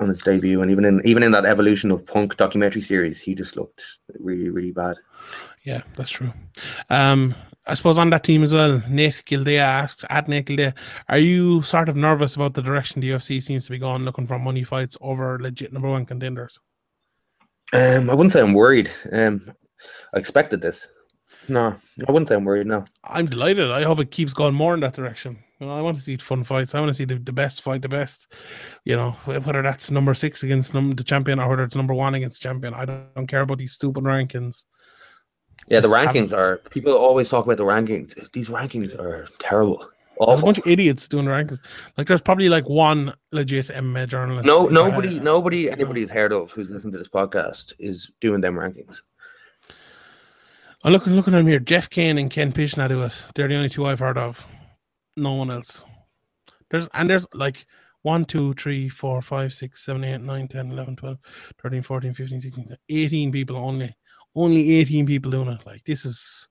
[0.00, 3.34] on his debut, and even in even in that evolution of punk documentary series, he
[3.34, 3.82] just looked
[4.18, 4.96] really really bad.
[5.64, 6.32] Yeah, that's true.
[6.88, 7.34] Um,
[7.66, 10.72] I suppose on that team as well, Nate Gildea asks, at Nate Gildea,
[11.10, 14.26] are you sort of nervous about the direction the UFC seems to be going, looking
[14.26, 16.58] for money fights over legit number one contenders?
[17.74, 18.90] Um, I wouldn't say I'm worried.
[19.12, 19.52] Um,
[20.14, 20.88] I expected this.
[21.48, 21.74] No,
[22.06, 22.66] I wouldn't say I'm worried.
[22.66, 23.70] No, I'm delighted.
[23.70, 25.38] I hope it keeps going more in that direction.
[25.60, 26.74] You know, I want to see fun fights.
[26.74, 28.32] I want to see the, the best fight the best.
[28.84, 32.14] You know, whether that's number six against num- the champion or whether it's number one
[32.14, 32.74] against the champion.
[32.74, 34.64] I don't, don't care about these stupid rankings.
[35.68, 36.58] yeah, the Just have- rankings are.
[36.70, 38.14] People always talk about the rankings.
[38.32, 39.84] These rankings are terrible,
[40.24, 41.58] There's a bunch of idiots doing rankings.
[41.96, 44.46] Like there's probably like one legit MMA journalist.
[44.46, 49.00] No, nobody, nobody, anybody's heard of who's listened to this podcast is doing them rankings.
[49.68, 49.74] Oh,
[50.84, 51.58] I'm looking looking at them here.
[51.58, 53.12] Jeff Cain and Ken Pishna do it.
[53.34, 54.46] They're the only two I've heard of.
[55.18, 55.84] No one else.
[56.70, 57.66] There's and there's like
[58.02, 61.18] 1, 2, 3, 4, 5, 6, 7, 8, 9, 10, 11, 12,
[61.62, 63.94] 13, 14, 15, 16, 18 people only.
[64.34, 65.66] Only 18 people doing it.
[65.66, 66.48] Like this is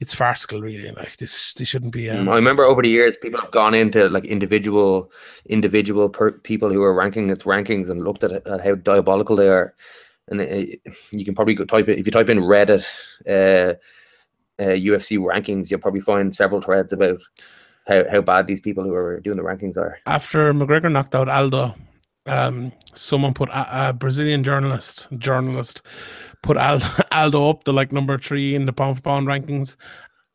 [0.00, 0.90] it's farcical really.
[0.92, 4.08] Like this this shouldn't be um, I remember over the years, people have gone into
[4.08, 5.10] like individual,
[5.46, 9.48] individual per- people who are ranking its rankings and looked at, at how diabolical they
[9.48, 9.74] are.
[10.28, 10.80] And it,
[11.10, 12.84] you can probably go type it if you type in Reddit
[13.26, 13.74] uh,
[14.60, 17.20] uh, UFC rankings, you'll probably find several threads about
[17.88, 19.98] how, how bad these people who are doing the rankings are.
[20.06, 21.74] after McGregor knocked out Aldo,
[22.26, 25.80] um, someone put a, a Brazilian journalist journalist
[26.42, 29.76] put Aldo, Aldo up to like number three in the pound for pound rankings,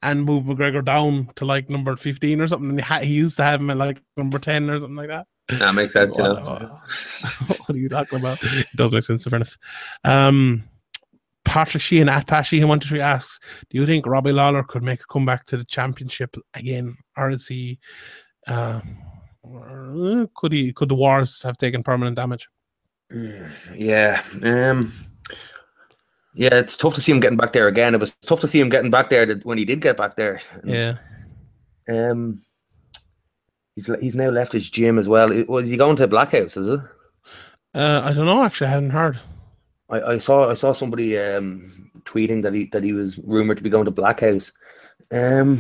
[0.02, 2.70] and moved McGregor down to like number fifteen or something.
[2.72, 5.10] And he, ha- he used to have him at like number ten or something like
[5.10, 5.28] that.
[5.50, 6.18] That makes sense.
[6.18, 6.80] You What, know?
[7.48, 8.40] what are you talking about?
[8.44, 9.58] It does make sense, in fairness.
[10.04, 10.64] Um,
[11.46, 13.40] Patrick Sheehan at Pat Sheehan one two three asks,
[13.70, 17.48] "Do you think Robbie Lawler could make a comeback to the championship again, or is
[17.48, 17.80] he?
[18.48, 18.82] Uh,
[20.36, 20.72] could he?
[20.74, 22.48] Could the wars have taken permanent damage?
[23.76, 24.22] Yeah.
[24.42, 24.94] Um.
[26.36, 27.94] Yeah, it's tough to see him getting back there again.
[27.94, 30.42] It was tough to see him getting back there when he did get back there.
[30.64, 30.98] Yeah,
[31.88, 32.42] Um,
[33.76, 35.30] he's he's now left his gym as well.
[35.48, 36.58] Was he going to Black House?
[36.58, 36.80] Is it?
[37.76, 38.44] uh, I don't know.
[38.44, 39.20] Actually, I hadn't heard.
[39.94, 43.64] I, I saw I saw somebody um tweeting that he that he was rumored to
[43.64, 44.52] be going to Black House.
[45.12, 45.60] Um,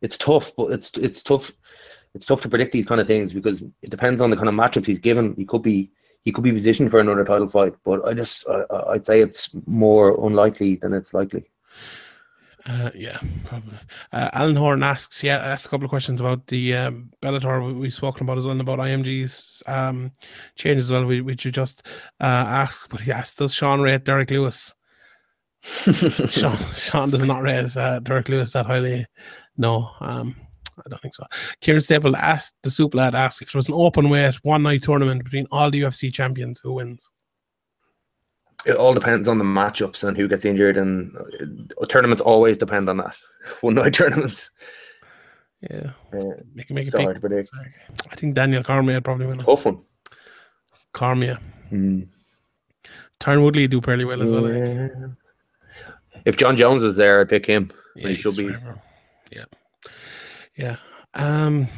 [0.00, 1.52] it's tough, but it's it's tough.
[2.14, 4.54] It's tough to predict these kind of things because it depends on the kind of
[4.54, 5.34] matchups he's given.
[5.36, 5.90] He could be
[6.24, 9.50] he could be positioned for another title fight, but I just I, I'd say it's
[9.66, 11.50] more unlikely than it's likely.
[12.66, 13.78] Uh, yeah, probably.
[14.12, 17.72] Uh, Alan Horn asks, yeah, asked a couple of questions about the um, Bellator we,
[17.74, 20.10] we've spoken about as well, and about IMG's um,
[20.56, 21.82] changes as well, we- which you just
[22.20, 22.88] uh, asked.
[22.88, 24.74] But he asked, does Sean rate Derrick Lewis?
[25.62, 29.06] Sean, Sean does not rate uh, Derrick Lewis that highly.
[29.58, 30.34] No, um,
[30.78, 31.24] I don't think so.
[31.60, 34.82] Kieran Staple asked, the soup lad asked if there was an open weight one night
[34.82, 37.10] tournament between all the UFC champions, who wins?
[38.66, 41.14] It all depends on the matchups and who gets injured, and
[41.80, 43.14] uh, tournaments always depend on that.
[43.60, 44.50] One night tournaments.
[45.70, 46.24] Yeah, Uh,
[46.54, 47.14] make, make it hard pick.
[47.14, 47.50] to predict.
[48.10, 49.40] I think Daniel Cormier would probably win.
[49.40, 49.44] it.
[49.46, 49.80] Tough one.
[50.92, 51.38] Cormier.
[51.72, 52.06] Mm.
[53.26, 54.46] Woodley do fairly well as well.
[54.46, 54.90] I
[56.26, 57.70] If Jon Jones was there, I'd pick him.
[57.96, 58.48] Yeah, he should be.
[58.48, 58.80] forever.
[59.32, 59.44] Yeah.
[60.56, 60.76] Yeah.
[61.14, 61.68] Um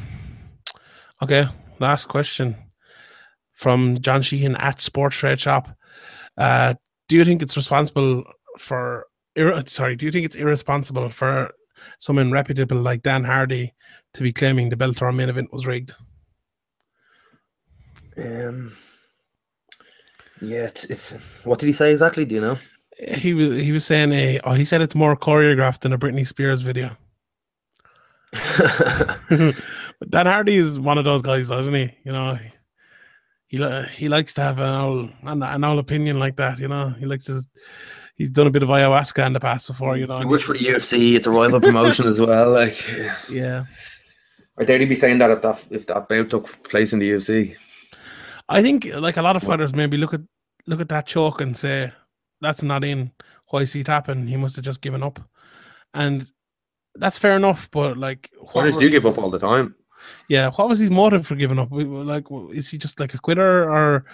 [1.21, 1.47] okay,
[1.79, 2.55] last question
[3.53, 5.69] from John Sheehan at Sports Trade Shop.
[6.37, 6.75] Uh
[7.07, 8.23] do you think it's responsible
[8.57, 11.51] for ir- sorry, do you think it's irresponsible for
[11.99, 13.73] someone reputable like Dan Hardy
[14.13, 15.93] to be claiming the Bellator main event was rigged?
[18.17, 18.75] Um,
[20.41, 21.11] yeah, it's, it's
[21.43, 22.25] what did he say exactly?
[22.25, 22.57] Do you know?
[22.97, 26.25] He was he was saying a oh he said it's more choreographed than a Britney
[26.25, 26.97] Spears video.
[28.31, 29.19] But
[30.09, 31.95] Dan Hardy is one of those guys, doesn't he?
[32.03, 32.39] You know,
[33.47, 33.57] he
[33.95, 36.59] he likes to have an old an, an old opinion like that.
[36.59, 37.41] You know, he likes to.
[38.15, 39.95] He's done a bit of ayahuasca in the past before.
[39.95, 41.13] You know, he and works for the UFC.
[41.13, 42.51] It's a rival promotion as well.
[42.51, 42.77] Like,
[43.31, 43.65] yeah.
[44.59, 47.11] I doubt he'd be saying that if that if that bout took place in the
[47.11, 47.55] UFC.
[48.49, 50.21] I think like a lot of fighters maybe look at
[50.65, 51.91] look at that choke and say
[52.41, 53.11] that's not in.
[53.49, 54.27] Why is he tapping?
[54.27, 55.19] He must have just given up.
[55.93, 56.29] And
[56.95, 57.69] that's fair enough.
[57.71, 59.75] But like, what Fighters were do give up all the time.
[60.27, 61.69] Yeah, what was his motive for giving up?
[61.71, 64.05] Like, is he just like a quitter, or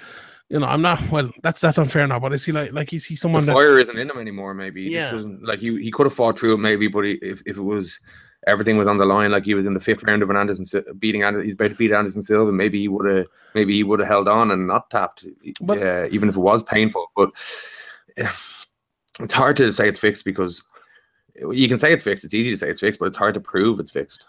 [0.49, 1.09] you know, I'm not.
[1.09, 2.19] Well, that's that's unfair now.
[2.19, 3.53] But is he like like is he The someone that?
[3.53, 4.53] fire isn't in him anymore.
[4.53, 5.01] Maybe he Yeah.
[5.01, 6.57] just doesn't like he he could have fought through it.
[6.59, 7.99] Maybe, but he, if if it was
[8.45, 10.65] everything was on the line, like he was in the fifth round of an Anderson
[10.67, 12.51] Sil- beating Anderson, he's about to beat Anderson Silva.
[12.51, 15.25] Maybe he would have maybe he would have held on and not tapped.
[15.61, 17.07] But- yeah, even if it was painful.
[17.15, 17.29] But
[18.17, 20.61] it's hard to say it's fixed because
[21.51, 22.23] you can say it's fixed.
[22.25, 24.25] It's easy to say it's fixed, but it's hard to prove it's fixed.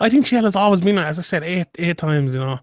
[0.00, 2.32] I think Chael has always been, as I said, eight eight times.
[2.34, 2.58] You know,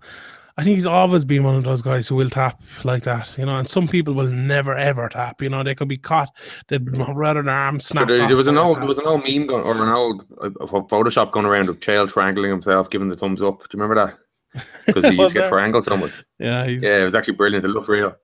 [0.58, 3.36] I think he's always been one of those guys who will tap like that.
[3.38, 5.42] You know, and some people will never ever tap.
[5.42, 6.30] You know, they could be caught.
[6.68, 8.08] They'd rather their arm So snap.
[8.08, 10.48] there, there was an old there was an old meme going or an old uh,
[10.48, 13.60] uh, Photoshop going around of Chael triangling himself, giving the thumbs up.
[13.70, 14.18] Do you remember that?
[14.86, 16.12] Because he used to get triangled so much.
[16.40, 17.64] Yeah, he's, Yeah, it was actually brilliant.
[17.64, 18.16] It looked real.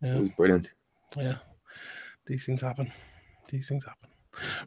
[0.00, 0.16] Yeah.
[0.16, 0.72] It was brilliant.
[1.16, 1.36] Yeah.
[2.26, 2.90] These things happen.
[3.50, 4.08] These things happen.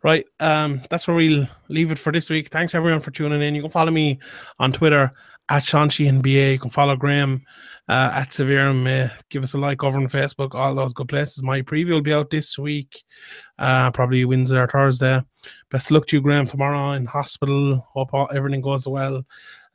[0.04, 0.26] Right.
[0.40, 2.50] Um, that's where we'll leave it for this week.
[2.50, 3.56] Thanks everyone for tuning in.
[3.56, 4.20] You can follow me
[4.60, 5.12] on Twitter
[5.50, 6.54] at Shanshi and BA.
[6.54, 7.42] You can follow Graham
[7.88, 8.88] uh, at Severum.
[8.88, 11.44] Uh, give us a like over on Facebook, all those good places.
[11.44, 13.04] My preview will be out this week.
[13.58, 15.22] Uh, probably Wednesday or Thursday.
[15.72, 17.86] Best luck to you, Graham, tomorrow in hospital.
[17.94, 19.26] Hope all, everything goes well.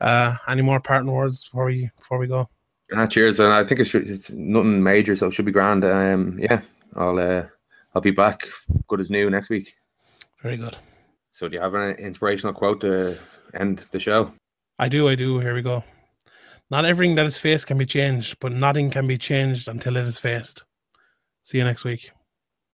[0.01, 2.49] Uh, any more parting words before we before we go?
[2.95, 3.41] Ah, cheers.
[3.41, 5.85] And I think it should, it's nothing major, so it should be grand.
[5.85, 6.61] Um, yeah,
[6.97, 7.45] I'll uh,
[7.95, 8.47] I'll be back,
[8.89, 9.75] good as new next week.
[10.43, 10.77] Very good.
[11.33, 13.19] So, do you have an inspirational quote to
[13.55, 14.33] end the show?
[14.79, 15.39] I do, I do.
[15.39, 15.85] Here we go.
[16.71, 20.07] Not everything that is faced can be changed, but nothing can be changed until it
[20.07, 20.65] is faced.
[21.43, 22.11] See you next week.